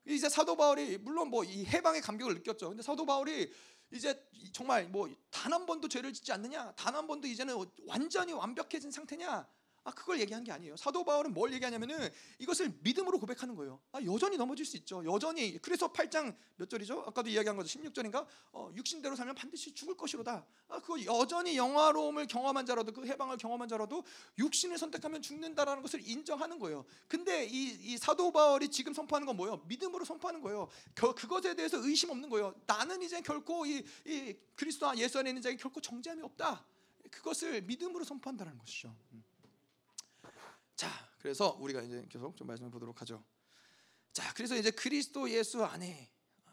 [0.07, 2.69] 이제 사도 바울이 물론 뭐 이 해방의 감격을 느꼈죠.
[2.71, 3.53] 근데 사도 바울이
[3.93, 4.15] 이제
[4.53, 9.47] 정말 뭐 단 한 번도 죄를 짓지 않느냐, 단 한 번도 이제는 완전히 완벽해진 상태냐,
[9.83, 10.77] 아 그걸 얘기한 게 아니에요.
[10.77, 13.81] 사도 바울은 뭘 얘기하냐면은 이것을 믿음으로 고백하는 거예요.
[13.93, 15.03] 아 여전히 넘어질 수 있죠.
[15.07, 17.05] 여전히 그래서 8장 몇 절이죠?
[17.07, 17.79] 아까도 이야기한 거죠.
[17.79, 18.27] 16절인가?
[18.53, 20.45] 어, 육신대로 살면 반드시 죽을 것이로다.
[20.69, 24.05] 아 그거 여전히 영화로움을 경험한 자라도 그 해방을 경험한 자라도
[24.39, 26.85] 육신을 선택하면 죽는다라는 것을 인정하는 거예요.
[27.09, 29.63] 근데 이, 이 사도 바울이 지금 선포하는 건 뭐예요?
[29.67, 30.69] 믿음으로 선포하는 거예요.
[30.95, 32.55] 그, 그것에 대해서 의심 없는 거예요.
[32.67, 36.67] 나는 이제 결코 이, 이 그리스도 예수 안에 있는 자에게 결코 정죄함이 없다.
[37.11, 38.95] 그것을 믿음으로 선포한다는 것이죠.
[39.13, 39.30] 음.
[40.81, 43.23] 자, 그래서 우리가 이제 계속 좀 말씀해 보도록 하죠.
[44.15, 46.11] 자, 그래서 이제 그리스도 예수 안에
[46.47, 46.51] 아,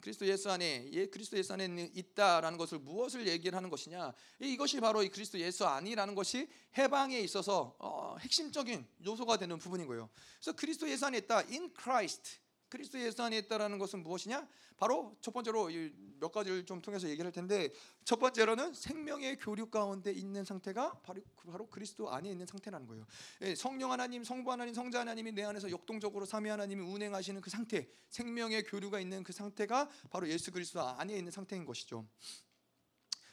[0.00, 4.14] 그리스도 예수 안에 예, 그리스도 예수 안에 있다라는 것을 무엇을 얘기를 하는 것이냐?
[4.40, 10.10] 이것이 바로 이 그리스도 예수 안이라는 것이 해방에 있어서 어, 핵심적인 요소가 되는 부분인 거예요.
[10.40, 12.41] 그래서 그리스도 예수 안에 있다, in Christ.
[12.72, 14.48] 그리스도 예수 안에 있다라는 것은 무엇이냐?
[14.78, 15.68] 바로 첫 번째로
[16.18, 17.68] 몇 가지를 좀 통해서 얘기를 할 텐데
[18.02, 21.20] 첫 번째로는 생명의 교류 가운데 있는 상태가 바로
[21.50, 23.06] 바로 그리스도 안에 있는 상태라는 거예요.
[23.42, 27.86] 예, 성령 하나님, 성부 하나님, 성자 하나님이 내 안에서 역동적으로 삼위 하나님이 운행하시는 그 상태,
[28.08, 32.06] 생명의 교류가 있는 그 상태가 바로 예수 그리스도 안에 있는 상태인 것이죠.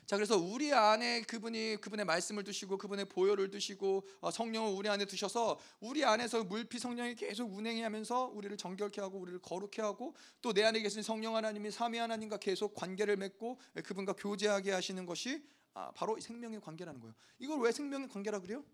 [0.09, 5.05] 자 그래서 우리 안에 그분이 그분의 말씀을 두시고 그분의 보혈을 두시고 어, 성령을 우리 안에
[5.05, 10.51] 두셔서 우리 안에서 물피 성령이 계속 운행해 하면서 우리를 정결케 하고 우리를 거룩해 하고 또
[10.51, 15.43] 내 안에 계신 성령 하나님이 삼위 하나님과 계속 관계를 맺고 그분과 교제하게 하시는 것이
[15.75, 17.13] 아, 바로 생명의 관계라는 거예요.
[17.37, 18.65] 이걸 왜 생명의 관계라 그래요?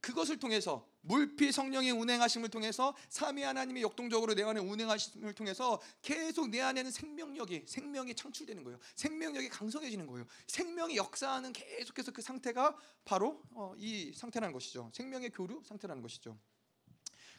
[0.00, 6.60] 그것을 통해서 물피 성령의 운행하심을 통해서 삼위 하나님이 역동적으로 내 안에 운행하심을 통해서 계속 내
[6.60, 8.78] 안에는 생명력이 생명이 창출되는 거예요.
[8.96, 10.26] 생명력이 강성해지는 거예요.
[10.46, 14.90] 생명이 역사하는 계속해서 그 상태가 바로 어, 이 상태라는 것이죠.
[14.94, 16.38] 생명의 교류 상태라는 것이죠.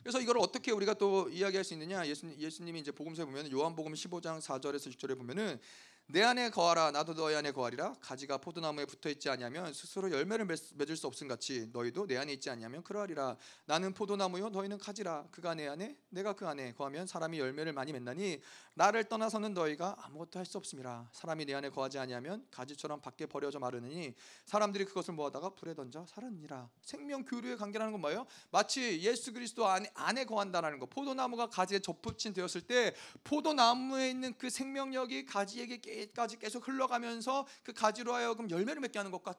[0.06, 2.06] 그래서 이걸 어떻게 우리가 또 이야기할 수 있느냐?
[2.06, 5.60] 예수님, 예수님이 이제 복음서에 보면 요한복음 15장 4절에서 6절에 보면은
[6.08, 7.96] 내 안에 거하라 나도 너희 안에 거하리라.
[8.00, 12.52] 가지가 포도나무에 붙어 있지 아니하면 스스로 열매를 맺을 수 없음 같이 너희도 내 안에 있지
[12.52, 13.36] 아니하면 그러하리라.
[13.66, 15.26] 나는 포도나무요 너희는 가지라.
[15.32, 18.40] 그가 내 안에 내가 그 안에 거하면 사람이 열매를 많이 맺나니
[18.76, 23.58] 나를 떠나서는 너희가 아무것도 할 수 없음이라 사람이 내 안에 거하지 아니하면 가지처럼 밖에 버려져
[23.58, 24.14] 마르느니
[24.46, 26.70] 사람들이 그것을 모아다가 불에 던져 살았니라.
[26.82, 28.28] 생명 교류의 관계라는 건 뭐예요?
[28.52, 30.86] 마치 예수 그리스도 안에, 안에 거한다라는 거.
[30.86, 38.14] 포도나무가 가지에 접붙인 되었을 때 포도나무에 있는 그 생명력이 가지에게 까지 계속 흘러가면서 그 가지로
[38.14, 39.34] 하여금 열매를 맺게 하는 것과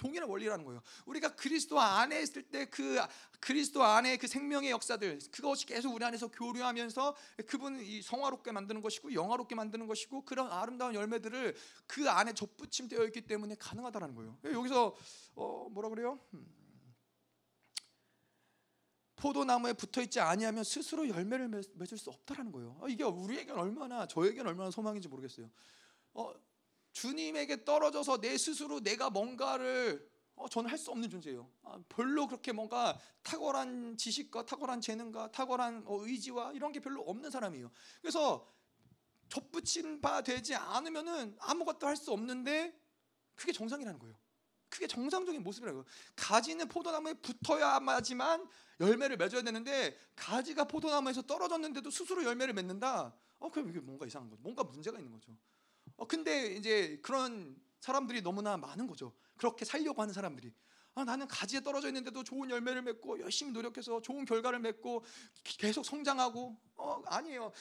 [0.00, 0.80] 동일한 원리라는 거예요.
[1.04, 2.98] 우리가 그리스도 안에 있을 때 그
[3.40, 9.12] 그리스도 안에 그 생명의 역사들 그것이 계속 우리 안에서 교류하면서 그분 이 성화롭게 만드는 것이고
[9.12, 14.38] 영화롭게 만드는 것이고 그런 아름다운 열매들을 그 안에 접붙임되어 있기 때문에 가능하다라는 거예요.
[14.44, 14.96] 여기서
[15.34, 16.18] 어 뭐라 그래요?
[16.34, 16.46] 음.
[19.16, 22.78] 포도나무에 붙어 있지 아니하면 스스로 열매를 맺을 수 없다라는 거예요.
[22.82, 25.50] 아, 이게 우리에게는 얼마나 저에게는 얼마나 소망인지 모르겠어요.
[26.14, 26.32] 어,
[26.92, 31.50] 주님에게 떨어져서 내 스스로 내가 뭔가를 어, 저는 할 수 없는 존재예요.
[31.62, 37.30] 아, 별로 그렇게 뭔가 탁월한 지식과 탁월한 재능과 탁월한 어, 의지와 이런 게 별로 없는
[37.30, 37.70] 사람이에요.
[38.00, 38.50] 그래서
[39.28, 42.74] 접붙인 바 되지 않으면은 아무것도 할 수 없는데
[43.34, 44.16] 그게 정상이라는 거예요.
[44.68, 45.84] 그게 정상적인 모습이라고.
[46.16, 53.14] 가지는 포도나무에 붙어야지만 열매를 맺어야 되는데 가지가 포도나무에서 떨어졌는데도 스스로 열매를 맺는다.
[53.40, 54.40] 어, 그럼 이게 뭔가 이상한 거죠.
[54.42, 55.36] 뭔가 문제가 있는 거죠.
[56.00, 59.12] 어, 근데 이제 그런 사람들이 너무나 많은 거죠.
[59.36, 60.50] 그렇게 살려고 하는 사람들이.
[60.94, 65.04] 아, 나는 가지에 떨어져 있는데도 좋은 열매를 맺고 열심히 노력해서 좋은 결과를 맺고
[65.44, 67.52] 계속 성장하고 어, 아니에요.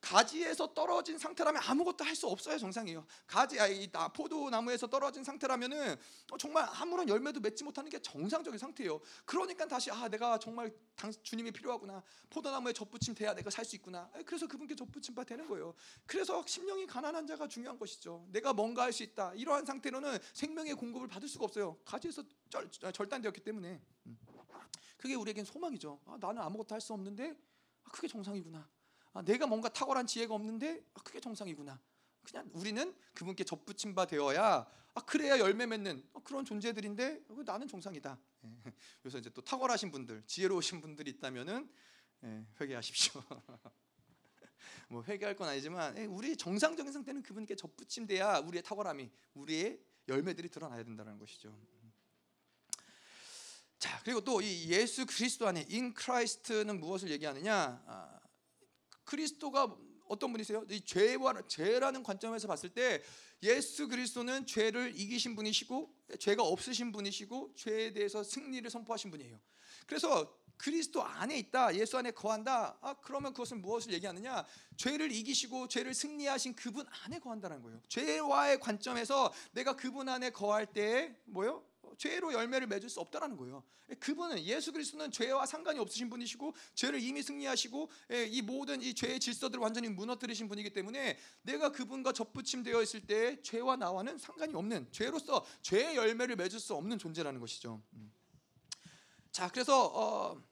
[0.00, 2.56] 가지에서 떨어진 상태라면 아무것도 할 수 없어요.
[2.58, 3.06] 정상이에요.
[3.26, 5.96] 가지 아이 포도나무에서 떨어진 상태라면은
[6.30, 9.00] 어, 정말 아무런 열매도 맺지 못하는 게 정상적인 상태예요.
[9.24, 12.02] 그러니까 다시 아 내가 정말 당, 주님이 필요하구나.
[12.30, 14.08] 포도나무에 접붙임 돼야 내가 살 수 있구나.
[14.24, 15.74] 그래서 그분께 접붙임 바 되는 거예요.
[16.06, 18.26] 그래서 심령이 가난한 자가 중요한 것이죠.
[18.30, 19.32] 내가 뭔가 할 수 있다.
[19.34, 21.76] 이러한 상태로는 생명의 공급을 받을 수가 없어요.
[21.84, 23.80] 가지에서 절, 절단되었기 때문에.
[24.06, 24.18] 음.
[24.96, 26.00] 그게 우리에겐 소망이죠.
[26.06, 27.36] 아, 나는 아무것도 할 수 없는데
[27.84, 28.68] 아, 그게 정상이구나.
[29.12, 31.80] 아, 내가 뭔가 탁월한 지혜가 없는데 아, 그게 정상이구나.
[32.24, 37.68] 그냥 우리는 그분께 접붙임 바 되어야 아, 그래야 열매 맺는 어, 그런 존재들인데 어, 나는
[37.68, 38.18] 정상이다.
[38.44, 38.48] 예.
[39.02, 41.70] 그래서 이제 또 탁월하신 분들, 지혜로우신 분들이 있다면은
[42.24, 43.22] 예, 회개하십시오.
[44.88, 50.82] 뭐 회개할 건 아니지만 예, 우리 정상적인 상태는 그분께 접붙임돼야 우리의 탁월함이 우리의 열매들이 드러나야
[50.82, 51.56] 된다는 것이죠.
[53.78, 57.82] 자 그리고 또 이 예수 그리스도 안에 in Christ는 무엇을 얘기하느냐?
[57.86, 58.20] 아,
[59.04, 59.76] 그리스도가
[60.08, 60.64] 어떤 분이세요?
[60.70, 63.02] 이 죄와 죄라는 관점에서 봤을 때
[63.42, 69.38] 예수 그리스도는 죄를 이기신 분이시고 죄가 없으신 분이시고 죄에 대해서 승리를 선포하신 분이에요.
[69.86, 72.78] 그래서 그리스도 안에 있다, 예수 안에 거한다.
[72.80, 74.44] 아 그러면 그것은 무엇을 얘기하느냐?
[74.78, 77.82] 죄를 이기시고 죄를 승리하신 그분 안에 거한다는 거예요.
[77.88, 81.65] 죄와의 관점에서 내가 그분 안에 거할 때 뭐요?
[81.98, 83.62] 죄로 열매를 맺을 수 없다라는 거예요.
[84.00, 89.20] 그분은 예수 그리스도는 죄와 상관이 없으신 분이시고 죄를 이미 승리하시고 예, 이 모든 이 죄의
[89.20, 95.44] 질서들을 완전히 무너뜨리신 분이기 때문에 내가 그분과 접붙임되어 있을 때 죄와 나와는 상관이 없는 죄로서
[95.62, 97.82] 죄의 열매를 맺을 수 없는 존재라는 것이죠.
[97.94, 98.12] 음.
[99.30, 100.42] 자, 그래서 어,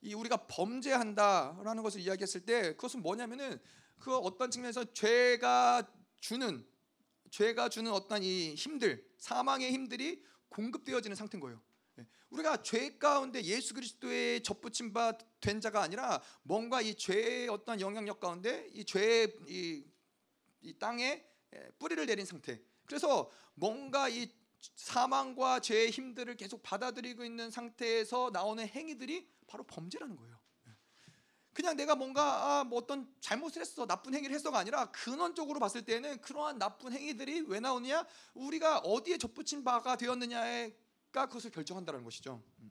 [0.00, 3.60] 이 우리가 범죄한다라는 것을 이야기했을 때 그것은 뭐냐면은
[3.98, 5.88] 그 어떤 측면에서 죄가
[6.20, 6.66] 주는
[7.32, 10.22] 죄가 주는 어떤 이 힘들, 사망의 힘들이
[10.52, 11.60] 공급되어지는 상태인 거예요.
[11.98, 12.06] 예.
[12.30, 18.20] 우리가 죄 가운데 예수 그리스도의 접붙임 바 된 자가 아니라 뭔가 이 죄의 어떤 영향력
[18.20, 19.84] 가운데 이 죄의 이,
[20.62, 22.62] 이 땅에 예, 뿌리를 내린 상태.
[22.86, 24.30] 그래서 뭔가 이
[24.76, 30.40] 사망과 죄의 힘들을 계속 받아들이고 있는 상태에서 나오는 행위들이 바로 범죄라는 거예요.
[31.52, 31.54] 예.
[31.54, 36.20] 그냥 내가 뭔가 아, 뭐 어떤 잘못을 했어 나쁜 행위를 했어가 아니라 근원적으로 봤을 때는
[36.20, 42.42] 그러한 나쁜 행위들이 왜 나오느냐 우리가 어디에 접붙인 바가 되었느냐가 그것을 결정한다는 것이죠.
[42.60, 42.70] 음.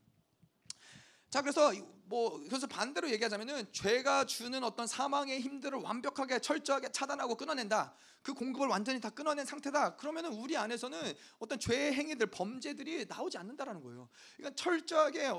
[1.30, 1.72] 자 그래서
[2.06, 7.96] 뭐 그래서 반대로 얘기하자면은 죄가 주는 어떤 사망의 힘들을 완벽하게 철저하게 차단하고 끊어낸다.
[8.22, 9.96] 그 공급을 완전히 다 끊어낸 상태다.
[9.96, 14.10] 그러면은 우리 안에서는 어떤 죄의 행위들, 범죄들이 나오지 않는다라는 거예요.
[14.38, 15.30] 그러니까 철저하게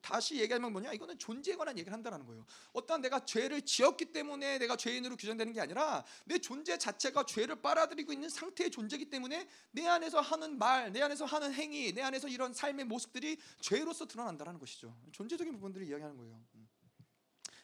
[0.00, 0.92] 다시 얘기하면 뭐냐?
[0.92, 2.46] 이거는 존재에 관한 얘기를 한다라는 거예요.
[2.72, 8.12] 어떤 내가 죄를 지었기 때문에 내가 죄인으로 규정되는 게 아니라 내 존재 자체가 죄를 빨아들이고
[8.12, 12.52] 있는 상태의 존재이기 때문에 내 안에서 하는 말, 내 안에서 하는 행위, 내 안에서 이런
[12.52, 14.96] 삶의 모습들이 죄로서 드러난다라는 것이죠.
[15.10, 16.40] 존재적인 부분들을 이야기하는 거예요.
[16.54, 16.68] 음.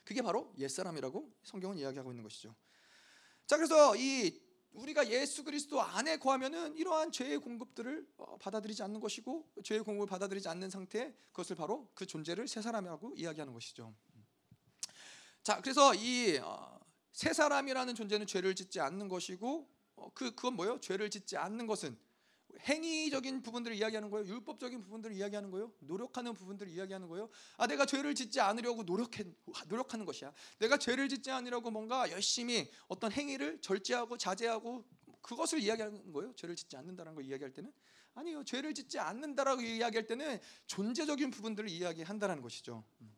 [0.05, 2.55] 그게 바로 옛사람이라고 성경은 이야기하고 있는 것이죠.
[3.47, 9.49] 자, 그래서 이 우리가 예수 그리스도 안에 거하면은 이러한 죄의 공급들을 어, 받아들이지 않는 것이고
[9.65, 13.95] 죄의 공급을 받아들이지 않는 상태 그것을 바로 그 존재를 새 사람이라고 이야기하는 것이죠.
[15.43, 16.81] 자, 그래서 이새 어,
[17.13, 20.79] 사람이라는 존재는 죄를 짓지 않는 것이고 어, 그 그건 뭐예요?
[20.81, 21.99] 죄를 짓지 않는 것은
[22.61, 24.27] 행위적인 부분들을 이야기하는 거예요.
[24.27, 25.73] 율법적인 부분들을 이야기하는 거예요.
[25.81, 27.29] 노력하는 부분들을 이야기하는 거예요.
[27.57, 29.25] 아 내가 죄를 짓지 않으려고 노력해
[29.69, 30.33] 노력하는 것이야.
[30.59, 34.85] 내가 죄를 짓지 않으려고 뭔가 열심히 어떤 행위를 절제하고 자제하고
[35.23, 36.35] 그것을 이야기하는 거예요.
[36.35, 37.73] 죄를 짓지 않는다는 걸 이야기할 때는
[38.15, 38.43] 아니요.
[38.45, 42.85] 죄를 짓지 않는다라고 이야기할 때는 존재적인 부분들을 이야기한다는 것이죠.
[43.01, 43.18] 음.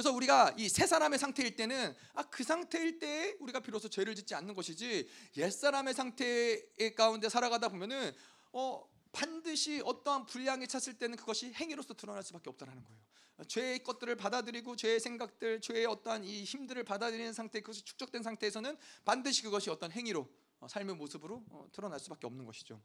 [0.00, 4.54] 그래서 우리가 이세 사람의 상태일 때는 아 그 상태일 때 우리가 비로소 죄를 짓지 않는
[4.54, 6.58] 것이지 옛 사람의 상태
[6.96, 8.14] 가운데 살아가다 보면은
[8.52, 13.00] 어 반드시 어떠한 불량이 찼을 때는 그것이 행위로서 드러날 수밖에 없다라는 거예요.
[13.46, 19.42] 죄의 것들을 받아들이고 죄의 생각들, 죄의 어떠한 이 힘들을 받아들이는 상태, 그것이 축적된 상태에서는 반드시
[19.42, 20.26] 그것이 어떤 행위로
[20.60, 22.80] 어, 삶의 모습으로 어, 드러날 수밖에 없는 것이죠.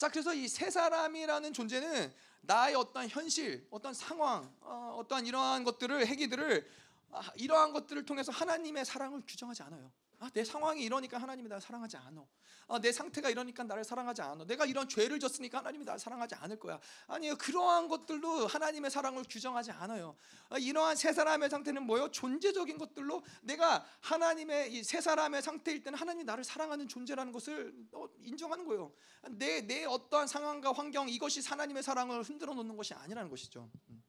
[0.00, 6.06] 자, 그래서 이 세 사람이라는 존재는 나의 어떤 현실, 어떤 상황, 어, 떠한 이러한 것들을
[6.06, 6.66] 행위들을
[7.12, 9.92] 아, 이러한 것들을 통해서 하나님의 사랑을 규정하지 않아요.
[10.20, 12.22] 아, 내 상황이 이러니까 하나님이 나를 사랑하지 않아.
[12.68, 14.44] 아, 내 상태가 이러니까 나를 사랑하지 않아.
[14.44, 16.78] 내가 이런 죄를 졌으니까 하나님이 나를 사랑하지 않을 거야.
[17.06, 20.14] 아니요, 그러한 것들도 하나님의 사랑을 규정하지 않아요.
[20.50, 22.10] 아, 이러한 세 사람의 상태는 뭐요?
[22.10, 28.06] 존재적인 것들로 내가 하나님의 이 세 사람의 상태일 때는 하나님이 나를 사랑하는 존재라는 것을 어,
[28.22, 28.92] 인정하는 거예요.
[29.30, 33.70] 내, 내 어떠한 상황과 환경 이것이 하나님의 사랑을 흔들어 놓는 것이 아니라는 것이죠.
[33.88, 34.02] 음.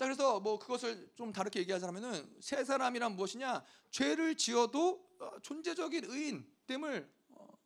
[0.00, 7.12] 자 그래서 뭐 그것을 좀 다르게 얘기하자면은 세 사람이란 무엇이냐 죄를 지어도 어, 존재적인 의인됨을
[7.28, 7.58] 어,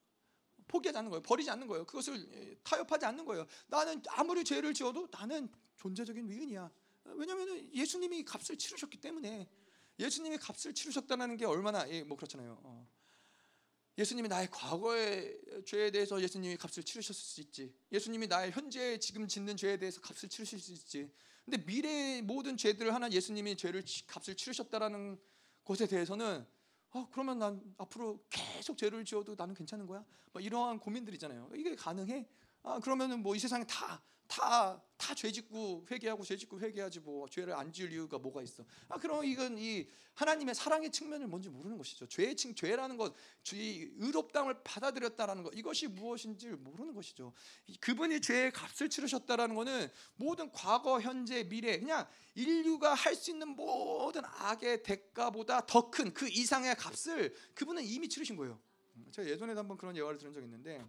[0.67, 1.23] 포기하지 않는 거예요.
[1.23, 1.87] 버리지 않는 거예요.
[1.87, 3.47] 그것을 예, 타협하지 않는 거예요.
[3.69, 6.69] 나는 아무리 죄를 지어도 나는 존재적인 의인이야.
[7.05, 9.49] 왜냐하면 예수님이 값을 치르셨기 때문에
[10.01, 12.59] 예수님이 값을 치르셨다는 게 얼마나 예, 뭐 그렇잖아요.
[12.65, 12.89] 어.
[13.97, 17.73] 예수님이 나의 과거의 죄에 대해서 예수님이 값을 치르셨을 수 있지.
[17.93, 21.13] 예수님이 나의 현재 지금 짓는 죄에 대해서 값을 치르실 수 있지.
[21.45, 25.19] 근데 미래의 모든 죄들을 하나 예수님이 죄를 값을 치르셨다라는
[25.65, 26.47] 것에 대해서는
[26.91, 30.05] 아 그러면 난 앞으로 계속 죄를 지어도 나는 괜찮은 거야?
[30.33, 31.51] 뭐 이러한 고민들이잖아요.
[31.55, 32.27] 이게 가능해?
[32.63, 37.71] 아 그러면은 뭐 이 세상에 다 다 다 죄짓고 회개하고 죄짓고 회개하지 뭐 죄를 안
[37.71, 38.65] 지을 이유가 뭐가 있어?
[38.89, 42.07] 아 그럼 이건 이 하나님의 사랑의 측면을 뭔지 모르는 것이죠.
[42.07, 43.15] 죄의 층 죄라는 것,
[43.53, 47.35] 이 의롭다함을 받아들였다라는 것 이것이 무엇인지 모르는 것이죠.
[47.81, 54.23] 그분이 죄의 값을 치르셨다라는 것은 모든 과거, 현재, 미래 그냥 인류가 할 수 있는 모든
[54.25, 58.59] 악의 대가보다 더 큰 그 이상의 값을 그분은 이미 치르신 거예요.
[59.11, 60.83] 제가 예전에도 한번 그런 예화를 들은 적 있는데.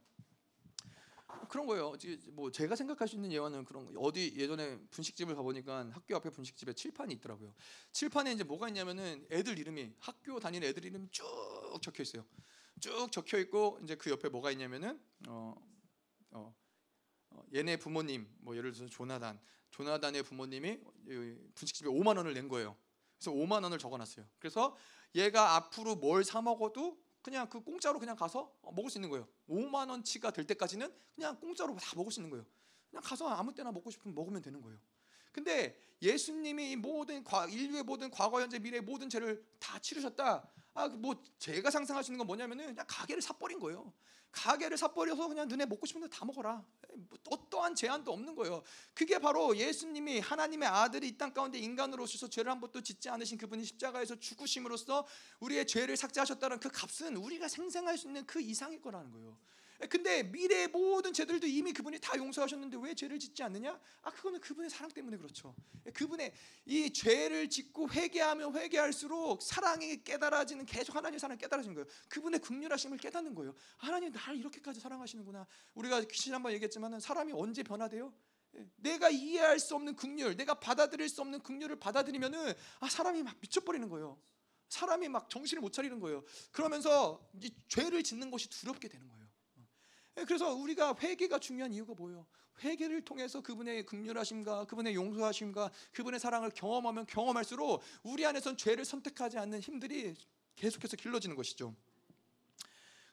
[1.50, 1.94] 그런 거예요.
[2.34, 4.00] 뭐 제가 생각할 수 있는 예화는 그런 거.
[4.00, 7.54] 어디 예전에 분식집을 가보니까 학교 앞에 분식집에 칠판이 있더라고요.
[7.92, 11.26] 칠판에 이제 뭐가 있냐면은 애들 이름이 학교 다니는 애들 이름이 쭉
[11.82, 12.26] 적혀 있어요.
[12.80, 15.56] 쭉 적혀 있고 이제 그 옆에 뭐가 있냐면은 어,
[16.32, 16.56] 어,
[17.30, 19.40] 어, 얘네 부모님 뭐 예를 들어서 조나단
[19.72, 22.78] 조나단의 부모님이 이 분식집에 5만 원을 낸 거예요.
[23.18, 24.26] 그래서 5만 원을 적어놨어요.
[24.40, 24.76] 그래서
[25.16, 29.28] 얘가 앞으로 뭘 사 먹어도 그냥 그 공짜로 그냥 가서 어, 먹을 수 있는 거예요.
[29.50, 32.46] 5만 원치가 될 때까지는 그냥 공짜로 다 먹을 수 있는 거예요.
[32.92, 34.78] 그냥 가서 아무 때나 먹고 싶으면 먹으면 되는 거예요.
[35.32, 40.48] 근데 예수님이 이 모든 과, 인류의 모든 과거, 현재, 미래 의 모든 죄를 다 치르셨다.
[40.76, 43.92] 아, 뭐 제가 상상할 수 있는 건 뭐냐면은 그냥 가게를 사버린 거예요.
[44.32, 46.62] 가게를 사버려서 그냥 눈에 먹고 싶은 데다 먹어라.
[46.94, 48.62] 뭐 어떠한 제한도 없는 거예요.
[48.94, 53.38] 그게 바로 예수님이 하나님의 아들이 이 땅 가운데 인간으로 오셔서 죄를 한 번도 짓지 않으신
[53.38, 55.08] 그분이 십자가에서 죽으심으로써
[55.40, 59.38] 우리의 죄를 삭제하셨다는 그 값은 우리가 생생할 수 있는 그 이상일 거라는 거예요.
[59.90, 63.80] 근데 미래의 모든 죄들도 이미 그분이 다 용서하셨는데 왜 죄를 짓지 않느냐?
[64.02, 65.54] 아 그거는 그분의 사랑 때문에 그렇죠.
[65.94, 66.34] 그분의
[66.66, 71.88] 이 죄를 짓고 회개하면 회개할수록 사랑이 깨달아지는 계속 하나님의 사랑이 깨달아지는 거예요.
[72.08, 73.54] 그분의 극률하심을 깨닫는 거예요.
[73.78, 75.46] 하나님 나를 이렇게까지 사랑하시는구나.
[75.74, 78.14] 우리가 지난번 얘기했지만은 사람이 언제 변화돼요?
[78.78, 83.90] 내가 이해할 수 없는 극률, 내가 받아들일 수 없는 극률을 받아들이면은 아 사람이 막 미쳐버리는
[83.90, 84.18] 거예요.
[84.70, 86.24] 사람이 막 정신을 못 차리는 거예요.
[86.52, 89.25] 그러면서 이 죄를 짓는 것이 두렵게 되는 거예요.
[90.18, 92.26] 예, 그래서 우리가 회개가 중요한 이유가 뭐예요?
[92.64, 99.60] 회개를 통해서 그분의 극률하심과 그분의 용서하심과 그분의 사랑을 경험하면 경험할수록 우리 안에선 죄를 선택하지 않는
[99.60, 100.16] 힘들이
[100.56, 101.76] 계속해서 길러지는 것이죠.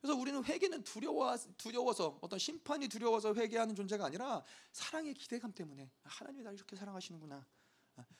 [0.00, 6.42] 그래서 우리는 회개는 두려워 두려워서 어떤 심판이 두려워서 회개하는 존재가 아니라 사랑의 기대감 때문에 하나님이
[6.42, 7.46] 나를 이렇게 사랑하시는구나.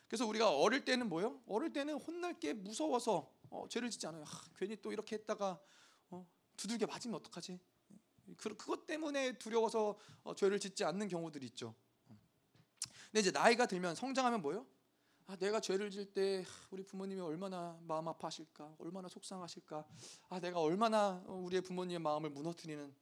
[0.06, 1.40] 그래서 우리가 어릴 때는 뭐요?
[1.46, 4.24] 어릴 때는 혼날 게 무서워서 어, 죄를 짓지 않아요.
[4.26, 5.59] 아, 괜히 또 이렇게 했다가
[6.10, 6.26] 어,
[6.56, 7.59] 두들겨 맞으면 어떡하지?
[8.36, 11.74] 그, 그것 때문에 두려워서 어, 죄를 짓지 않는 경우들이 있죠.
[13.06, 14.66] 근데 이제 나이가 들면 성장하면 뭐요?
[15.26, 19.86] 아, 내가 죄를 질 때 우리 부모님이 얼마나 마음 아파하실까, 얼마나 속상하실까,
[20.28, 22.94] 아, 내가 얼마나 어, 우리의 부모님의 마음을 무너뜨리는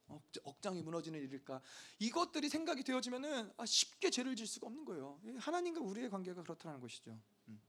[0.43, 1.61] 억장이 무너지는 일일까.
[1.99, 5.19] 이것들이 생각이 되어지면은 아, 쉽게 죄를 질 수가 없는 거예요.
[5.39, 7.19] 하나님과 우리의 관계가 그렇다는 것이죠.
[7.47, 7.61] 음.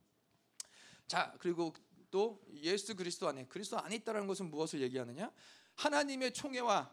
[1.08, 1.72] 자, 그리고
[2.10, 5.32] 또 예수 그리스도 안에 그리스도 안에 있다는 것은 무엇을 얘기하느냐?
[5.76, 6.90] 하나님의 총회와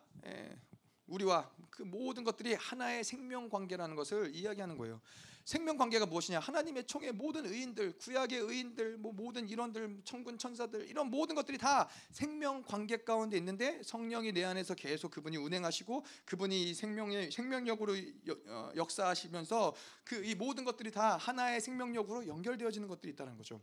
[1.07, 5.01] 우리와 그 모든 것들이 하나의 생명 관계라는 것을 이야기하는 거예요.
[5.45, 6.39] 생명 관계가 무엇이냐?
[6.39, 11.89] 하나님의 총회 모든 의인들, 구약의 의인들, 뭐 모든 일원들, 천군 천사들 이런 모든 것들이 다
[12.11, 17.95] 생명 관계 가운데 있는데 성령이 내 안에서 계속 그분이 운행하시고 그분이 생명의 생명력으로
[18.47, 19.73] 어, 역사하시면서
[20.03, 23.59] 그 이 모든 것들이 다 하나의 생명력으로 연결되어지는 것들이 있다는 거죠.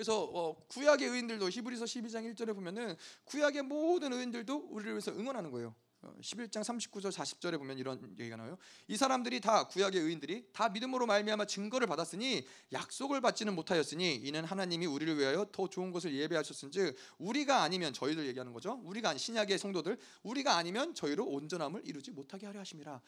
[0.00, 2.96] 그래서 어, 구약의 의인들도 히브리서 12장 1절에 보면은
[3.26, 5.74] 구약의 모든 의인들도 우리를 위해서 응원하는 거예요.
[6.02, 8.56] 11장 39절 40절에 보면 이런 얘기가 나와요.
[8.88, 14.86] 이 사람들이 다 구약의 의인들이 다 믿음으로 말미암아 증거를 받았으니 약속을 받지는 못하였으니 이는 하나님이
[14.86, 18.80] 우리를 위하여 더 좋은 것을 예배하셨은즉 우리가 아니면 저희들 얘기하는 거죠.
[18.84, 23.00] 우리가 아니 신약의 성도들 우리가 아니면 저희로 온전함을 이루지 못하게 하려 하심이라.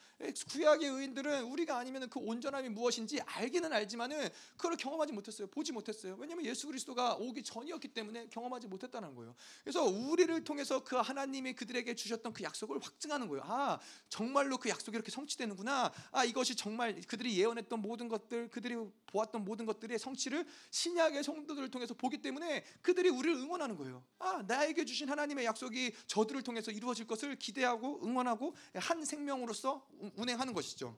[0.50, 5.46] 구약의 의인들은 우리가 아니면 그 온전함이 무엇인지 알기는 알지만은 그걸 경험하지 못했어요.
[5.46, 6.16] 보지 못했어요.
[6.18, 9.34] 왜냐하면 예수 그리스도가 오기 전이었기 때문에 경험하지 못했다는 거예요.
[9.62, 13.42] 그래서 우리를 통해서 그 하나님이 그들에게 주셨던 그 약속을 확증하는 거예요.
[13.46, 13.78] 아,
[14.08, 15.92] 정말로 그 약속이 이렇게 성취되는구나.
[16.10, 18.76] 아, 이것이 정말 그들이 예언했던 모든 것들, 그들이
[19.06, 24.04] 보았던 모든 것들의 성취를 신약의 성도들을 통해서 보기 때문에 그들이 우리를 응원하는 거예요.
[24.18, 29.86] 아, 나에게 주신 하나님의 약속이 저들을 통해서 이루어질 것을 기대하고 응원하고 한 생명으로서
[30.16, 30.96] 운행하는 것이죠.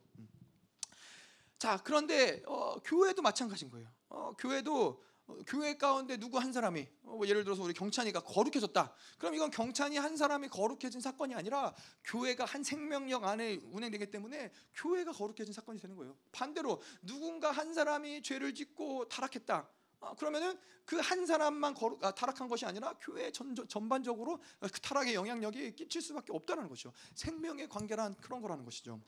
[1.59, 3.89] 자, 그런데 어, 교회도 마찬가지인 거예요.
[4.09, 5.14] 어, 교회도 어,
[5.47, 8.95] 교회 가운데 누구 한 사람이 어, 뭐 예를 들어서 우리 경찬이가 거룩해졌다.
[9.19, 11.75] 그럼 이건 경찬이 한 사람이 거룩해진 사건이 아니라
[12.05, 16.17] 교회가 한 생명력 안에 운행되기 때문에 교회가 거룩해진 사건이 되는 거예요.
[16.33, 19.69] 반대로 누군가 한 사람이 죄를 짓고 타락했다.
[20.01, 25.15] 아, 그러면은 그 한 사람만 거룩, 아, 타락한 것이 아니라 교회 전, 전반적으로 그 타락의
[25.15, 26.93] 영향력이 끼칠 수밖에 없다는 거죠.
[27.15, 29.01] 생명의 관계란 그런 거라는 것이죠.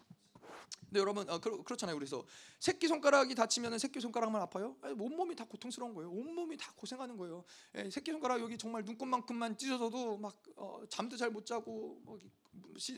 [0.87, 1.97] 근데 여러분 어, 그렇, 그렇 잖아요.
[1.97, 2.25] 그래서
[2.61, 4.77] 새끼 손가락이 다치면 새끼 손가락만 아파요?
[4.83, 6.11] 아니, 온몸이 다 고통스러운 거예요.
[6.11, 7.45] 온 몸이 다 고생하는 거예요.
[7.75, 12.19] 예, 새끼 손가락 여기 정말 눈곱만큼만 찢어져도 막 어, 잠도 잘 못 자고 뭐,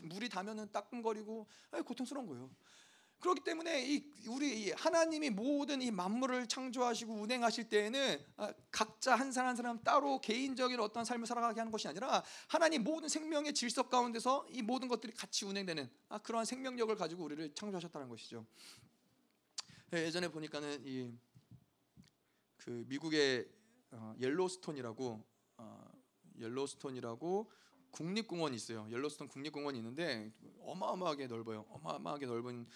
[0.03, 2.49] 물이 닿으면 따끔거리고 아니, 고통스러운 거예요.
[3.19, 9.49] 그렇기 때문에 이 우리 하나님이 모든 이 만물을 창조하시고 운행하실 때에는 아, 각자 한 사람
[9.49, 14.47] 한 사람 따로 개인적인 어떤 삶을 살아가게 하는 것이 아니라 하나님 모든 생명의 질서 가운데서
[14.49, 18.45] 이 모든 것들이 같이 운행되는 아, 그러한 생명력을 가지고 우리를 창조하셨다는 것이죠.
[19.93, 21.29] 예, 예전에 보니까는 이
[22.69, 23.49] 그 미국의
[23.91, 25.25] 어, 옐로스톤이라고
[25.57, 25.91] 어,
[26.37, 27.51] 옐로스톤이라고
[27.89, 28.85] 국립공원이 있어요.
[28.91, 31.65] 옐로스톤 국립공원이 있는데 어마어마하게 넓어요.
[31.69, 32.67] 어마어마하게 넓은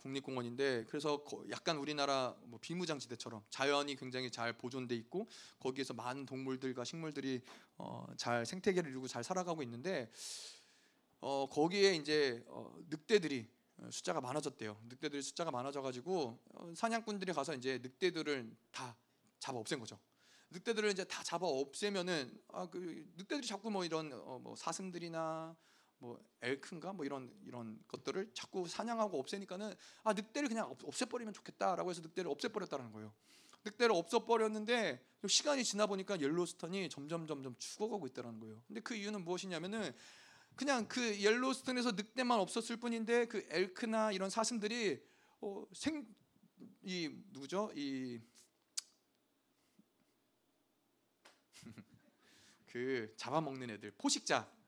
[0.00, 5.28] 국립공원인데 그래서 약간 우리나라 뭐 비무장지대처럼 자연이 굉장히 잘 보존돼 있고
[5.58, 7.42] 거기에서 많은 동물들과 식물들이
[7.78, 10.10] 어, 잘 생태계를 이루고 잘 살아가고 있는데
[11.20, 13.48] 어, 거기에 이제 어, 늑대들이
[13.90, 14.78] 숫자가 많아졌대요.
[14.88, 18.96] 늑대들이 숫자가 많아져가지고 어, 사냥꾼들이 가서 이제 늑대들을 다
[19.38, 19.98] 잡아 없앤 거죠.
[20.50, 25.56] 늑대들을 이제 다 잡아 없애면은 아 그 늑대들이 자꾸 뭐 이런 어, 뭐 사슴들이나
[26.00, 29.72] 뭐 엘큰가 뭐 이런 이런 것들을 자꾸 사냥하고 없애니까는
[30.02, 33.12] 아 늑대를 그냥 없애버리면 좋겠다라고 해서 늑대를 없애버렸다는 거예요.
[33.64, 38.60] 늑대를 없애버렸는데 시간이 지나 보니까 옐로스턴이 점점 점점 죽어가고 있다는 거예요.
[38.66, 39.94] 근데 그 이유는 무엇이냐면은
[40.56, 45.00] 그냥 그 옐로스턴에서 늑대만 없었을 뿐인데 그 엘크나 이런 사슴들이
[45.40, 46.20] 어, 생
[46.82, 47.70] 이 누구죠?
[47.74, 48.20] 이
[52.66, 54.59] 그 잡아먹는 애들 포식자 어.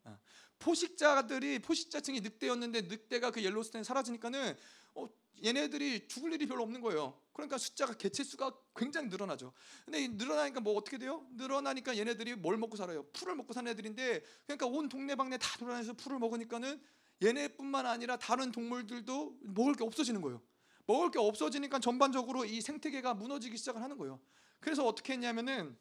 [0.62, 4.56] 포식자들이 포식자층이 늑대였는데 늑대가 그 옐로스톤에 사라지니까는
[4.94, 5.08] 어,
[5.44, 7.20] 얘네들이 죽을 일이 별로 없는 거예요.
[7.32, 9.52] 그러니까 숫자가 개체 수가 굉장히 늘어나죠.
[9.84, 11.26] 근데 늘어나니까 뭐 어떻게 돼요?
[11.32, 13.04] 늘어나니까 얘네들이 뭘 먹고 살아요?
[13.12, 16.80] 풀을 먹고 사는 애들인데 그러니까 온 동네방네 다 돌아다니면서 풀을 먹으니까는
[17.24, 20.40] 얘네뿐만 아니라 다른 동물들도 먹을 게 없어지는 거예요.
[20.86, 24.20] 먹을 게 없어지니까 전반적으로 이 생태계가 무너지기 시작을 하는 거예요.
[24.60, 25.76] 그래서 어떻게 했냐면은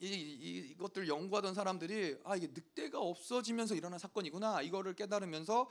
[0.00, 5.70] 이, 이, 이것들 연구하던 사람들이 아 이게 늑대가 없어지면서 일어난 사건이구나 이거를 깨달으면서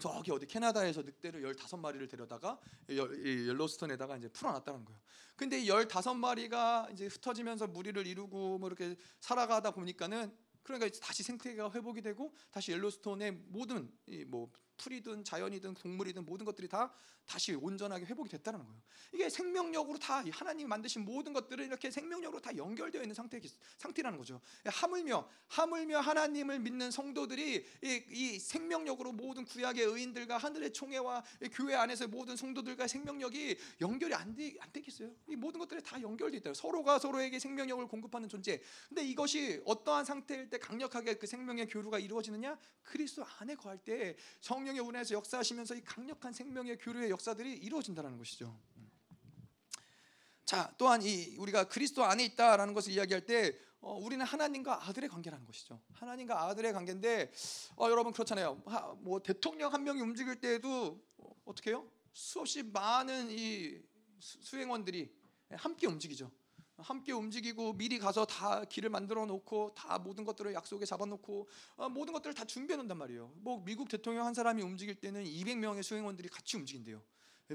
[0.00, 5.00] 저기 어디 캐나다에서 늑대를 15마리를 데려다가 옐로스톤에다가 이제 풀어놨다는 거예요.
[5.34, 10.32] 근데 이 15마리가 이제 흩어지면서 무리를 이루고 뭐 이렇게 살아가다 보니까는
[10.62, 16.92] 그러니까 다시 생태계가 회복이 되고 다시 옐로스톤의 모든 이뭐 풀이든 자연이든 동물이든 모든 것들이 다
[17.24, 18.82] 다시 온전하게 회복이 됐다는 거예요.
[19.12, 23.40] 이게 생명력으로 다 하나님이 만드신 모든 것들은 이렇게 생명력으로 다 연결되어 있는 상태
[23.78, 24.40] 상태라는 거죠.
[24.64, 32.08] 하물며 하물며 하나님을 믿는 성도들이 이, 이 생명력으로 모든 구약의 의인들과 하늘의 총회와 교회 안에서
[32.08, 35.14] 모든 성도들과 생명력이 연결이 안, 되, 안 되겠어요.
[35.28, 36.54] 이 모든 것들이 다 연결돼 있다.
[36.54, 38.60] 서로가 서로에게 생명력을 공급하는 존재.
[38.88, 42.58] 근데 이것이 어떠한 상태일 때 강력하게 그 생명의 교류가 이루어지느냐?
[42.82, 48.58] 그리스도 안에 거할 때 성 령의 운에서 역사하시면서 이 강력한 생명의 교류의 역사들이 이루어진다는 것이죠.
[50.44, 55.44] 자, 또한 이 우리가 그리스도 안에 있다라는 것을 이야기할 때 어, 우리는 하나님과 아들의 관계라는
[55.46, 55.80] 것이죠.
[55.92, 57.32] 하나님과 아들의 관계인데
[57.76, 58.62] 어, 여러분 그렇잖아요.
[58.66, 61.90] 하, 뭐 대통령 한 명이 움직일 때에도 어, 어떻게 해요?
[62.12, 65.12] 수없이 많은 이 수 행원들이
[65.50, 66.30] 함께 움직이죠.
[66.78, 71.88] 함께 움직이고 미리 가서 다 길을 만들어 놓고 다 모든 것들을 약속에 잡아 놓고 어,
[71.88, 73.32] 모든 것들을 다 준비해 놓는단 말이에요.
[73.36, 77.02] 뭐 미국 대통령 한 사람이 움직일 때는 200명의 수행원들이 같이 움직인대요.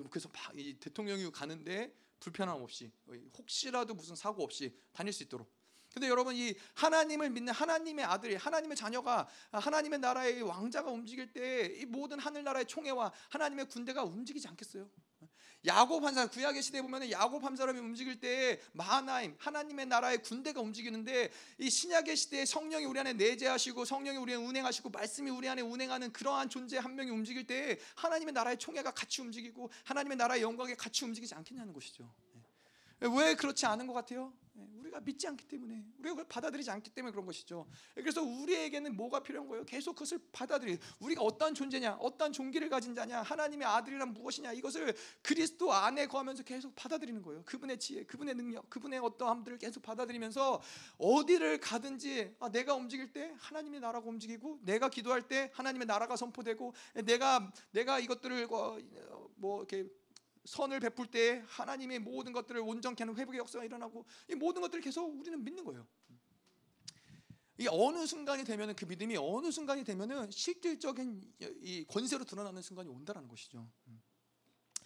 [0.10, 2.92] 그래서 이 대통령이 가는데 불편함 없이
[3.38, 5.57] 혹시라도 무슨 사고 없이 다닐 수 있도록.
[5.94, 11.86] 근데 여러분 이 하나님을 믿는 하나님의 아들이 하나님의 자녀가 하나님의 나라의 왕자가 움직일 때 이
[11.86, 14.90] 모든 하늘 나라의 총회와 하나님의 군대가 움직이지 않겠어요?
[15.66, 20.62] 야곱 한 사람 구약의 시대에 보면 야곱 한 사람이 움직일 때 마하나임 하나님의 나라의 군대가
[20.62, 25.62] 움직이는데 이 신약의 시대에 성령이 우리 안에 내재하시고 성령이 우리 안에 운행하시고 말씀이 우리 안에
[25.62, 30.76] 운행하는 그러한 존재 한 명이 움직일 때 하나님의 나라의 총회가 같이 움직이고 하나님의 나라의 영광에
[30.76, 32.14] 같이 움직이지 않겠냐는 것이죠.
[33.02, 34.34] 왜 그렇지 않은 것 같아요?
[34.58, 37.68] 네, 우리가 믿지 않기 때문에 우리가 그걸 받아들이지 않기 때문에 그런 것이죠.
[37.94, 39.64] 그래서 우리에게는 뭐가 필요한 거예요?
[39.66, 40.80] 계속 그것을 받아들이.
[41.00, 46.74] 우리가 어떠한 존재냐, 어떠한 종기를 가진 자냐, 하나님의 아들이란 무엇이냐 이것을 그리스도 안에 거하면서 계속
[46.76, 47.44] 받아들이는 거예요.
[47.46, 50.60] 그분의 지혜, 그분의 능력, 그분의 어떠함들을 계속 받아들이면서
[50.98, 56.74] 어디를 가든지 아, 내가 움직일 때 하나님의 나라가 움직이고 내가 기도할 때 하나님의 나라가 선포되고
[57.06, 58.80] 내가 내가 이것들을 어,
[59.36, 59.88] 뭐 이렇게
[60.48, 65.06] 선을 베풀 때 하나님의 모든 것들을 온전케 하는 회복의 역사가 일어나고 이 모든 것들을 계속
[65.20, 65.86] 우리는 믿는 거예요.
[67.60, 73.28] 이 어느 순간이 되면은 그 믿음이 어느 순간이 되면은 실질적인 이 권세로 드러나는 순간이 온다라는
[73.28, 73.70] 것이죠.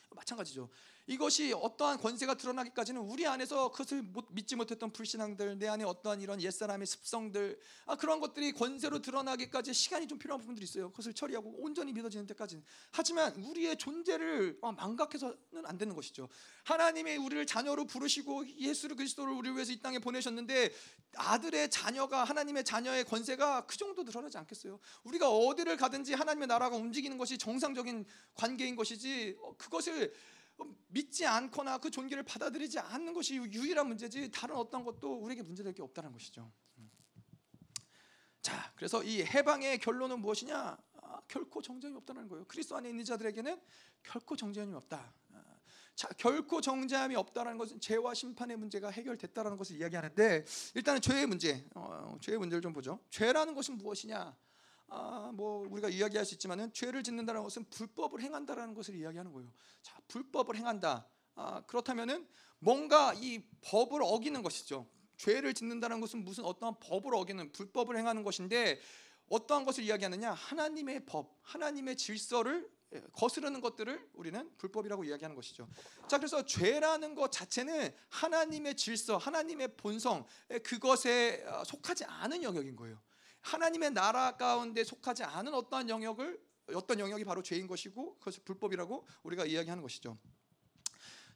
[0.10, 0.68] 마찬가지죠.
[1.08, 6.42] 이것이 어떠한 권세가 드러나기까지는 우리 안에서 그것을 못, 믿지 못했던 불신앙들, 내 안에 어떠한 이런
[6.42, 10.90] 옛사람의 습성들, 아, 그런 것들이 권세로 드러나기까지 시간이 좀 필요한 부분들이 있어요.
[10.92, 12.64] 그것을 처리하고 온전히 믿어지는 데까지는.
[12.92, 16.30] 하지만 우리의 존재를 아, 망각해서는 안 되는 것이죠.
[16.64, 20.72] 하나님이 우리를 자녀로 부르시고 예수를 그리스도를 우리 위해서 이 땅에 보내셨는데
[21.16, 24.80] 아들의 자녀가 하나님의 자녀의 권세가 그 정도 드러나지 않겠어요.
[25.04, 28.06] 우리가 어디를 가든지 하나님의 나라가 움직이는 것이 정상적인
[28.36, 30.14] 관계인 것이지 어, 그것을
[30.88, 35.82] 믿지 않거나 그 존귀를 받아들이지 않는 것이 유일한 문제지 다른 어떤 것도 우리에게 문제될 게
[35.82, 36.52] 없다는 것이죠.
[38.42, 40.78] 자, 그래서 이 해방의 결론은 무엇이냐?
[41.04, 42.46] 아, 결코 정죄함이 없다는 거예요.
[42.46, 43.62] 그리스도 안에 있는 자들에게는
[44.02, 45.14] 결코 정죄함이 없다.
[45.34, 45.44] 아,
[45.96, 52.18] 자, 결코 정죄함이 없다는 것은 죄와 심판의 문제가 해결됐다는 것을 이야기하는데 일단은 죄의 문제, 어,
[52.20, 53.00] 죄의 문제를 좀 보죠.
[53.12, 54.36] 죄라는 것은 무엇이냐?
[54.94, 59.50] 아, 뭐 우리가 이야기할 수 있지만은 죄를 짓는다는 것은 불법을 행한다라는 것을 이야기하는 거예요.
[59.82, 61.08] 자, 불법을 행한다.
[61.36, 62.28] 아, 그렇다면은
[62.60, 64.86] 뭔가 이 법을 어기는 것이죠.
[65.16, 68.80] 죄를 짓는다는 것은 무슨 어떠한 법을 어기는 불법을 행하는 것인데
[69.30, 70.34] 어떠한 것을 이야기하느냐?
[70.34, 75.70] 하나님의 법, 하나님의 질서를 예, 거스르는 것들을 우리는 불법이라고 이야기하는 것이죠.
[76.10, 82.76] 자, 그래서 죄라는 것 자체는 하나님의 질서, 하나님의 본성, 예, 그것에 어, 속하지 않은 영역인
[82.76, 83.00] 거예요.
[83.42, 86.42] 하나님의 나라 가운데 속하지 않은 어떠한 영역을
[86.74, 90.18] 어떤 영역이 바로 죄인 것이고 그것을 불법이라고 우리가 이야기하는 것이죠.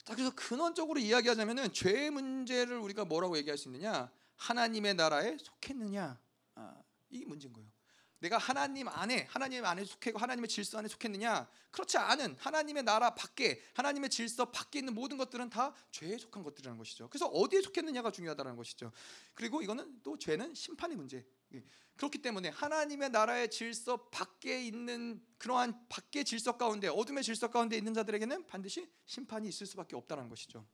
[0.04, 4.12] 자, 그래서 근원적으로 이야기하자면은 죄의 문제를 우리가 뭐라고 얘기할 수 있느냐?
[4.36, 6.20] 하나님의 나라에 속했느냐?
[6.56, 7.68] 아, 이 문제인 거예요.
[8.20, 11.48] 내가 하나님 안에 하나님 안에 속해고 하나님의 질서 안에 속했느냐?
[11.72, 16.78] 그렇지 않은 하나님의 나라 밖에 하나님의 질서 밖에 있는 모든 것들은 다 죄에 속한 것들이라는
[16.78, 17.10] 것이죠.
[17.10, 18.92] 그래서 어디에 속했느냐가 중요하다는 것이죠.
[19.34, 21.26] 그리고 이거는 또 죄는 심판의 문제.
[21.96, 21.98] 예.
[21.98, 27.94] 그렇기 때문에 하나님의 나라의 질서 밖에 있는 그러한 밖의 질서 가운데 어둠의 질서 가운데 있는
[27.94, 30.66] 자들에게는 반드시 심판이 있을 수밖에 없다는 것이죠.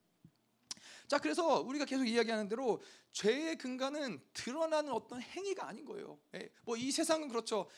[1.08, 2.80] 자, 그래서 우리가 계속 이야기하는 대로
[3.12, 6.18] 죄의 근간은 드러나는 어떤 행위가 아닌 거예요.
[6.34, 7.68] 예, 뭐이 세상은 그렇죠.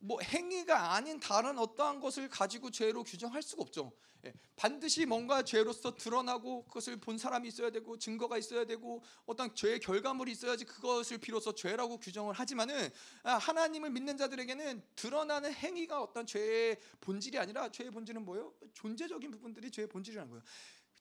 [0.00, 3.92] 뭐 행위가 아닌 다른 어떠한 것을 가지고 죄로 규정할 수가 없죠.
[4.24, 9.78] 예, 반드시 뭔가 죄로서 드러나고 그것을 본 사람이 있어야 되고 증거가 있어야 되고 어떤 죄의
[9.80, 12.90] 결과물이 있어야지 그것을 비로소 죄라고 규정을 하지만은
[13.22, 18.52] 아, 하나님을 믿는 자들에게는 드러나는 행위가 어떤 죄의 본질이 아니라 죄의 본질은 뭐예요?
[18.74, 20.42] 존재적인 부분들이 죄의 본질이라는 거예요.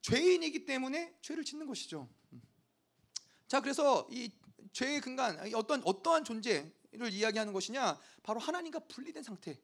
[0.02, 2.08] 죄인이기 때문에 죄를 짓는 것이죠.
[2.34, 2.42] 음.
[3.48, 4.32] 자, 그래서 이
[4.74, 8.00] 죄의 근간 어떤 어떠한 존재 를 이야기하는 것이냐?
[8.24, 9.60] 바로 하나님과 분리된 상태.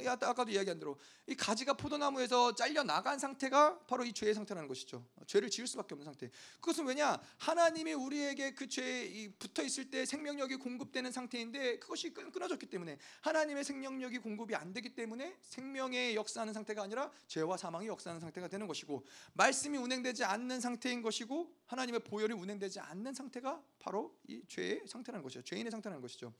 [0.00, 5.06] 예, 아까도 이야기한 대로 이 가지가 포도나무에서 잘려 나간 상태가 바로 이 죄의 상태라는 것이죠.
[5.26, 6.30] 죄를 지을 수밖에 없는 상태.
[6.60, 7.20] 그것은 왜냐?
[7.38, 14.18] 하나님이 우리에게 그 죄에 붙어 있을 때 생명력이 공급되는 상태인데 그것이 끊어졌기 때문에 하나님의 생명력이
[14.18, 19.78] 공급이 안 되기 때문에 생명의 역사하는 상태가 아니라 죄와 사망이 역사하는 상태가 되는 것이고 말씀이
[19.78, 25.42] 운행되지 않는 상태인 것이고 하나님의 보혈이 운행되지 않는 상태가 바로 이 죄의 상태라는 것이죠.
[25.42, 26.32] 죄인의 상태라는 것이죠.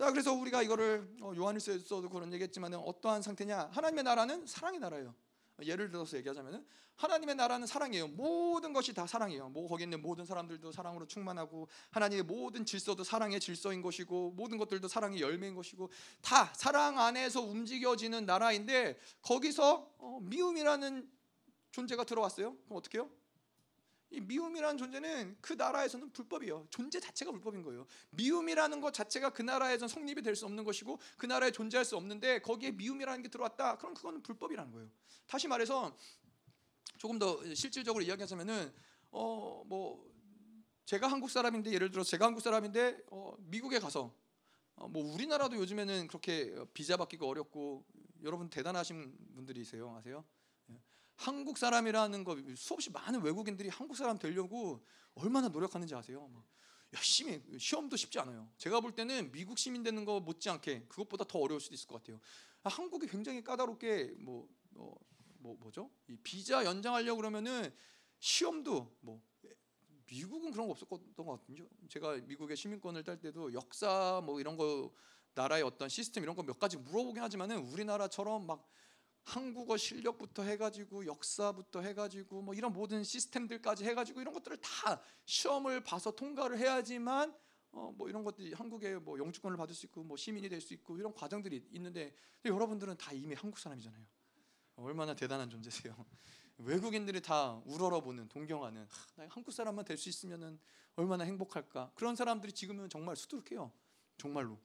[0.00, 3.68] 자, 그래서 우리가 이거를 어, 요한일서에서도 그런 얘기했지만 어떠한 상태냐?
[3.70, 5.14] 하나님의 나라는 사랑의 나라예요.
[5.60, 6.66] 예를 들어서 얘기하자면
[6.96, 8.08] 하나님의 나라는 사랑이에요.
[8.08, 9.50] 모든 것이 다 사랑이에요.
[9.50, 14.88] 뭐 거기 있는 모든 사람들도 사랑으로 충만하고 하나님의 모든 질서도 사랑의 질서인 것이고 모든 것들도
[14.88, 15.90] 사랑의 열매인 것이고
[16.22, 21.10] 다 사랑 안에서 움직여지는 나라인데 거기서 어, 미움이라는
[21.72, 22.56] 존재가 들어왔어요.
[22.64, 23.10] 그럼 어떻게 해요?
[24.10, 26.66] 이 미움이라는 존재는 그 나라에서는 불법이에요.
[26.70, 27.86] 존재 자체가 불법인 거예요.
[28.10, 32.40] 미움이라는 것 자체가 그 나라에서 성립이 될 수 없는 것이고 그 나라에 존재할 수 없는데
[32.40, 33.78] 거기에 미움이라는 게 들어왔다.
[33.78, 34.90] 그럼 그거는 불법이라는 거예요.
[35.26, 35.96] 다시 말해서
[36.98, 38.72] 조금 더 실질적으로 이야기하자면은
[39.12, 40.08] 어 뭐
[40.86, 44.12] 제가 한국 사람인데 예를 들어 제가 한국 사람인데 어 미국에 가서
[44.76, 47.84] 어 뭐 우리나라도 요즘에는 그렇게 비자 받기가 어렵고
[48.24, 49.94] 여러분 대단하신 분들이세요.
[49.96, 50.24] 아세요?
[51.20, 54.82] 한국 사람이라는 거 수없이 많은 외국인들이 한국 사람 되려고
[55.14, 56.30] 얼마나 노력하는지 아세요?
[56.94, 58.50] 열심히 시험도 쉽지 않아요.
[58.56, 62.18] 제가 볼 때는 미국 시민 되는 거 못지않게 그것보다 더 어려울 수도 있을 것 같아요.
[62.64, 64.98] 한국이 굉장히 까다롭게 뭐, 뭐,
[65.40, 65.90] 뭐 뭐죠?
[66.08, 67.70] 이 비자 연장하려고 그러면은
[68.18, 69.20] 시험도 뭐
[70.06, 74.90] 미국은 그런 거 없었던 것 같은데 제가 미국의 시민권을 딸 때도 역사 뭐 이런 거
[75.34, 78.66] 나라의 어떤 시스템 이런 거 몇 가지 물어보긴 하지만은 우리나라처럼 막
[79.24, 86.10] 한국어 실력부터 해가지고 역사부터 해가지고 뭐 이런 모든 시스템들까지 해가지고 이런 것들을 다 시험을 봐서
[86.10, 87.34] 통과를 해야지만
[87.72, 90.96] 어 뭐 이런 것들이 한국에 뭐 영주권을 받을 수 있고 뭐 시민이 될 수 있고
[90.98, 92.14] 이런 과정들이 있는데
[92.44, 94.04] 여러분들은 다 이미 한국 사람이잖아요.
[94.76, 95.94] 얼마나 대단한 존재세요.
[96.58, 100.58] 외국인들이 다 우러러보는 동경하는 하, 한국 사람만 될 수 있으면은
[100.96, 101.92] 얼마나 행복할까.
[101.94, 103.70] 그런 사람들이 지금은 정말 수두룩해요.
[104.18, 104.58] 정말로.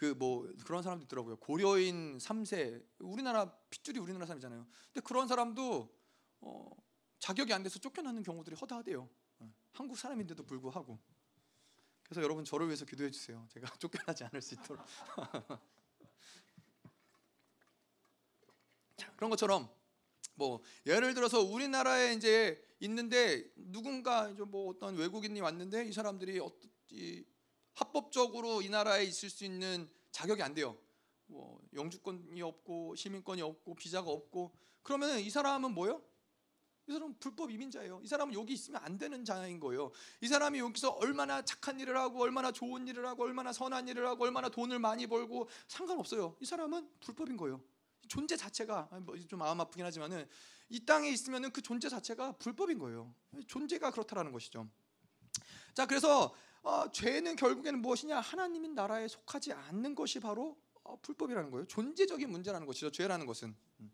[0.00, 1.36] 그 뭐 그런 사람도 있더라고요.
[1.36, 4.66] 고려인 3세 우리나라 핏줄이 우리나라 사람이잖아요.
[4.86, 5.94] 근데 그런 사람도
[6.40, 6.70] 어,
[7.18, 9.06] 자격이 안 돼서 쫓겨나는 경우들이 허다하대요.
[9.40, 10.98] 어, 한국 사람인데도 불구하고.
[12.04, 13.46] 그래서 여러분 저를 위해서 기도해 주세요.
[13.50, 14.82] 제가 쫓겨나지 않을 수 있도록.
[18.96, 19.68] 자, 그런 것처럼
[20.34, 26.70] 뭐 예를 들어서 우리나라에 이제 있는데 누군가 이제 뭐 어떤 외국인이 왔는데 이 사람들이 어떤
[26.88, 27.22] 이
[27.74, 30.76] 합법적으로 이 나라에 있을 수 있는 자격이 안 돼요.
[31.26, 36.02] 뭐 영주권이 없고 시민권이 없고 비자가 없고 그러면 이 사람은 뭐요?
[36.88, 38.00] 이 사람은 불법 이민자예요.
[38.02, 39.92] 이 사람은 여기 있으면 안 되는 자인 거예요.
[40.20, 44.24] 이 사람이 여기서 얼마나 착한 일을 하고 얼마나 좋은 일을 하고 얼마나 선한 일을 하고
[44.24, 46.36] 얼마나 돈을 많이 벌고 상관없어요.
[46.40, 47.62] 이 사람은 불법인 거예요.
[48.08, 50.28] 존재 자체가 뭐좀 마음 아프긴 하지만은
[50.68, 53.14] 이 땅에 있으면은 그 존재 자체가 불법인 거예요.
[53.46, 54.68] 존재가 그렇다라는 것이죠.
[55.74, 58.20] 자, 그래서 어, 죄는 결국에는 무엇이냐?
[58.20, 61.66] 하나님의 나라에 속하지 않는 것이 바로 어, 불법이라는 거예요.
[61.66, 62.90] 존재적인 문제라는 것이죠.
[62.90, 63.54] 죄라는 것은.
[63.80, 63.92] 음.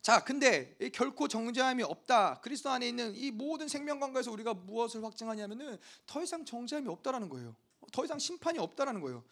[0.00, 2.40] 자, 근데 결코 정죄함이 없다.
[2.40, 7.54] 그리스도 안에 있는 이 모든 생명 관계에서 우리가 무엇을 확증하냐면은 더 이상 정죄함이 없다라는 거예요.
[7.92, 9.22] 더 이상 심판이 없다라는 거예요.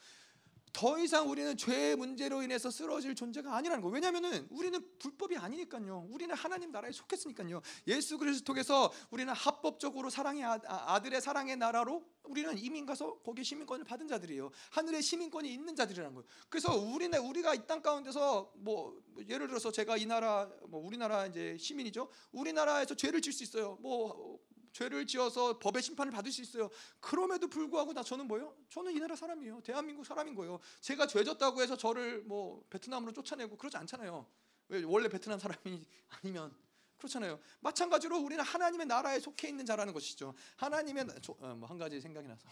[0.73, 3.95] 더 이상 우리는 죄의 문제로 인해서 쓰러질 존재가 아니라는 거예요.
[3.95, 6.09] 왜냐하면은 우리는 불법이 아니니까요.
[6.11, 7.63] 우리는 하나님 나라에 속했으니까요.
[7.87, 13.85] 예수 그리스도께서 우리는 합법적으로 사랑의 아, 아 들의 사랑의 나라로 우리는 이민 가서 거기 시민권을
[13.85, 14.51] 받은 자들이에요.
[14.71, 16.27] 하늘에 시민권이 있는 자들이라는 거예요.
[16.51, 21.57] 그래서 우리는 우리가 이 땅 가운데서 뭐 예를 들어서 제가 이 나라 뭐 우리나라 이제
[21.59, 22.09] 시민이죠.
[22.33, 23.77] 우리나라에서 죄를 질 수 있어요.
[23.83, 24.41] 뭐
[24.73, 26.71] 죄를 지어서 법의 심판을 받을 수 있어요.
[27.01, 28.57] 그럼에도 불구하고 나 저는 뭐요?
[28.71, 29.61] 저는 이 나라 사람이에요.
[29.63, 30.61] 대한민국 사람인 거예요.
[30.81, 34.27] 제가 죄졌다고 해서 저를 뭐 베트남으로 쫓아내고 그러지 않잖아요.
[34.69, 35.87] 왜 원래 베트남 사람이
[36.23, 36.55] 아니면
[36.99, 37.39] 그렇잖아요.
[37.61, 40.35] 마찬가지로 우리는 하나님의 나라에 속해 있는 자라는 것이죠.
[40.57, 41.07] 하나님의
[41.41, 42.49] 어, 뭐한 가지 생각이 나서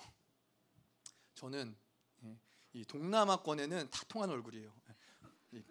[1.35, 1.77] 저는
[2.25, 2.39] 예,
[2.73, 4.73] 이 동남아권에는 다 통한 얼굴이에요.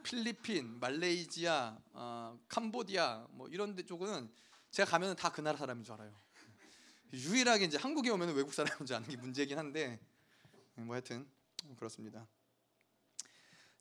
[0.04, 4.32] 필리핀, 말레이시아, 어, 캄보디아 뭐 이런 데 쪽은
[4.72, 6.14] 제가 가면 다 그 나라 사람인 줄 알아요.
[7.14, 10.00] 유일하게 이제 한국에 오면 외국 사람인 줄 아는 게 문제긴 한데
[10.76, 11.28] 뭐 하여튼
[11.78, 12.28] 그렇습니다.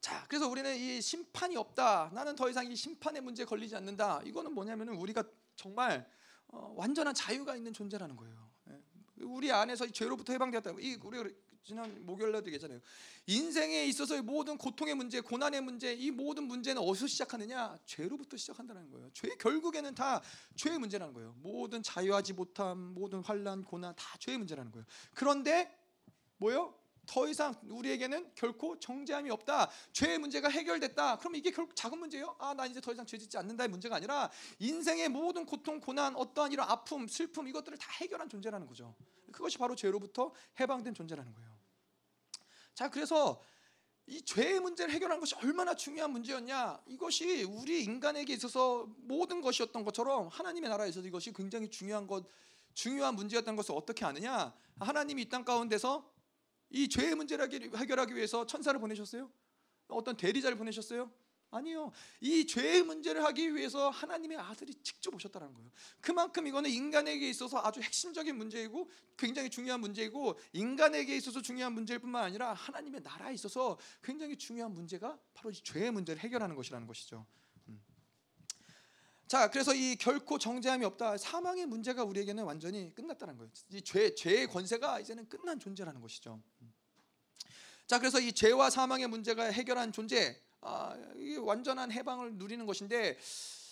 [0.01, 2.11] 자, 그래서 우리는 이 심판이 없다.
[2.13, 4.21] 나는 더 이상 이 심판의 문제에 걸리지 않는다.
[4.25, 5.25] 이거는 뭐냐면은 우리가
[5.57, 6.07] 정말
[6.49, 8.51] 어, 완전한 자유가 있는 존재라는 거예요.
[8.69, 8.83] 예.
[9.23, 10.73] 우리 안에서 죄로부터 해방되었다.
[10.79, 11.35] 이 우리
[11.65, 12.81] 지난 목요일날도 얘기했잖아요.
[13.27, 17.78] 인생에 있어서의 모든 고통의 문제, 고난의 문제, 이 모든 문제는 어디서 시작하느냐?
[17.86, 19.11] 죄로부터 시작한다는 거예요.
[19.15, 20.20] 죄 결국에는 다
[20.57, 21.35] 죄의 문제라는 거예요.
[21.39, 24.85] 모든 자유하지 못함, 모든 환란, 고난 다 죄의 문제라는 거예요.
[25.15, 25.74] 그런데
[26.36, 26.74] 뭐요?
[27.07, 29.70] 더 이상 우리에게는 결코 정죄함이 없다.
[29.93, 31.19] 죄의 문제가 해결됐다.
[31.19, 32.36] 그럼 이게 결국 작은 문제예요?
[32.39, 36.53] 아, 나 이제 더 이상 죄 짓지 않는다의 문제가 아니라 인생의 모든 고통, 고난, 어떠한
[36.53, 38.95] 이런 아픔, 슬픔 이것들을 다 해결한 존재라는 거죠.
[39.32, 41.53] 그것이 바로 죄로부터 해방된 존재라는 거예요.
[42.75, 43.41] 자, 그래서
[44.07, 46.83] 이 죄의 문제를 해결하는 것이 얼마나 중요한 문제였냐?
[46.87, 52.27] 이것이 우리 인간에게 있어서 모든 것이었던 것처럼 하나님의 나라에서도 이것이 굉장히 중요한 것,
[52.75, 54.53] 중요한 문제였던 것을 어떻게 아느냐?
[54.79, 56.13] 하나님이 이 땅 가운데서
[56.71, 59.31] 이 죄의 문제를 해결하기 위해서 천사를 보내셨어요?
[59.89, 61.11] 어떤 대리자를 보내셨어요?
[61.56, 61.93] 아니요.
[62.20, 65.70] 이 죄의 문제를 하기 위해서 하나님의 아들이 직접 오셨다는 거예요.
[66.01, 72.24] 그만큼 이거는 인간에게 있어서 아주 핵심적인 문제이고 굉장히 중요한 문제이고 인간에게 있어서 중요한 문제일 뿐만
[72.24, 77.26] 아니라 하나님의 나라에 있어서 굉장히 중요한 문제가 바로 이 죄의 문제를 해결하는 것이라는 것이죠.
[77.68, 77.81] 음.
[79.26, 81.16] 자, 그래서 이 결코 정죄함이 없다.
[81.18, 83.51] 사망의 문제가 우리에게는 완전히 끝났다는 거예요.
[83.70, 86.43] 이 죄, 죄의 권세가 이제는 끝난 존재라는 것이죠.
[86.62, 86.74] 음.
[87.86, 90.97] 자, 그래서 이 죄와 사망의 문제가 해결한 존재, 아,
[91.43, 93.16] 완전한 해방을 누리는 것인데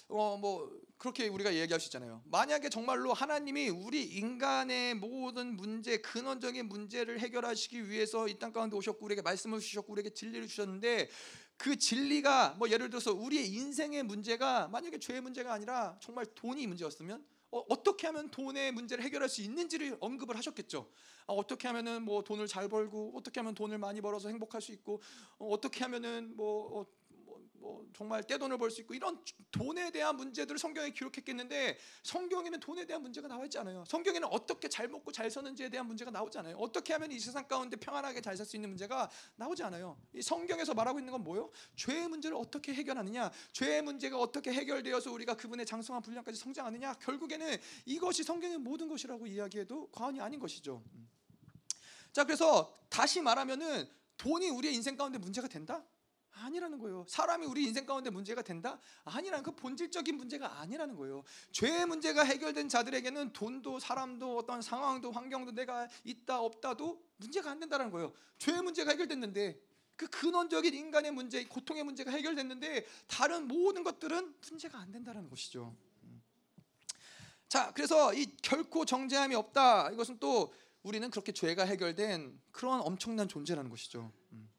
[0.08, 2.22] 어 뭐 그렇게 우리가 얘기할 수 있잖아요.
[2.26, 9.04] 만약에 정말로 하나님이 우리 인간의 모든 문제 근원적인 문제를 해결하시기 위해서 이 땅 가운데 오셨고
[9.06, 11.08] 우리에게 말씀을 주셨고 우리에게 진리를 주셨는데
[11.56, 17.24] 그 진리가 뭐 예를 들어서 우리의 인생의 문제가 만약에 죄의 문제가 아니라 정말 돈이 문제였으면
[17.52, 20.88] 어, 떻게 하면 돈의 문제를 해결할 수 있는지를 언급을 하셨겠죠.
[21.26, 25.02] 어, 떻게 하면은 뭐 돈을 잘 벌고 어떻게 하면 돈을 많이 벌어서 행복할 수 있고
[25.38, 26.86] 어, 떻게 하면은 뭐 어,
[27.62, 29.22] 뭐 정말 떼돈을 벌 수 있고 이런
[29.52, 33.84] 돈에 대한 문제들을 성경에 기록했겠는데 성경에는 돈에 대한 문제가 나와 있지 않아요.
[33.86, 36.56] 성경에는 어떻게 잘 먹고 잘 사는지에 대한 문제가 나오지 않아요.
[36.56, 39.96] 어떻게 하면 이 세상 가운데 평안하게 잘 살 수 있는 문제가 나오지 않아요.
[40.12, 41.50] 이 성경에서 말하고 있는 건 뭐요?
[41.76, 43.30] 죄의 문제를 어떻게 해결하느냐?
[43.52, 46.94] 죄의 문제가 어떻게 해결되어서 우리가 그분의 장성한 분량까지 성장하느냐?
[46.94, 47.56] 결국에는
[47.86, 50.82] 이것이 성경의 모든 것이라고 이야기해도 과언이 아닌 것이죠.
[50.94, 51.08] 음.
[52.12, 55.84] 자, 그래서 다시 말하면은 돈이 우리의 인생 가운데 문제가 된다?
[56.42, 57.04] 아니라는 거예요.
[57.08, 58.78] 사람이 우리 인생 가운데 문제가 된다?
[59.04, 61.24] 아니라는 그 본질적인 문제가 아니라는 거예요.
[61.52, 67.90] 죄의 문제가 해결된 자들에게는 돈도 사람도 어떤 상황도 환경도 내가 있다 없다도 문제가 안 된다는
[67.90, 68.12] 거예요.
[68.38, 69.60] 죄의 문제가 해결됐는데
[69.96, 75.76] 그 근원적인 인간의 문제, 고통의 문제가 해결됐는데 다른 모든 것들은 문제가 안 된다는 것이죠.
[77.48, 79.90] 자, 그래서 이 결코 정죄함이 없다.
[79.90, 80.52] 이것은 또
[80.82, 84.10] 우리는 그렇게 죄가 해결된 그런 엄청난 존재라는 것이죠.
[84.32, 84.51] 음.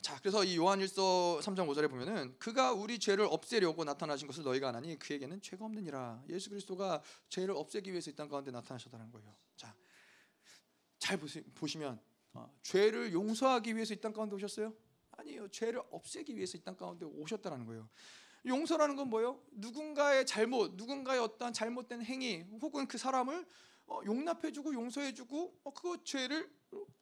[0.00, 4.96] 자, 그래서 이 요한일서 3장 5절에 보면은 그가 우리 죄를 없애려고 나타나신 것을 너희가 아나니
[4.98, 6.22] 그에게는 죄가 없느니라.
[6.28, 9.34] 예수 그리스도가 죄를 없애기 위해서 이 땅 가운데 나타나셨다는 거예요.
[9.56, 9.74] 자,
[10.98, 12.00] 잘 보시, 보시면
[12.32, 14.72] 어, 죄를 용서하기 위해서 이 땅 가운데 오셨어요?
[15.16, 17.88] 아니요, 죄를 없애기 위해서 이 땅 가운데 오셨다는 거예요.
[18.46, 19.42] 용서라는 건 뭐예요?
[19.50, 23.44] 누군가의 잘못, 누군가의 어떤 잘못된 행위, 혹은 그 사람을
[23.88, 26.48] 어, 용납해주고 용서해주고 어, 그 죄를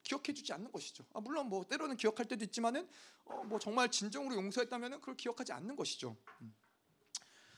[0.02, 1.04] 기억해 주지 않는 것이죠.
[1.12, 2.88] 아, 물론 뭐 때로는 기억할 때도 있지만은
[3.24, 6.16] 어, 뭐 정말 진정으로 용서했다면은 그걸 기억하지 않는 것이죠.
[6.40, 6.54] 음.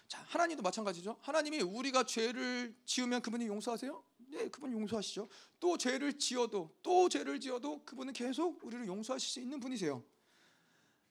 [0.08, 1.18] 자 하나님도 마찬가지죠.
[1.20, 4.02] 하나님이 우리가 죄를 지으면 그분이 용서하세요?
[4.30, 5.28] 네, 그분 용서하시죠.
[5.60, 10.02] 또 죄를 지어도 또 죄를 지어도 그분은 계속 우리를 용서하실 수 있는 분이세요.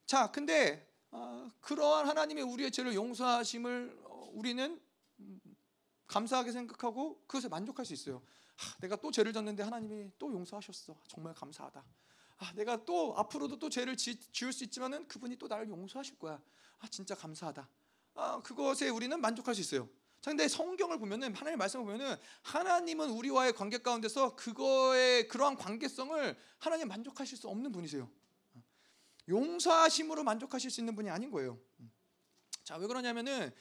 [0.06, 4.80] 자, 근데 어, 그러한 하나님의 우리의 죄를 용서하심을 어, 우리는
[5.20, 5.40] 음,
[6.08, 8.22] 감사하게 생각하고 그것에 만족할 수 있어요.
[8.58, 10.96] 아, 내가 또 죄를 졌는데 하나님이 또 용서하셨어.
[11.06, 11.84] 정말 감사하다.
[12.38, 16.40] 아, 내가 또 앞으로도 또 죄를 지, 지을 수 있지만은 그분이 또 나를 용서하실 거야.
[16.78, 17.68] 아, 진짜 감사하다.
[18.14, 19.88] 아, 그것에 우리는 만족할 수 있어요.
[20.20, 26.88] 자, 근데 성경을 보면은 하나님 말씀을 보면은 하나님은 우리와의 관계 가운데서 그거의 그러한 관계성을 하나님
[26.88, 28.10] 만족하실 수 없는 분이세요.
[29.28, 31.60] 용서하심으로 만족하실 수 있는 분이 아닌 거예요.
[32.64, 33.54] 자, 왜 그러냐면은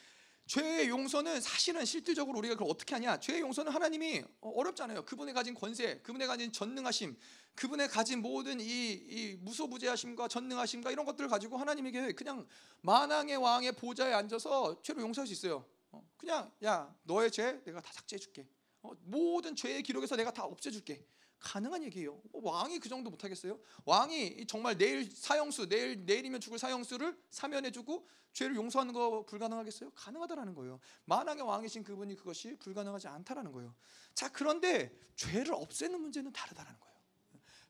[0.48, 3.20] 죄의 용서는 사실은 실질적으로 우리가 그걸 어떻게 하냐?
[3.20, 5.04] 죄의 용서는 하나님이 어, 어렵잖아요.
[5.04, 7.18] 그분의 가진 권세, 그분의 가진 전능하심,
[7.56, 12.48] 그분의 가진 모든 이, 이 무소부재하심과 전능하심과 이런 것들을 가지고 하나님에게 그냥
[12.82, 15.66] 만왕의 왕의 보좌에 앉아서 죄를 용서할 수 있어요.
[15.92, 18.48] 어, 그냥 야 너의 죄 내가 다 삭제해줄게.
[18.84, 21.06] 어, 모든 죄의 기록에서 내가 다 없애줄게.
[21.40, 22.22] 가능한 얘기예요.
[22.32, 23.60] 뭐 왕이 그 정도 못하겠어요?
[23.86, 29.92] 왕이 정말 내일 사형수, 내일 내일이면 죽을 사형수를 사면해주고 죄를 용서하는 거 불가능하겠어요?
[29.92, 30.80] 가능하다라는 거예요.
[31.06, 33.74] 만왕의 왕이신 그분이 그것이 불가능하지 않다라는 거예요.
[34.14, 36.97] 자 그런데 죄를 없애는 문제는 다르다라는 거예요.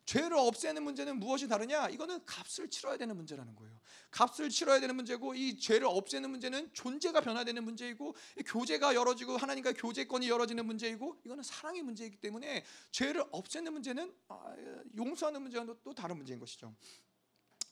[0.07, 1.89] 죄를 없애는 문제는 무엇이 다르냐?
[1.89, 3.77] 이거는 값을 치러야 되는 문제라는 거예요.
[4.09, 8.15] 값을 치러야 되는 문제고 이 죄를 없애는 문제는 존재가 변화되는 문제이고
[8.45, 14.55] 교제가 열어지고 하나님과 교제권이 열어지는 문제이고 이거는 사랑의 문제이기 때문에 죄를 없애는 문제는 아,
[14.95, 16.73] 용서하는 문제가 또 다른 문제인 것이죠.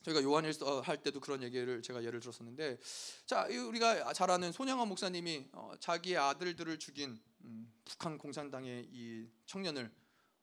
[0.01, 2.77] 저희가 요한일서 할 때도 그런 얘기를 제가 예를 들었었는데
[3.25, 9.89] 자 우리가 잘 아는 손양원 목사님이 어, 자기의 아들들을 죽인 음, 북한 공산당의 이 청년을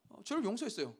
[0.08, 0.96] 어, 죄를 용서했어요.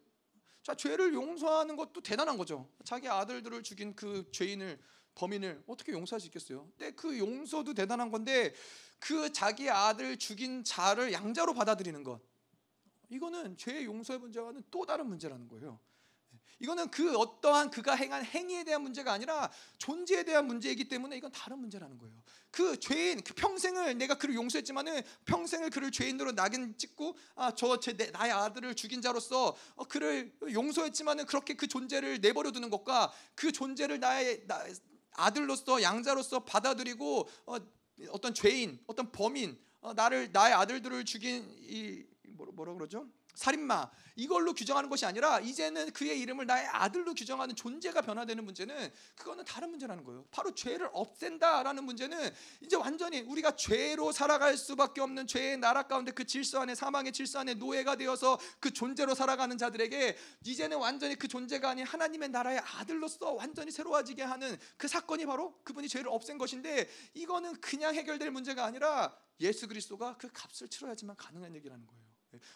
[0.62, 2.68] 자, 죄를 용서하는 것도 대단한 거죠.
[2.84, 4.78] 자기 아들들을 죽인 그 죄인을
[5.14, 6.68] 범인을 어떻게 용서할 수 있겠어요?
[6.76, 8.55] 근데 그 용서도 대단한 건데
[8.98, 12.20] 그 자기 아들 죽인 자를 양자로 받아들이는 것
[13.10, 15.78] 이거는 죄의 용서의 문제와는 또 다른 문제라는 거예요.
[16.60, 21.59] 이거는 그 어떠한 그가 행한 행위에 대한 문제가 아니라 존재에 대한 문제이기 때문에 이건 다른
[21.59, 22.22] 문제라는 거예요.
[22.53, 27.79] 그 죄인 그 평생을 내가 그를 용서했지만은 평생을 그를 죄인으로 낙인 찍고 아저
[28.12, 34.01] 나의 아들을 죽인 자로서 어, 그를 용서했지만은 그렇게 그 존재를 내버려 두는 것과 그 존재를
[34.01, 34.62] 나의 나,
[35.12, 37.57] 아들로서 양자로서 받아들이고 어,
[38.11, 43.09] 어떤 죄인 어떤 범인 어, 나를 나의 아들들을 죽인 이 뭐라, 뭐라 그러죠?
[43.35, 49.45] 살인마 이걸로 규정하는 것이 아니라 이제는 그의 이름을 나의 아들로 규정하는 존재가 변화되는 문제는 그거는
[49.45, 50.27] 다른 문제라는 거예요.
[50.31, 52.31] 바로 죄를 없앤다라는 문제는
[52.61, 57.39] 이제 완전히 우리가 죄로 살아갈 수밖에 없는 죄의 나라 가운데 그 질서 안에 사망의 질서
[57.41, 63.33] 안에 노예가 되어서 그 존재로 살아가는 자들에게 이제는 완전히 그 존재가 아닌 하나님의 나라의 아들로서
[63.33, 69.17] 완전히 새로워지게 하는 그 사건이 바로 그분이 죄를 없앤 것인데 이거는 그냥 해결될 문제가 아니라
[69.41, 72.02] 예수 그리스도가 그 값을 치러야지만 가능한 얘기라는 거예요.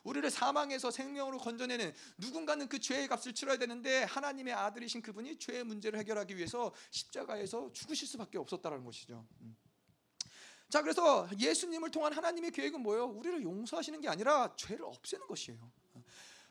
[0.04, 5.98] 우리를 사망에서 생명으로 건져내는 누군가는 그 죄의 값을 치러야 되는데 하나님의 아들이신 그분이 죄의 문제를
[5.98, 9.26] 해결하기 위해서 십자가에서 죽으실 수밖에 없었다는 것이죠.
[9.40, 9.56] 음.
[10.68, 13.06] 자, 그래서 예수님을 통한 하나님의 계획은 뭐예요?
[13.06, 15.70] 우리를 용서하시는 게 아니라 죄를 없애는 것이에요.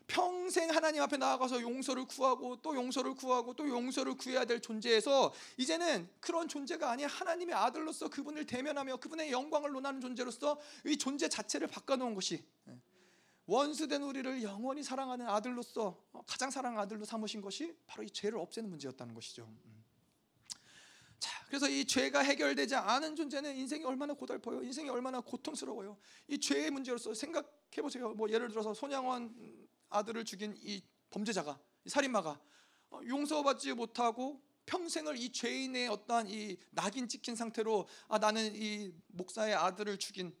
[0.06, 6.08] 평생 하나님 앞에 나아가서 용서를 구하고 또 용서를 구하고 또 용서를 구해야 될 존재에서 이제는
[6.20, 12.14] 그런 존재가 아닌 하나님의 아들로서 그분을 대면하며 그분의 영광을 논하는 존재로서 이 존재 자체를 바꿔놓은
[12.14, 12.44] 것이
[13.46, 18.68] 원수된 우리를 영원히 사랑하는 아들로서 어, 가장 사랑하는 아들로 삼으신 것이 바로 이 죄를 없애는
[18.68, 19.44] 문제였다는 것이죠.
[19.44, 19.84] 음.
[21.18, 24.62] 자, 그래서 이 죄가 해결되지 않은 존재는 인생이 얼마나 고달퍼요.
[24.62, 25.96] 인생이 얼마나 고통스러워요.
[26.28, 28.10] 이 죄의 문제로서 생각해 보세요.
[28.14, 29.34] 뭐 예를 들어서 손양원
[29.88, 32.40] 아들을 죽인 이 범죄자가 이 살인마가
[32.90, 39.54] 어, 용서받지 못하고 평생을 이 죄인의 어떠한 이 낙인 찍힌 상태로 아 나는 이 목사의
[39.54, 40.34] 아들을 죽인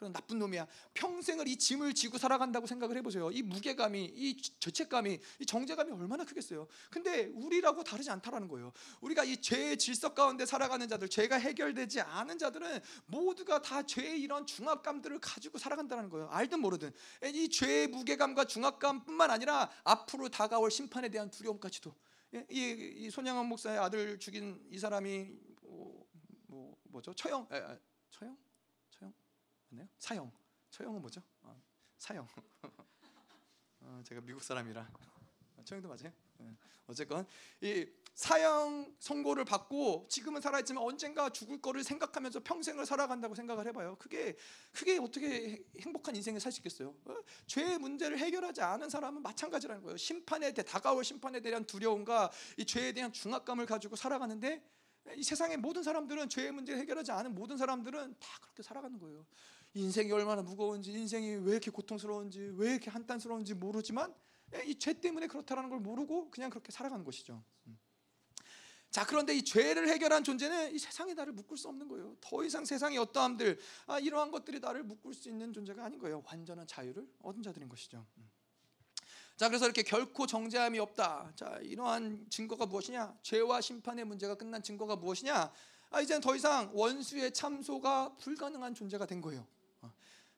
[0.00, 0.66] 그런 나쁜 놈이야.
[0.94, 3.30] 평생을 이 짐을 지고 살아간다고 생각을 해보세요.
[3.30, 6.66] 이 무게감이, 이 죄책감이, 이 정제감이 얼마나 크겠어요.
[6.90, 8.72] 근데 우리라고 다르지 않다라는 거예요.
[9.02, 14.46] 우리가 이 죄의 질서 가운데 살아가는 자들, 죄가 해결되지 않은 자들은 모두가 다 죄의 이런
[14.46, 16.30] 중압감들을 가지고 살아간다는 거예요.
[16.30, 16.92] 알든 모르든
[17.34, 21.94] 이 죄의 무게감과 중압감뿐만 아니라 앞으로 다가올 심판에 대한 두려움까지도.
[22.36, 25.28] 예, 이, 이 손양원 목사의 아들 죽인 이 사람이
[25.62, 26.06] 뭐,
[26.46, 27.12] 뭐 뭐죠?
[27.12, 27.78] 처형, 에, 에,
[28.10, 28.49] 처형?
[29.70, 29.88] 맞나요?
[29.98, 30.30] 사형.
[30.70, 31.22] 처형은 뭐죠?
[31.42, 31.60] 어,
[31.98, 32.26] 사형.
[33.80, 34.88] 어, 제가 미국 사람이라
[35.64, 36.12] 처형도 맞아요.
[36.38, 36.56] 네.
[36.86, 37.26] 어쨌건
[37.60, 43.96] 이 사형 선고를 받고 지금은 살아있지만 언젠가 죽을 거를 생각하면서 평생을 살아간다고 생각을 해봐요.
[43.96, 44.36] 그게
[44.72, 46.94] 그게 어떻게 행복한 인생을 살 수 있겠어요?
[47.04, 47.14] 어?
[47.46, 49.96] 죄의 문제를 해결하지 않은 사람은 마찬가지라는 거예요.
[49.96, 54.62] 심판에 대 다가올 심판에 대한 두려움과 이 죄에 대한 중압감을 가지고 살아가는데
[55.16, 59.24] 이 세상의 모든 사람들은 죄의 문제를 해결하지 않은 모든 사람들은 다 그렇게 살아가는 거예요.
[59.74, 64.12] 인생이 얼마나 무거운지, 인생이 왜 이렇게 고통스러운지, 왜 이렇게 한탄스러운지 모르지만
[64.66, 67.42] 이 죄 때문에 그렇다라는 걸 모르고 그냥 그렇게 살아가는 것이죠.
[67.68, 67.78] 음.
[68.90, 72.16] 자 그런데 이 죄를 해결한 존재는 이 세상이 나를 묶을 수 없는 거예요.
[72.20, 76.22] 더 이상 세상의 어떠함들 아, 이러한 것들이 나를 묶을 수 있는 존재가 아닌 거예요.
[76.26, 78.04] 완전한 자유를 얻은 자들인 것이죠.
[78.18, 78.28] 음.
[79.36, 81.32] 자 그래서 이렇게 결코 정죄함이 없다.
[81.36, 83.16] 자 이러한 증거가 무엇이냐?
[83.22, 85.52] 죄와 심판의 문제가 끝난 증거가 무엇이냐?
[85.90, 89.46] 아 이제는 더 이상 원수의 참소가 불가능한 존재가 된 거예요.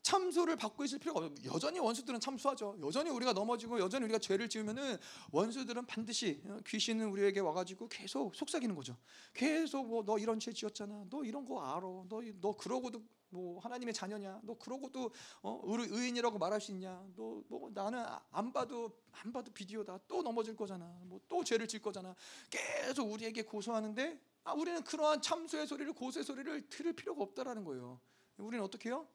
[0.03, 1.53] 참소를 받고 있을 필요가 없어요.
[1.55, 2.77] 여전히 원수들은 참소하죠.
[2.83, 4.97] 여전히 우리가 넘어지고 여전히 우리가 죄를 지으면은
[5.31, 8.97] 원수들은 반드시 어, 귀신은 우리에게 와가지고 계속 속삭이는 거죠.
[9.33, 11.05] 계속 뭐 너 이런 죄 지었잖아.
[11.09, 11.81] 너 이런 거 알아.
[12.09, 14.41] 너 너 그러고도 뭐 하나님의 자녀냐?
[14.43, 15.11] 너 그러고도
[15.43, 17.03] 어, 의인이라고 말할 수 있냐?
[17.17, 20.01] 너 뭐 나는 안 봐도 안 봐도 비디오다.
[20.09, 20.85] 또 넘어질 거잖아.
[21.05, 22.15] 뭐 또 죄를 질 거잖아.
[22.51, 28.01] 계속 우리에게 고소하는데 아, 우리는 그러한 참소의 소리를 고소의 소리를 들을 필요가 없다라는 거예요.
[28.39, 29.07] 우리는 어떻게 해요?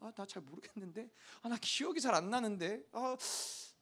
[0.00, 1.10] 아, 나 잘 모르겠는데.
[1.42, 2.82] 아, 나 기억이 잘 안 나는데.
[2.92, 3.16] 아,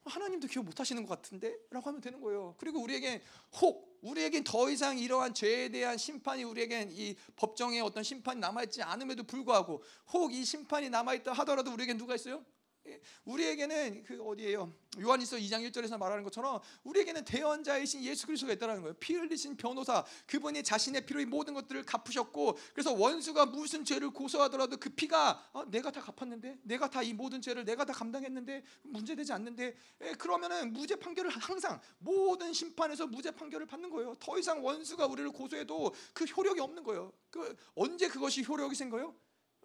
[0.06, 1.56] 하나님도 기억 못 하시는 것 같은데?
[1.70, 2.54] 라고 하면 되는 거예요.
[2.58, 3.22] 그리고 우리에겐
[3.62, 9.22] 혹, 우리에겐 더 이상 이러한 죄에 대한 심판이 우리에겐 이 법정에 어떤 심판이 남아있지 않음에도
[9.24, 12.44] 불구하고 혹 이 심판이 남아있다 하더라도 우리에겐 누가 있어요?
[12.86, 14.72] 예, 우리에게는 그 어디에요?
[15.00, 18.94] 요한일서 2장 1절에서 말하는 것처럼 우리에게는 대원자이신 예수 그리스도가 있다는 거예요.
[19.00, 24.76] 피 흘리신 변호사 그분이 자신의 피로 이 모든 것들을 갚으셨고 그래서 원수가 무슨 죄를 고소하더라도
[24.76, 29.32] 그 피가 어, 내가 다 갚았는데 내가 다 이 모든 죄를 내가 다 감당했는데 문제되지
[29.32, 34.14] 않는데 예, 그러면은 무죄 판결을 항상 모든 심판에서 무죄 판결을 받는 거예요.
[34.18, 37.12] 더 이상 원수가 우리를 고소해도 그 효력이 없는 거예요.
[37.30, 39.14] 그 언제 그것이 효력이 생겨요?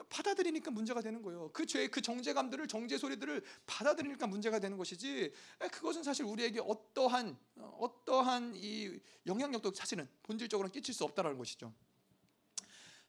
[0.08, 1.50] 받아들이니까 문제가 되는 거예요.
[1.52, 5.34] 그 죄의 그 정죄감들을 정죄 소리들을 받아들이니까 문제가 되는 것이지.
[5.72, 11.74] 그것은 사실 우리에게 어떠한 어떠한 이 영향력도 사실은 본질적으로 끼칠 수 없다라는 것이죠.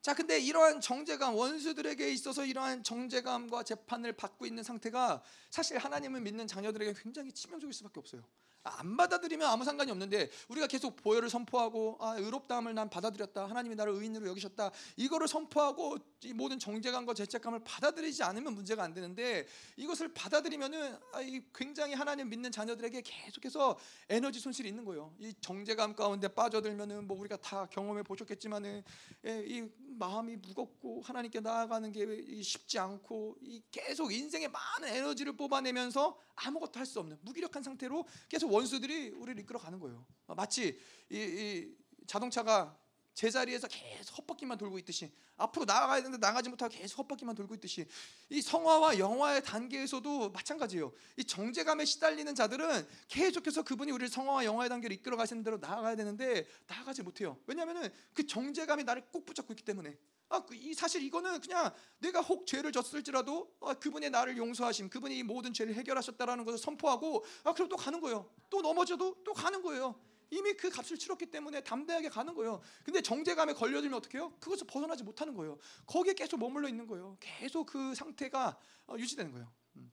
[0.01, 6.47] 자, 근데 이러한 정죄감 원수들에게 있어서 이러한 정죄감과 재판을 받고 있는 상태가 사실 하나님을 믿는
[6.47, 8.23] 자녀들에게 굉장히 치명적일 수밖에 없어요.
[8.63, 13.49] 안 받아들이면 아무 상관이 없는데 우리가 계속 보혈을 선포하고 아, 의롭다함을 난 받아들였다.
[13.49, 14.71] 하나님이 나를 의인으로 여기셨다.
[14.97, 19.47] 이거를 선포하고 이 모든 정죄감과 죄책감을 받아들이지 않으면 문제가 안 되는데
[19.77, 23.79] 이것을 받아들이면은 아, 이 굉장히 하나님 믿는 자녀들에게 계속해서
[24.11, 25.15] 에너지 손실이 있는 거예요.
[25.19, 28.85] 이 정죄감 가운데 빠져들면은 뭐 우리가 다 경험해 보셨겠지만은
[29.27, 36.19] 예, 이 마음이 무겁고 하나님께 나아가는 게 쉽지 않고 이 계속 인생에 많은 에너지를 뽑아내면서
[36.37, 40.07] 아무것도 할 수 없는 무기력한 상태로 계속 원수들이 우리를 이끌어 가는 거예요.
[40.27, 40.79] 마치
[41.11, 42.77] 이, 이 자동차가
[43.15, 47.87] 제자리에서 계속 헛바퀴만 돌고 있듯이 앞으로 나아가야 되는데 나가지 못하고 계속 헛바퀴만 돌고 있듯이
[48.29, 50.93] 이 성화와 영화의 단계에서도 마찬가지예요.
[51.17, 56.47] 이 정제감에 시달리는 자들은 계속해서 그분이 우리를 성화와 영화의 단계로 이끌어 가시는 대로 나아가야 되는데
[56.67, 57.39] 나아가지 못해요.
[57.47, 59.97] 왜냐하면은 그 정제감이 나를 꼭 붙잡고 있기 때문에.
[60.29, 65.23] 아, 그이 사실 이거는 그냥 내가 혹 죄를 졌을지라도 아, 그분의 나를 용서하심, 그분이 이
[65.25, 68.31] 모든 죄를 해결하셨다라는 것을 선포하고 아, 그럼 또 가는 거예요.
[68.49, 70.01] 또 넘어져도 또 가는 거예요.
[70.31, 72.63] 이미 그 값을 치렀기 때문에 담대하게 가는 거예요.
[72.85, 74.33] 근데 정제감에 걸려들면 어떻게 해요?
[74.41, 75.59] 그것을 벗어나지 못하는 거예요.
[75.87, 77.17] 거기에 계속 머물러 있는 거예요.
[77.21, 79.53] 계속 그 상태가 어, 유지되는 거예요.
[79.77, 79.93] 음.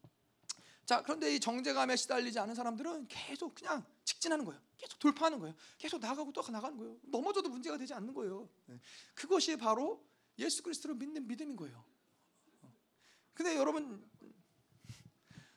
[0.85, 4.61] 자, 그런데 이 정제감에 시달리지 않은 사람들은 계속 그냥 직진하는 거예요.
[4.77, 5.55] 계속 돌파하는 거예요.
[5.77, 6.97] 계속 나가고 또 나가는 거예요.
[7.03, 8.47] 넘어져도 문제가 되지 않는 거예요.
[8.67, 8.79] 네.
[9.15, 10.05] 그것이 바로
[10.37, 11.83] 예수 그리스도를 믿는 믿음인 거예요.
[12.61, 12.71] 어.
[13.33, 14.07] 근데 여러분,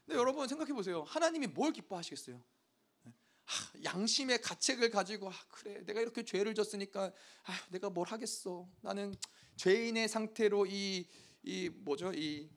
[0.07, 1.03] 근데 여러분 생각해 보세요.
[1.03, 2.43] 하나님이 뭘 기뻐하시겠어요?
[3.85, 7.13] 양심의 가책을 가지고 아, 그래 내가 이렇게 죄를 졌으니까
[7.45, 9.15] 아, 내가 뭘 하겠어 나는
[9.57, 11.07] 죄인의 상태로 이,
[11.43, 12.49] 이 뭐죠 이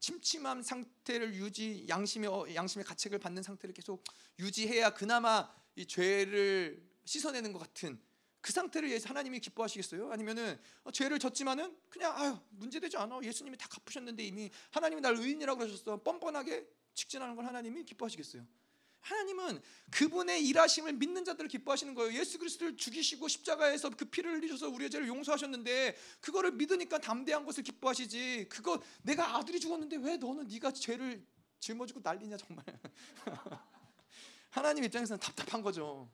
[0.00, 4.04] 침침한 상태를 유지 양심의 어, 양심의 가책을 받는 상태를 계속
[4.38, 7.98] 유지해야 그나마 이 죄를 씻어내는 것 같은
[8.40, 10.12] 그 상태를 하나님이 기뻐하시겠어요?
[10.12, 15.58] 아니면은 어, 죄를 졌지만은 그냥 아유 문제되지 않아 예수님이 다 갚으셨는데 이미 하나님이 날 의인이라고
[15.58, 18.46] 그러셨어 뻔뻔하게 직진하는 걸 하나님이 기뻐하시겠어요?
[19.04, 19.60] 하나님은
[19.90, 22.18] 그분의 일하심을 믿는 자들을 기뻐하시는 거예요.
[22.18, 28.46] 예수 그리스도를 죽이시고 십자가에서 그 피를 흘리셔서 우리의 죄를 용서하셨는데 그거를 믿으니까 담대한 것을 기뻐하시지.
[28.48, 31.22] 그거 내가 아들이 죽었는데 왜 너는 네가 죄를
[31.60, 32.64] 짊어지고 난리냐 정말.
[34.48, 36.08] 하나님 입장에서는 답답한 거죠.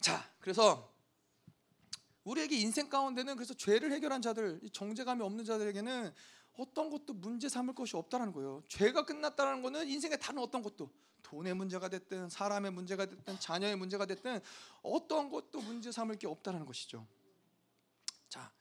[0.00, 0.90] 자, 그래서
[2.24, 6.14] 우리에게 인생 가운데는 그래서 죄를 해결한 자들, 정죄감이 없는 자들에게는
[6.58, 8.62] 어떤 것도 문제 삼을 것이 없다는 거예요.
[8.68, 10.90] 죄가 끝났다는 거는 인생의 다른 어떤 것도
[11.22, 14.40] 돈의 문제가 됐든 사람의 문제가 됐든 자녀의 문제가 됐든
[14.82, 17.06] 어떤 것도 문제 삼을 게 없다는 것이죠.
[18.28, 18.52] 자,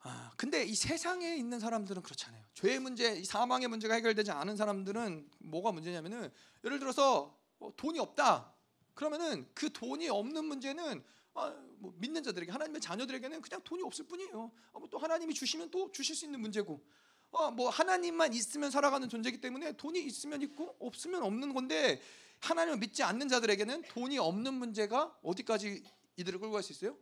[0.00, 2.42] 아, 근데 이 세상에 있는 사람들은 그렇지 않아요.
[2.54, 6.32] 죄의 문제, 사망의 문제가 해결되지 않은 사람들은 뭐가 문제냐면은
[6.64, 8.54] 예를 들어서 어, 돈이 없다.
[8.94, 11.04] 그러면은 그 돈이 없는 문제는
[11.36, 14.50] 아, 뭐 믿는 자들에게 하나님의 자녀들에게는 그냥 돈이 없을 뿐이에요.
[14.72, 16.82] 아, 뭐또 하나님이 주시면 또 주실 수 있는 문제고,
[17.32, 22.00] 아, 뭐 하나님만 있으면 살아가는 존재이기 때문에 돈이 있으면 있고 없으면 없는 건데
[22.40, 25.84] 하나님을 믿지 않는 자들에게는 돈이 없는 문제가 어디까지
[26.16, 26.96] 이들을 끌고 갈 수 있어요?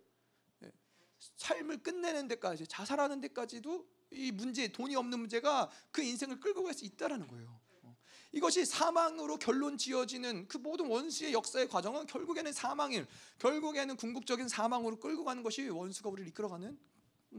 [0.64, 0.72] 예.
[1.36, 6.84] 삶을 끝내는 데까지 자살하는 데까지도 이 문제 돈이 없는 문제가 그 인생을 끌고 갈 수
[6.84, 7.60] 있다라는 거예요.
[8.34, 13.06] 이것이 사망으로 결론 지어지는 그 모든 원수의 역사의 과정은 결국에는 사망일,
[13.38, 16.76] 결국에는 궁극적인 사망으로 끌고 가는 것이 원수가 우리를 이끌어가는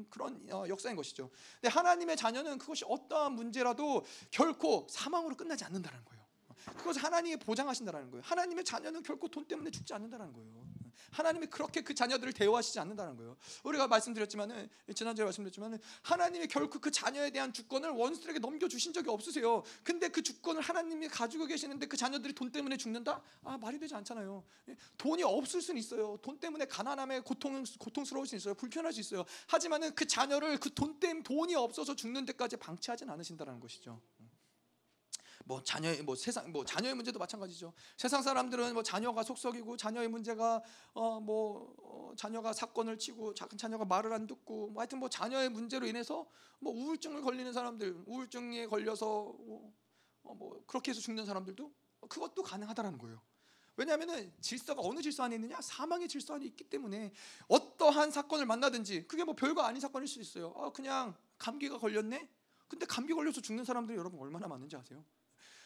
[0.10, 1.30] 그런 어, 역사인 것이죠.
[1.56, 6.26] 근데 하나님의 자녀는 그것이 어떠한 문제라도 결코 사망으로 끝나지 않는다는 거예요.
[6.78, 8.24] 그것을 하나님이 보장하신다는 거예요.
[8.26, 10.66] 하나님의 자녀는 결코 돈 때문에 죽지 않는다는 거예요.
[11.12, 13.36] 하나님이 그렇게 그 자녀들을 대우하시지 않는다는 거예요.
[13.64, 19.64] 우리가 말씀드렸지만은 지난주에 말씀드렸지만은 하나님이 결코 그 자녀에 대한 주권을 원수들에게 넘겨 주신 적이 없으세요.
[19.84, 23.22] 근데 그 주권을 하나님이 가지고 계시는데 그 자녀들이 돈 때문에 죽는다?
[23.44, 24.44] 아 말이 되지 않잖아요.
[24.98, 26.20] 돈이 없을 수는 있어요.
[26.22, 28.54] 돈 때문에 가난함에 고통 고통스러울 수 있어요.
[28.54, 29.26] 불편할 수 있어요.
[29.48, 34.02] 하지만은 그 자녀를 그 돈 때문에 돈이 없어서 죽는 데까지 방치하진 않으신다는 것이죠.
[35.44, 37.74] 뭐 자녀의 뭐 세상 뭐 자녀의 문제도 마찬가지죠.
[37.98, 40.62] 세상 사람들은 뭐 자녀가 속썩이고 자녀의 문제가
[40.94, 45.86] 어뭐 어, 자녀가 사건을 치고 작은 자녀가 말을 안 듣고 뭐 하여튼 뭐 자녀의 문제로
[45.86, 46.28] 인해서
[46.60, 49.74] 뭐 우울증을 걸리는 사람들 우울증에 걸려서 뭐,
[50.24, 51.72] 어, 뭐 그렇게 해서 죽는 사람들도
[52.08, 53.22] 그것도 가능하다라는 거예요.
[53.78, 57.12] 왜냐하면 질서가 어느 질서 안에 있느냐 사망의 질서 안에 있기 때문에
[57.48, 60.54] 어떠한 사건을 만나든지 그게 뭐 별거 아닌 사건일 수 있어요.
[60.58, 62.30] 아 그냥 감기가 걸렸네.
[62.68, 65.04] 근데 감기 걸려서 죽는 사람들이 여러분 얼마나 많은지 아세요?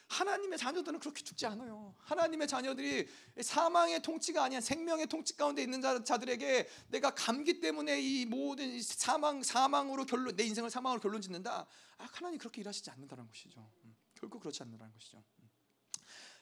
[0.09, 1.93] 하나님의 자녀들은 그렇게 죽지 않아요.
[1.99, 3.07] 하나님의 자녀들이
[3.41, 10.05] 사망의 통치가 아니야 생명의 통치 가운데 있는 자들에게 내가 감기 때문에 이 모든 사망 사망으로
[10.05, 11.67] 결론 내 인생을 사망으로 결론 짓는다.
[11.99, 13.71] 아, 하나님 그렇게 일하시지 않는다는 것이죠.
[13.85, 15.23] 음, 결코 그렇지 않는다는 것이죠.
[15.41, 15.49] 음.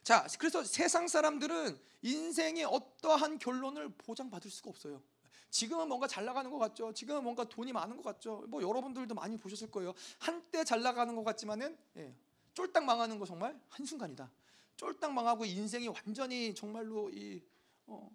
[0.01, 5.03] 자, 그래서 세상 사람들은 인생의 어떠한 결론을 보장받을 수가 없어요.
[5.49, 6.93] 지금은 뭔가 잘 나가는 것 같죠.
[6.93, 8.45] 지금은 뭔가 돈이 많은 것 같죠.
[8.47, 9.93] 뭐 여러분들도 많이 보셨을 거예요.
[10.19, 12.15] 한때 잘 나가는 것 같지만은 예,
[12.57, 14.31] 쫄딱 망하는 거 정말 한 순간이다.
[14.77, 17.39] 쫄딱 망하고 인생이 완전히 정말로 이
[17.85, 18.09] 어,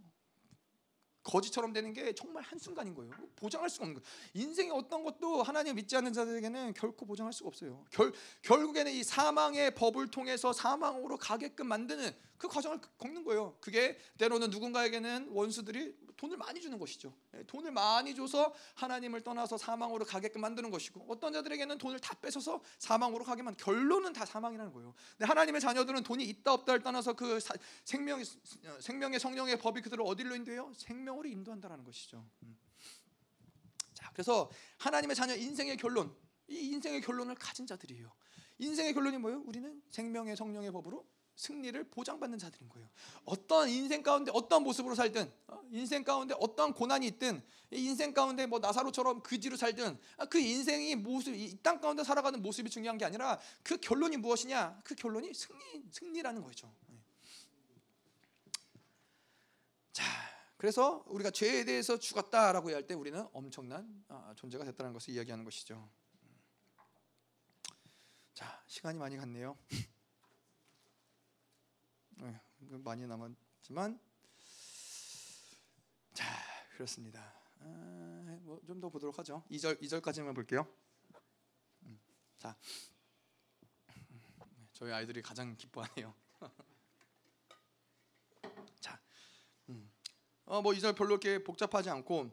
[1.22, 3.12] 거지처럼 되는 게 정말 한 순간인 거예요.
[3.36, 4.14] 보장할 수가 없는 거예요.
[4.34, 7.84] 인생의 어떤 것도 하나님 믿지 않는 자들에게는 결코 보장할 수가 없어요.
[7.92, 8.12] 결,
[8.42, 13.56] 결국에는 이 사망의 법을 통해서 사망으로 가게끔 만드는 그 과정을 겪는 거예요.
[13.60, 17.12] 그게 때로는 누군가에게는 원수들이 돈을 많이 주는 것이죠.
[17.34, 22.62] 예, 돈을 많이 줘서 하나님을 떠나서 사망으로 가게끔 만드는 것이고 어떤 자들에게는 돈을 다 뺏어서
[22.78, 24.94] 사망으로 가게만 결론은 다 사망이라는 거예요.
[25.10, 27.40] 근데 하나님의 자녀들은 돈이 있다 없다를 떠나서 그
[27.84, 28.22] 생명
[28.78, 30.72] 생명의 성령의 법이 그들을 어디로 인도해요?
[30.76, 32.24] 생명으로 인도한다라는 것이죠.
[32.44, 32.56] 음.
[33.92, 36.14] 자, 그래서 하나님의 자녀 인생의 결론,
[36.46, 38.12] 이 인생의 결론을 가진 자들이에요.
[38.58, 39.42] 인생의 결론이 뭐예요?
[39.44, 41.04] 우리는 생명의 성령의 법으로
[41.36, 42.88] 승리를 보장받는 자들인 거예요.
[43.24, 48.58] 어떤 인생 가운데 어떤 모습으로 살든 어, 인생 가운데 어떤 고난이 있든 인생 가운데 뭐
[48.58, 53.38] 나사로처럼 그지로 살든 아, 그 인생이 모습 이 땅 가운데 살아가는 모습이 중요한 게 아니라
[53.62, 54.80] 그 결론이 무엇이냐?
[54.84, 56.72] 그 결론이 승리 승리라는 거죠.
[56.88, 56.96] 네.
[59.92, 60.04] 자,
[60.56, 65.88] 그래서 우리가 죄에 대해서 죽었다라고 할 때 우리는 엄청난 아, 존재가 됐다는 것을 이야기하는 것이죠.
[68.34, 69.56] 자, 시간이 많이 갔네요.
[72.22, 72.40] 네,
[72.78, 73.98] 많이 남았지만
[76.14, 76.24] 자
[76.74, 77.34] 그렇습니다.
[77.58, 79.42] 아, 뭐좀 더 보도록 하죠.
[79.50, 80.66] 2절 2절까지만 볼게요.
[81.82, 82.00] 음,
[82.38, 82.56] 자
[84.72, 86.14] 저희 아이들이 가장 기뻐하네요.
[88.80, 89.00] 자,
[89.68, 89.90] 음.
[90.44, 92.30] 어뭐 2절 별로 이렇게 복잡하지 않고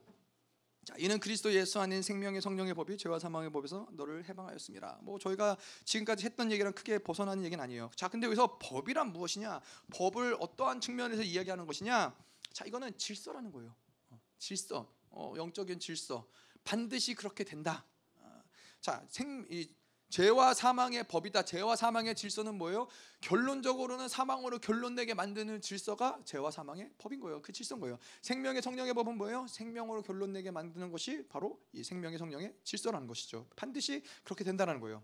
[0.90, 4.98] 자, 이는 그리스도 예수 안에 생명의 성령의 법이 죄와 사망의 법에서 너를 해방하였습니다.
[5.04, 5.56] 뭐 저희가
[5.86, 7.92] 지금까지 했던 얘기랑 크게 벗어나는 얘기는 아니에요.
[7.96, 9.62] 자, 근데 여기서 법이란 무엇이냐?
[9.94, 12.16] 법을 어떠한 측면에서 이야기하는 것이냐?
[12.54, 13.76] 자, 이거는 질서라는 거예요.
[14.10, 16.28] 어, 질서, 어, 영적인 질서.
[16.64, 17.86] 반드시 그렇게 된다.
[18.16, 18.42] 어,
[18.82, 19.70] 자, 생, 이,
[20.10, 21.46] 죄와 사망의 법이다.
[21.46, 22.88] 죄와 사망의 질서는 뭐예요?
[23.22, 27.42] 결론적으로는 사망으로 결론내게 만드는 질서가 죄와 사망의 법인 거예요.
[27.42, 27.98] 그 질서인 거예요.
[28.22, 29.46] 생명의 성령의 법은 뭐예요?
[29.48, 33.48] 생명으로 결론내게 만드는 것이 바로 이 생명의 성령의 질서라는 것이죠.
[33.56, 35.04] 반드시 그렇게 된다는 거예요.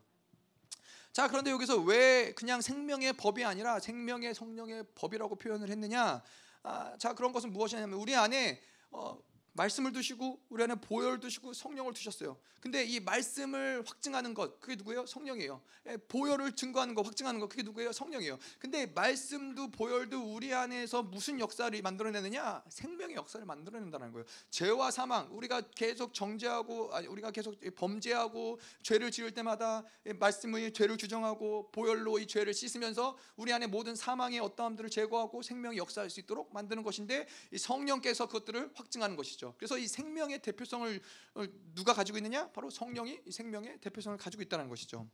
[1.13, 6.21] 자, 그런데 여기서 왜 그냥 생명의 법이 아니라 생명의 성령의 법이라고 표현을 했느냐?
[6.63, 8.59] 아, 자, 그런 것은 무엇이냐면 우리 안에
[8.89, 9.17] 어,
[9.55, 12.37] 말씀을 두시고 우리 안에 보혈 두시고 성령을 두셨어요.
[12.59, 15.05] 근데 이 말씀을 확증하는 것 그게 누구예요?
[15.05, 15.61] 성령이에요.
[15.87, 17.91] 예, 보혈을 증거하는 것 확증하는 것 그게 누구예요?
[17.91, 18.39] 성령이에요.
[18.59, 22.63] 근데 말씀도 보혈도 우리 안에서 무슨 역사를 만들어내느냐?
[22.69, 24.25] 생명의 역사를 만들어낸다는 거예요.
[24.49, 29.83] 죄와 사망 우리가 계속 정죄하고 아니 우리가 계속 범죄하고 죄를 지을 때마다
[30.19, 36.09] 말씀의 죄를 규정하고 보혈로 이 죄를 씻으면서 우리 안에 모든 사망의 어떠함들을 제거하고 생명이 역사할
[36.09, 39.44] 수 있도록 만드는 것인데 이 성령께서 그것들을 확증하는 것이죠.
[39.57, 41.01] 그래서 이 생명의 대표성을
[41.35, 42.49] 어, 누가 가지고 있느냐?
[42.51, 45.07] 바로 성령이 이 생명의 대표성을 가지고 있다는 것이죠.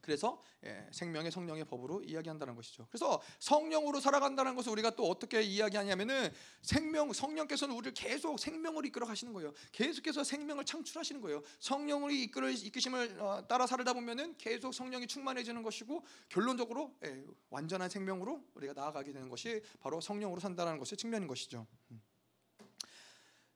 [0.00, 2.86] 그래서 예, 생명의 성령의 법으로 이야기한다는 것이죠.
[2.90, 6.32] 그래서 성령으로 살아간다는 것을 우리가 또 어떻게 이야기하냐면은
[6.62, 9.52] 생명 성령께서는 우리를 계속 생명으로 이끌어 가시는 거예요.
[9.72, 11.42] 계속해서 생명을 창출하시는 거예요.
[11.60, 18.44] 성령을 이끌어 이끄심을 어, 따라 살다 보면은 계속 성령이 충만해지는 것이고 결론적으로 예, 완전한 생명으로
[18.54, 21.66] 우리가 나아가게 되는 것이 바로 성령으로 산다는 것의 측면인 것이죠.
[21.90, 22.02] 음.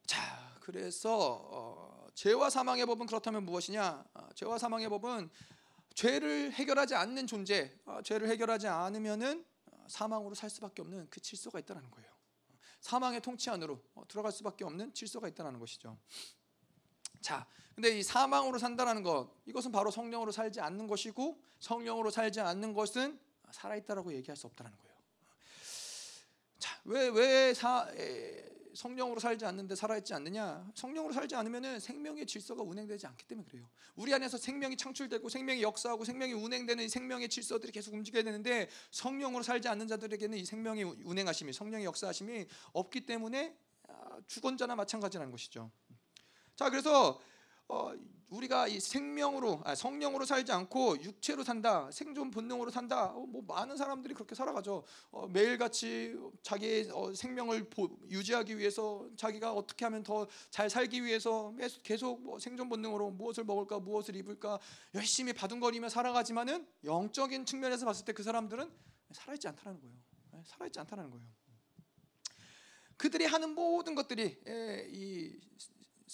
[0.07, 4.05] 자, 그래서 어, 죄와 사망의 법은 그렇다면 무엇이냐?
[4.15, 5.31] 어, 죄와 사망의 법은
[5.95, 11.59] 죄를 해결하지 않는 존재, 어, 죄를 해결하지 않으면은 어, 사망으로 살 수밖에 없는 그 질서가
[11.59, 12.13] 있다는 거예요.
[12.81, 15.97] 사망의 통치 안으로 어, 들어갈 수밖에 없는 질서가 있다는 것이죠.
[17.21, 22.75] 자, 근데 이 사망으로 산다는 것, 이것은 바로 성령으로 살지 않는 것이고 성령으로 살지 않는
[22.75, 23.19] 것은
[23.51, 24.95] 살아 있다라고 얘기할 수 없다는 거예요.
[26.59, 27.55] 자, 왜 왜
[28.75, 30.71] 성령으로 살지 않는데 살아있지 않느냐?
[30.75, 33.69] 성령으로 살지 않으면 생명의 질서가 운행되지 않기 때문에 그래요.
[33.97, 39.43] 우리 안에서 생명이 창출되고 생명이 역사하고 생명이 운행되는 이 생명의 질서들이 계속 움직여야 되는데 성령으로
[39.43, 43.57] 살지 않는 자들에게는 이 생명의 운행하심이 성령의 역사하심이 없기 때문에
[43.89, 45.71] 아, 주권자나 마찬가지라는 것이죠.
[46.57, 47.21] 자, 그래서
[47.69, 47.93] 어,
[48.31, 53.07] 우리가 이 생명으로 아, 성령으로 살지 않고 육체로 산다, 생존 본능으로 산다.
[53.13, 54.83] 어, 뭐 많은 사람들이 그렇게 살아가죠.
[55.11, 61.55] 어, 매일같이 자기의 어, 생명을 보, 유지하기 위해서 자기가 어떻게 하면 더 잘 살기 위해서
[61.83, 64.59] 계속 뭐 생존 본능으로 무엇을 먹을까, 무엇을 입을까
[64.95, 68.71] 열심히 바둥거리며 살아가지만은 영적인 측면에서 봤을 때 그 사람들은
[69.11, 69.95] 살아있지 않다는 거예요.
[70.33, 71.27] 네, 살아있지 않다는 거예요.
[72.97, 75.37] 그들이 하는 모든 것들이 예, 이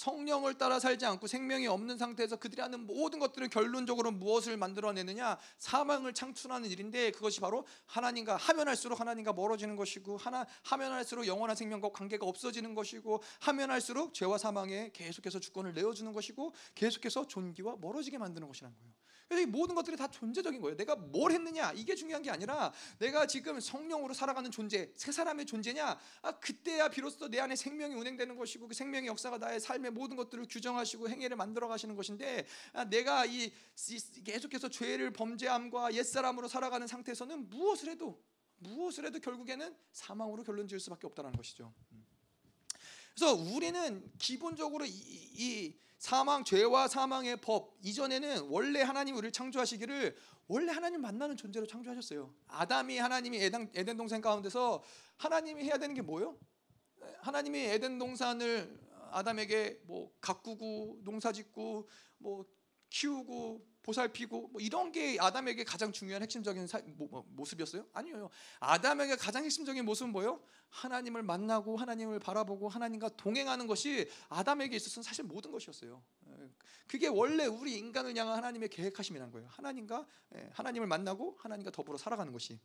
[0.00, 6.14] 성령을 따라 살지 않고 생명이 없는 상태에서 그들이 하는 모든 것들은 결론적으로 무엇을 만들어내느냐 사망을
[6.14, 11.90] 창출하는 일인데 그것이 바로 하나님과 하면 할수록 하나님과 멀어지는 것이고 하나 하면 할수록 영원한 생명과
[11.90, 18.48] 관계가 없어지는 것이고 하면 할수록 죄와 사망에 계속해서 주권을 내어주는 것이고 계속해서 존귀와 멀어지게 만드는
[18.48, 18.94] 것이라는 거예요.
[19.30, 20.76] 그래서 이 모든 것들이 다 존재적인 거예요.
[20.76, 25.96] 내가 뭘 했느냐 이게 중요한 게 아니라 내가 지금 성령으로 살아가는 존재, 새 사람의 존재냐?
[26.22, 30.46] 아 그때야 비로소 내 안에 생명이 운행되는 것이고 그 생명의 역사가 나의 삶의 모든 것들을
[30.50, 33.52] 규정하시고 행위를 만들어 가시는 것인데 아, 내가 이
[34.24, 38.20] 계속해서 죄를 범죄함과 옛 사람으로 살아가는 상태에서는 무엇을 해도
[38.58, 41.72] 무엇을 해도 결국에는 사망으로 결론 지을 수밖에 없다는 것이죠.
[43.14, 50.16] 그래서 우리는 기본적으로 이, 이 사망 죄와 사망의 법 이전에는 원래 하나님 우리를 창조하시기를
[50.48, 52.34] 원래 하나님 만나는 존재로 창조하셨어요.
[52.48, 54.82] 아담이 하나님이 에덴, 에덴 동산 가운데서
[55.18, 56.38] 하나님이 해야 되는 게 뭐예요?
[57.20, 61.86] 하나님이 에덴 동산을 아담에게 뭐 가꾸고 농사짓고
[62.16, 62.46] 뭐
[62.88, 67.86] 키우고 보살피고 뭐 이런 게 아담에게 가장 중요한 핵심적인 사, 모, 뭐, 모습이었어요?
[67.92, 68.30] 아니에요.
[68.60, 70.40] 아담에게 가장 핵심적인 모습은 뭐예요?
[70.68, 76.02] 하나님을 만나고 하나님을 바라보고 하나님과 동행하는 것이 아담에게 있어서는 사실 모든 것이었어요.
[76.28, 76.50] 예,
[76.86, 79.48] 그게 원래 우리 인간을 향한 하나님의 계획하심이라는 거예요.
[79.50, 80.06] 하나님과
[80.36, 82.60] 예, 하나님을 만나고 하나님과 더불어 살아가는 것이.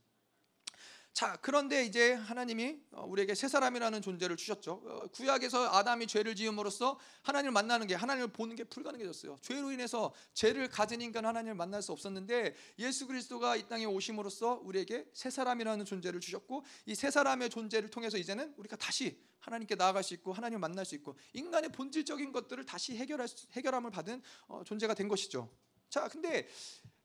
[1.15, 4.81] 자, 그런데 이제 하나님이 어, 우리에게 새 사람이라는 존재를 주셨죠.
[4.83, 9.37] 어, 구약에서 아담이 죄를 지음으로써 하나님을 만나는 게 하나님을 보는 게 불가능해졌어요.
[9.41, 15.05] 죄로 인해서 죄를 가진 인간 하나님을 만날 수 없었는데 예수 그리스도가 이 땅에 오심으로써 우리에게
[15.13, 20.13] 새 사람이라는 존재를 주셨고 이 새 사람의 존재를 통해서 이제는 우리가 다시 하나님께 나아갈 수
[20.15, 24.93] 있고 하나님을 만날 수 있고 인간의 본질적인 것들을 다시 해결할 수, 해결함을 받은 어, 존재가
[24.93, 25.49] 된 것이죠.
[25.87, 26.49] 자, 근데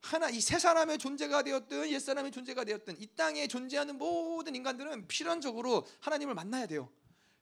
[0.01, 5.07] 하나 이 세 사람의 존재가 되었든 옛 사람의 존재가 되었든 이 땅에 존재하는 모든 인간들은
[5.09, 6.91] 필연적으로 하나님을 만나야 돼요.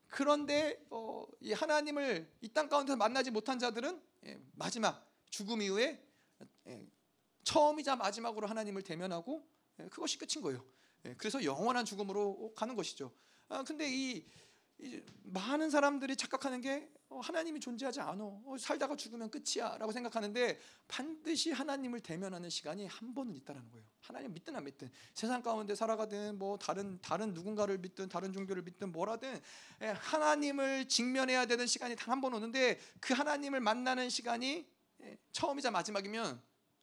[0.09, 6.03] 그런데 어, 이 하나님을 이 땅 가운데서 만나지 못한 자들은 예, 마지막 죽음 이후에
[6.67, 6.87] 예,
[7.45, 9.47] 처음이자 마지막으로 하나님을 대면하고
[9.81, 10.65] 예, 그것이 끝인 거예요.
[11.05, 13.13] 예, 그래서 영원한 죽음으로 가는 것이죠.
[13.49, 14.25] 아, 근데 이
[15.25, 18.23] 많은 사람들이 착각하는 게 어, 하나님이 존재하지 않아.
[18.23, 23.87] 어, 살다가 죽으면 끝이야라고 생각하는데 반드시 하나님을 대면하는 시간이 한 번은 있다라는 거예요.
[24.01, 28.93] 하나님 믿든 안 믿든 세상 가운데 살아가든 뭐 다른 다른 누군가를 믿든 다른 종교를 믿든
[28.93, 29.41] 뭐라든
[29.83, 34.67] 예, 하나님을 직면해야 되는 시간이 단 한 번 오는데 그 하나님을 만나는 시간이
[35.03, 36.43] 예, 처음이자 마지막이면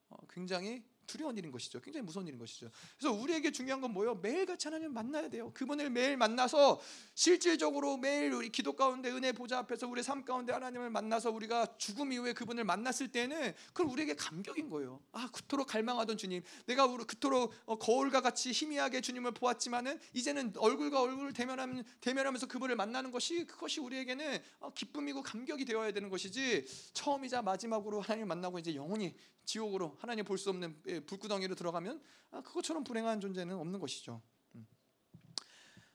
[0.09, 1.79] 어, 굉장히 두려운 일인 것이죠.
[1.81, 2.69] 굉장히 무서운 일인 것이죠.
[2.97, 4.15] 그래서 우리에게 중요한 건 뭐예요?
[4.15, 5.51] 매일같이 하나님을 만나야 돼요.
[5.53, 6.79] 그분을 매일 만나서
[7.13, 12.11] 실질적으로 매일 우리 기도 가운데 은혜 보좌 앞에서 우리 삶 가운데 하나님을 만나서 우리가 죽음
[12.11, 15.01] 이후에 그분을 만났을 때는 그건 우리에게 감격인 거예요.
[15.11, 21.33] 아 그토록 갈망하던 주님, 내가 그토록 어, 거울과 같이 희미하게 주님을 보았지만은 이제는 얼굴과 얼굴을
[21.33, 28.01] 대면하면 대면하면서 그분을 만나는 것이 그것이 우리에게는 어, 기쁨이고 감격이 되어야 되는 것이지 처음이자 마지막으로
[28.01, 29.15] 하나님을 만나고 이제 영원히
[29.45, 32.01] 지옥으로 하나님 볼 수 없는 예, 불구덩이로 들어가면
[32.31, 34.21] 아, 그것처럼 불행한 존재는 없는 것이죠.
[34.55, 34.67] 음.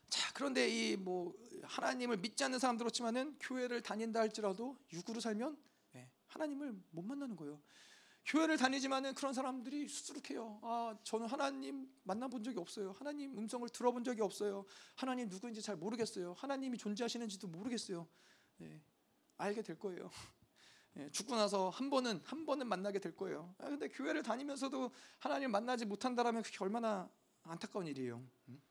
[0.09, 1.33] 자 그런데 이 뭐
[1.63, 5.57] 하나님을 믿지 않는 사람들 그렇지만은 교회를 다닌다 할지라도 육으로 살면
[5.95, 7.61] 예, 하나님을 못 만나는 거예요.
[8.25, 10.59] 교회를 다니지만은 그런 사람들이 수두룩해요.
[10.63, 12.91] 아 저는 하나님 만나본 적이 없어요.
[12.93, 14.65] 하나님 음성을 들어본 적이 없어요.
[14.95, 16.33] 하나님 누구인지 잘 모르겠어요.
[16.33, 18.07] 하나님이 존재하시는지도 모르겠어요.
[18.61, 18.81] 예,
[19.37, 20.09] 알게 될 거예요.
[20.97, 23.53] 예, 죽고 나서 한 번은 한 번은 만나게 될 거예요.
[23.59, 27.09] 아, 근데 교회를 다니면서도 하나님 만나지 못한다라면 그게 얼마나
[27.43, 28.21] 안타까운 일이에요.
[28.49, 28.61] 음?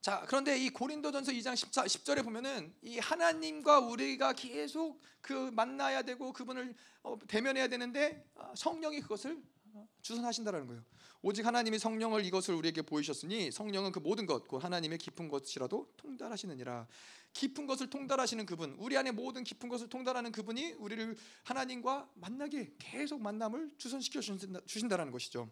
[0.00, 6.32] 자, 그런데 이 고린도전서 2장 14, 10절에 보면은 이 하나님과 우리가 계속 그 만나야 되고
[6.32, 9.55] 그분을 어, 대면해야 되는데 아, 성령이 그것을 어,
[10.02, 10.82] 주선하신다라는 거예요.
[11.22, 16.86] 오직 하나님이 성령을 이것을 우리에게 보이셨으니 성령은 그 모든 것, 그 하나님의 깊은 것이라도 통달하시느니라.
[17.32, 23.20] 깊은 것을 통달하시는 그분, 우리 안에 모든 깊은 것을 통달하는 그분이 우리를 하나님과 만나게 계속
[23.20, 25.50] 만남을 주선시켜 주신다, 주신다라는 것이죠.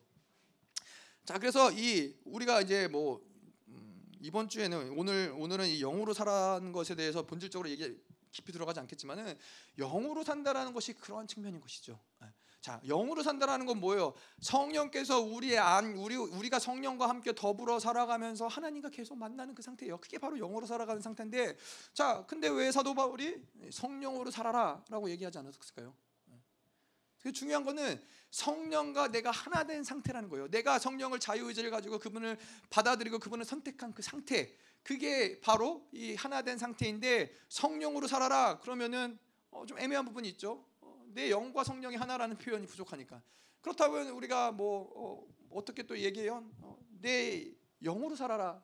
[1.25, 3.21] 자, 그래서 이 우리가 이제 뭐
[3.69, 7.99] 음, 이번 주에는 오늘 오늘은 이 영으로 살아는 것에 대해서 본질적으로 얘기
[8.31, 9.39] 깊이 들어가지 않겠지만은
[9.79, 11.99] 영으로 산다라는 것이 그러한 측면인 것이죠.
[12.65, 12.67] 예.
[12.67, 14.15] 자, 영으로 산다라는 건 뭐예요?
[14.41, 19.99] 성령께서 우리의 안 우리 우리가 성령과 함께 더불어 살아가면서 하나님과 계속 만나는 그 상태예요.
[19.99, 21.59] 그게 바로 영으로 살아가는 상태인데
[21.93, 23.37] 자, 근데 왜 사도 바울이
[23.71, 25.95] 성령으로 살아라라고 얘기하지 않았을까요?
[27.21, 30.49] 그 중요한 거는 성령과 내가 하나 된 상태라는 거예요.
[30.49, 32.39] 내가 성령을 자유의지를 가지고 그분을
[32.69, 34.55] 받아들이고 그분을 선택한 그 상태.
[34.83, 39.19] 그게 바로 이 하나 된 상태인데 성령으로 살아라 그러면은
[39.51, 40.67] 어, 좀 애매한 부분이 있죠.
[41.15, 43.23] 내 영과 성령이 하나라는 표현이 부족하니까
[43.61, 46.45] 그렇다면 우리가 뭐 어, 떻게또 얘기해요?
[46.61, 47.51] 어, 내
[47.83, 48.63] 영으로 살아라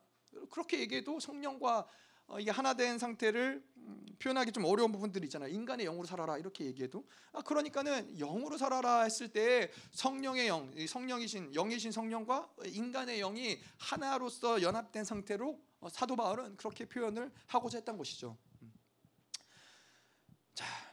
[0.51, 1.87] 그렇게 얘기해도 성령과
[2.27, 5.53] 어, 이게 하나 된 상태를 음, 표현하기 좀 어려운 부분들이 있잖아요.
[5.53, 11.93] 인간의 영으로 살아라 이렇게 얘기해도 아 그러니까는 영으로 살아라 했을 때 성령의 영, 성령이신 영이신
[11.93, 18.37] 성령과 인간의 영이 하나로서 연합된 상태로 어, 사도 바울은 그렇게 표현을 하고자 했던 것이죠.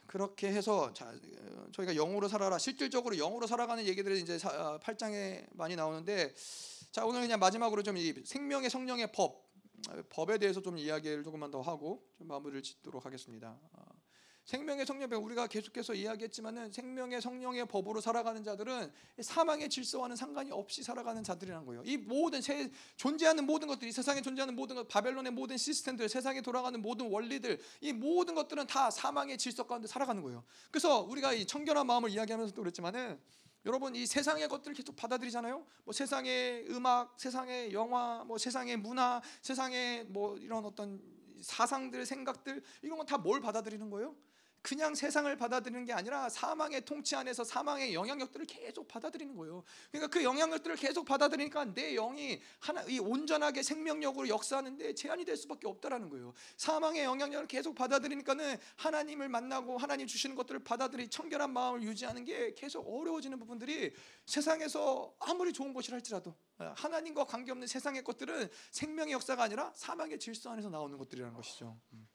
[0.08, 1.14] 그렇게 해서 자,
[1.72, 6.34] 저희가 영으로 살아라 실질적으로 영으로 살아가는 얘기들이 이제 8장에 어, 많이 나오는데
[6.90, 9.46] 자 오늘 그냥 마지막으로 좀 이 생명의 성령의 법
[10.08, 13.56] 법에 대해서 좀 이야기를 조금만 더 하고 좀 마무리를 짓도록 하겠습니다.
[14.48, 20.82] 어, 생명의 성령의 우리가 계속해서 이야기했지만은 생명의 성령의 법으로 살아가는 자들은 사망의 질서와는 상관이 없이
[20.82, 21.82] 살아가는 자들이라는 거예요.
[21.84, 26.80] 이 모든 세, 존재하는 모든 것들이 세상에 존재하는 모든 것, 바벨론의 모든 시스템들, 세상에 돌아가는
[26.80, 30.42] 모든 원리들, 이 모든 것들은 다 사망의 질서 가운데 살아가는 거예요.
[30.70, 33.20] 그래서 우리가 이 청결한 마음을 이야기하면서도 그랬지만은
[33.66, 35.66] 여러분 이 세상의 것들을 계속 받아들이잖아요.
[35.84, 41.02] 뭐 세상의 음악, 세상의 영화, 뭐 세상의 문화, 세상의 뭐 이런 어떤
[41.42, 44.16] 사상들, 생각들 이런 건 다 뭘 받아들이는 거예요?
[44.62, 49.62] 그냥 세상을 받아들이는 게 아니라 사망의 통치 안에서 사망의 영향력들을 계속 받아들이는 거예요.
[49.90, 55.66] 그러니까 그 영향력들을 계속 받아들이니까 내 영이 하나 이 온전하게 생명력으로 역사하는데 제한이 될 수밖에
[55.68, 56.34] 없다라는 거예요.
[56.56, 62.82] 사망의 영향력을 계속 받아들이니까는 하나님을 만나고 하나님 주시는 것들을 받아들이 청결한 마음을 유지하는 게 계속
[62.82, 63.92] 어려워지는 부분들이
[64.26, 70.68] 세상에서 아무리 좋은 것이라 할지라도 하나님과 관계없는 세상의 것들은 생명의 역사가 아니라 사망의 질서 안에서
[70.68, 71.78] 나오는 것들이라는 것이죠.
[71.92, 72.08] 음.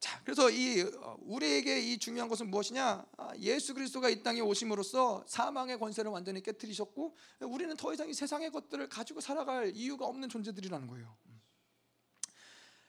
[0.00, 3.04] 자, 그래서 이 어, 우리에게 이 중요한 것은 무엇이냐?
[3.16, 8.52] 아, 예수 그리스도가 이 땅에 오심으로써 사망의 권세를 완전히 깨뜨리셨고 우리는 더 이상 이 세상의
[8.52, 11.16] 것들을 가지고 살아갈 이유가 없는 존재들이라는 거예요.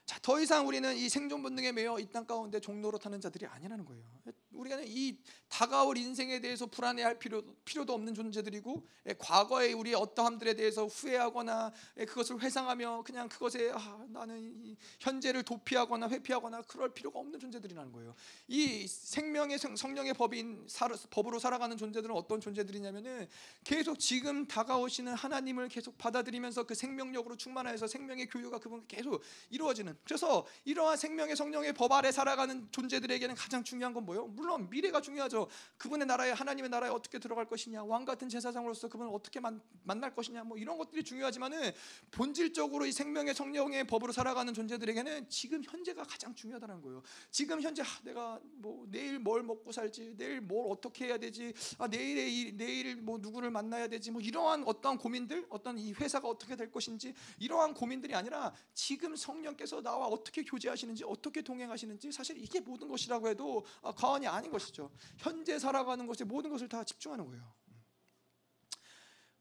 [0.06, 3.84] 자, 더 이상 우리는 이 생존 본능에 매여 이 땅 가운데 종로로 타는 자들이 아니라는
[3.84, 4.04] 거예요.
[4.52, 5.16] 우리가 이
[5.48, 12.04] 다가올 인생에 대해서 불안해할 필요, 필요도 없는 존재들이고 예, 과거의 우리의 어떠함들에 대해서 후회하거나 예,
[12.04, 18.14] 그것을 회상하며 그냥 그것에 아, 나는 현재를 도피하거나 회피하거나 그럴 필요가 없는 존재들이라는 거예요.
[18.48, 20.66] 이 생명의 성령의 법인
[21.10, 23.28] 법으로 살아가는 존재들은 어떤 존재들이냐면은
[23.64, 29.96] 계속 지금 다가오시는 하나님을 계속 받아들이면서 그 생명력으로 충만하여서 생명의 교류가 그분 계속 이루어지는.
[30.04, 34.26] 그래서 이러한 생명의 성령의 법 아래 살아가는 존재들에게는 가장 중요한 건 뭐예요?
[34.28, 35.48] 물론 물론 미래가 중요하죠.
[35.78, 40.42] 그분의 나라에 하나님의 나라에 어떻게 들어갈 것이냐, 왕 같은 제사장으로서 그분을 어떻게 만, 만날 것이냐,
[40.42, 41.70] 뭐 이런 것들이 중요하지만은
[42.10, 47.02] 본질적으로 이 생명의 성령의 법으로 살아가는 존재들에게는 지금 현재가 가장 중요하다는 거예요.
[47.30, 51.86] 지금 현재 아, 내가 뭐 내일 뭘 먹고 살지, 내일 뭘 어떻게 해야 되지, 아,
[51.86, 56.56] 내일에 이, 내일 뭐 누구를 만나야 되지, 뭐 이러한 어떠한 고민들, 어떤 이 회사가 어떻게
[56.56, 62.88] 될 것인지 이러한 고민들이 아니라 지금 성령께서 나와 어떻게 교제하시는지, 어떻게 동행하시는지 사실 이게 모든
[62.88, 64.90] 것이라고 해도 아, 과언이 아닌 것이죠.
[65.18, 67.52] 현재 살아가는 것에 모든 것을 다 집중하는 거예요.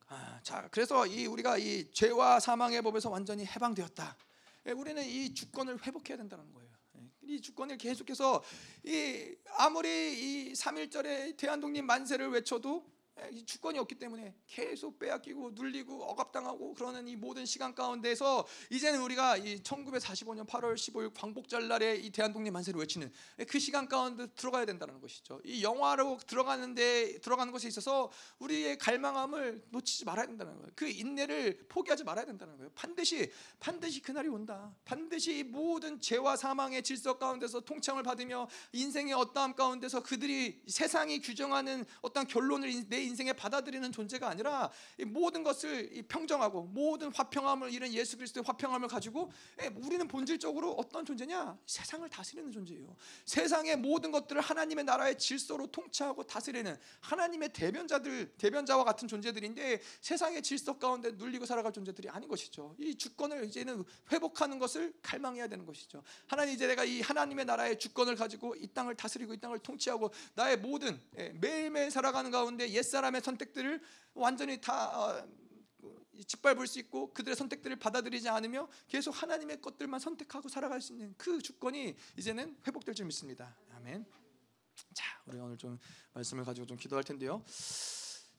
[0.07, 4.17] 아, 자, 그래서 이 우리가 이 죄와 사망의 법에서 완전히 해방되었다.
[4.65, 6.71] 예, 우리는 이 주권을 회복해야 된다는 거예요.
[6.97, 8.43] 예, 이 주권을 계속해서
[8.83, 12.98] 이 아무리 이 3일절에 대한독립 만세를 외쳐도
[13.45, 19.61] 주권이 없기 때문에 계속 빼앗기고 눌리고 억압당하고 그러는 이 모든 시간 가운데서 이제는 우리가 이
[19.63, 23.11] 1945년 8월 15일 광복절 날에 이 대한독립 만세를 외치는
[23.47, 25.41] 그 시간 가운데 들어가야 된다는 것이죠.
[25.43, 30.69] 이 영화로 들어가는데 들어가는 것에 있어서 우리의 갈망함을 놓치지 말아야 된다는 거예요.
[30.75, 32.71] 그 인내를 포기하지 말아야 된다는 거예요.
[32.75, 34.73] 반드시 반드시 그날이 온다.
[34.85, 41.85] 반드시 이 모든 죄와 사망의 질서 가운데서 통창을 받으며 인생의 어떠함 가운데서 그들이 세상이 규정하는
[42.01, 47.91] 어떤 결론을 내 인생에 받아들이는 존재가 아니라 이 모든 것을 이 평정하고 모든 화평함을 이룬
[47.93, 49.31] 예수 그리스도의 화평함을 가지고
[49.61, 51.57] 예, 우리는 본질적으로 어떤 존재냐?
[51.65, 52.95] 세상을 다스리는 존재예요.
[53.25, 60.77] 세상의 모든 것들을 하나님의 나라의 질서로 통치하고 다스리는 하나님의 대변자들, 대변자와 같은 존재들인데 세상의 질서
[60.77, 62.75] 가운데 눌리고 살아갈 존재들이 아닌 것이죠.
[62.77, 66.03] 이 주권을 이제는 회복하는 것을 갈망해야 되는 것이죠.
[66.27, 70.57] 하나님 이제 내가 이 하나님의 나라의 주권을 가지고 이 땅을 다스리고 이 땅을 통치하고 나의
[70.57, 73.81] 모든 예, 매일매일 살아가는 가운데 옛사 람의 선택들을
[74.13, 75.27] 완전히 다 어,
[76.25, 81.41] 짓밟을 수 있고 그들의 선택들을 받아들이지 않으며 계속 하나님의 것들만 선택하고 살아갈 수 있는 그
[81.41, 83.55] 주권이 이제는 회복될 줄 믿습니다.
[83.75, 84.05] 아멘.
[84.93, 85.79] 자, 우리 오늘 좀
[86.13, 87.43] 말씀을 가지고 좀 기도할 텐데요.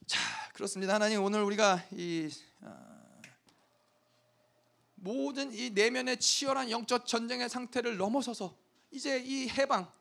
[0.05, 0.19] 자,
[0.53, 0.93] 그렇습니다.
[0.93, 2.29] 하나님 오늘 우리가 이
[2.61, 3.21] 어,
[4.95, 8.55] 모든 이 내면의 치열한 영적 전쟁의 상태를 넘어서서
[8.91, 9.91] 이제 이 해방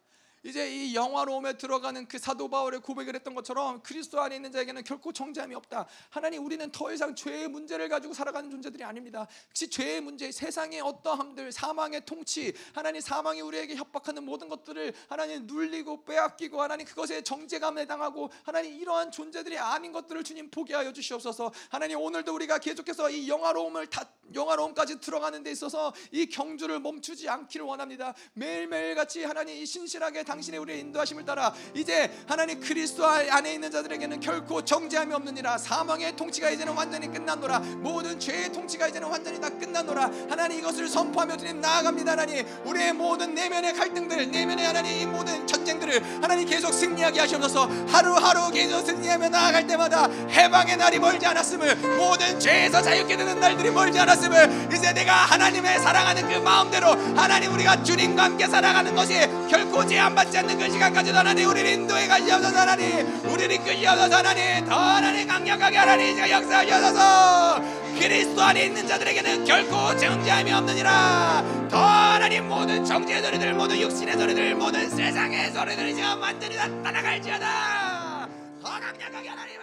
[0.43, 5.12] 이제 이 영화로움에 들어가는 그 사도 바울의 고백을 했던 것처럼 그리스도 안에 있는 자에게는 결코
[5.12, 5.87] 정죄함이 없다.
[6.09, 9.27] 하나님 우리는 더 이상 죄의 문제를 가지고 살아가는 존재들이 아닙니다.
[9.49, 16.05] 혹시 죄의 문제, 세상의 어떠함들, 사망의 통치, 하나님 사망이 우리에게 협박하는 모든 것들을 하나님 눌리고
[16.05, 21.53] 빼앗기고 하나님 그것에 정죄감에 당하고 하나님 이러한 존재들이 아닌 것들을 주님 포기하여 주시옵소서.
[21.69, 27.67] 하나님 오늘도 우리가 계속해서 이 영화로움을 다 영화로움까지 들어가는 데 있어서 이 경주를 멈추지 않기를
[27.67, 28.15] 원합니다.
[28.33, 34.20] 매일매일 같이 하나님 이 신실하게 당신의 우리의 인도하심을 따라 이제 하나님 그리스도 안에 있는 자들에게는
[34.20, 35.59] 결코 정죄함이 없느니라.
[35.59, 37.59] 사망의 통치가 이제는 완전히 끝났노라.
[37.78, 40.09] 모든 죄의 통치가 이제는 완전히 다 끝났노라.
[40.28, 42.47] 하나님 이것을 선포하며 주님 나아갑니다 하나님.
[42.65, 47.69] 우리의 모든 내면의 갈등들 내면의 하나님 이 모든 전쟁들을 하나님 계속 승리하게 하시옵소서.
[47.89, 53.98] 하루하루 계속 승리하며 나아갈 때마다 해방의 날이 멀지 않았음을 모든 죄에서 자유케 되는 날들이 멀지
[53.98, 59.19] 않았음을 이제 내가 하나님의 사랑하는 그 마음대로 하나님 우리가 주님과 함께 살아가는 것이
[59.51, 63.07] 결코 제한 받지 않는 그 시간까지도 하나님 우리를 인도해 가시옵소서 하나님.
[63.25, 64.67] 우리를 이끌시옵소서 하나님.
[64.67, 67.63] 더 하나님 강력하게 하나님 이제 역사하셔서.
[67.99, 71.43] 그리스도 안에 있는 자들에게는 결코 정죄함이 없느니라.
[71.71, 78.29] 더 하나님 모든 정죄의 소리들 모든 육신의 소리들 모든 세상의 소리들 이제 완전히 다 따라갈지어다
[78.63, 79.61] 더 강력하게 하나님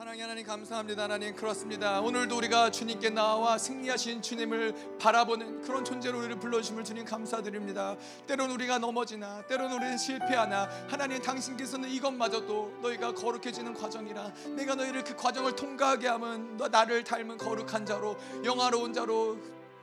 [0.00, 1.02] 사랑의 하나님 감사합니다.
[1.02, 2.00] 하나님 그렇습니다.
[2.00, 7.96] 오늘도 우리가 주님께 나와 승리하신 주님을 바라보는 그런 존재로 우리를 불러주심을 주님 감사드립니다.
[8.26, 15.14] 때론 우리가 넘어지나 때론 우리는 실패하나 하나님 당신께서는 이것마저도 너희가 거룩해지는 과정이라 내가 너희를 그
[15.14, 19.36] 과정을 통과하게 하면 너 나를 닮은 거룩한 자로 영화로운 자로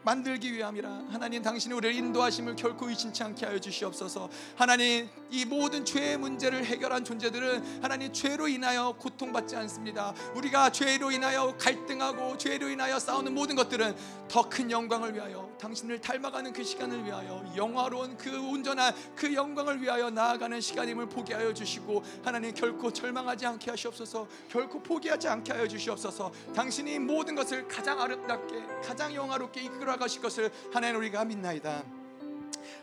[0.08, 1.08] 만들기 위함이라.
[1.10, 4.30] 하나님 당신이 우리를 인도하심을 결코 의심치 않게 하여 주시옵소서.
[4.56, 10.14] 하나님 이 모든 죄의 문제를 해결한 존재들은 하나님 죄로 인하여 고통받지 않습니다.
[10.34, 13.96] 우리가 죄로 인하여 갈등하고 죄로 인하여 싸우는 모든 것들은
[14.30, 20.10] 더 큰 영광을 위하여 당신을 닮아가는 그 시간을 위하여 영화로운 그 온전한 그 영광을 위하여
[20.10, 24.26] 나아가는 시간임을 보게 하여 주시고 하나님 결코 절망하지 않게 하시옵소서.
[24.50, 26.32] 결코 포기하지 않게 하여 주시옵소서.
[26.56, 31.84] 당신이 모든 것을 가장 아름답게 가장 영화롭게 이끌어 가실 것을 하나님 우리가 믿나이다.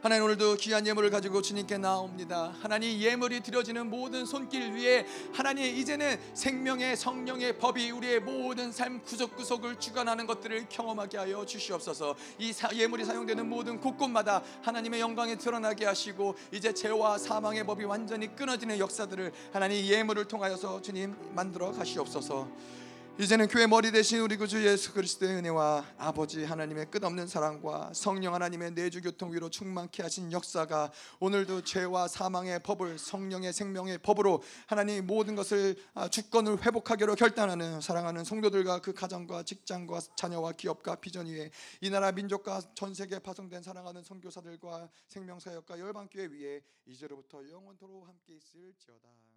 [0.05, 2.55] 하나님 오늘도 귀한 예물을 가지고 주님께 나옵니다.
[2.61, 9.81] 하나님 예물이 드려지는 모든 손길 위에 하나님 이제는 생명의 성령의 법이 우리의 모든 삶 구석구석을
[9.81, 12.17] 주관하는 것들을 경험하게 하여 주시옵소서.
[12.39, 18.37] 이 사, 예물이 사용되는 모든 곳곳마다 하나님의 영광이 드러나게 하시고 이제 죄와 사망의 법이 완전히
[18.37, 22.47] 끊어지는 역사들을 하나님 예물을 통하여서 주님 만들어 가시옵소서.
[23.17, 28.73] 이제는 교회 머리 대신 우리 구주 예수 그리스도의 은혜와 아버지 하나님의 끝없는 사랑과 성령 하나님의
[28.73, 35.37] 내주 교통 위로 충만케 하신 역사가 오늘도 죄와 사망의 법을 성령의 생명의 법으로 하나님 모든
[35.37, 41.91] 것을 아, 주권을 회복하기로 결단하는 사랑하는 성도들과 그 가정과 직장과 자녀와 기업과 비전 위에 이
[41.91, 49.34] 나라 민족과 전 세계에 파송된 사랑하는 선교사들과 생명사역과 열방교회 위에 이제로부터 영원토록 함께 있을지어다.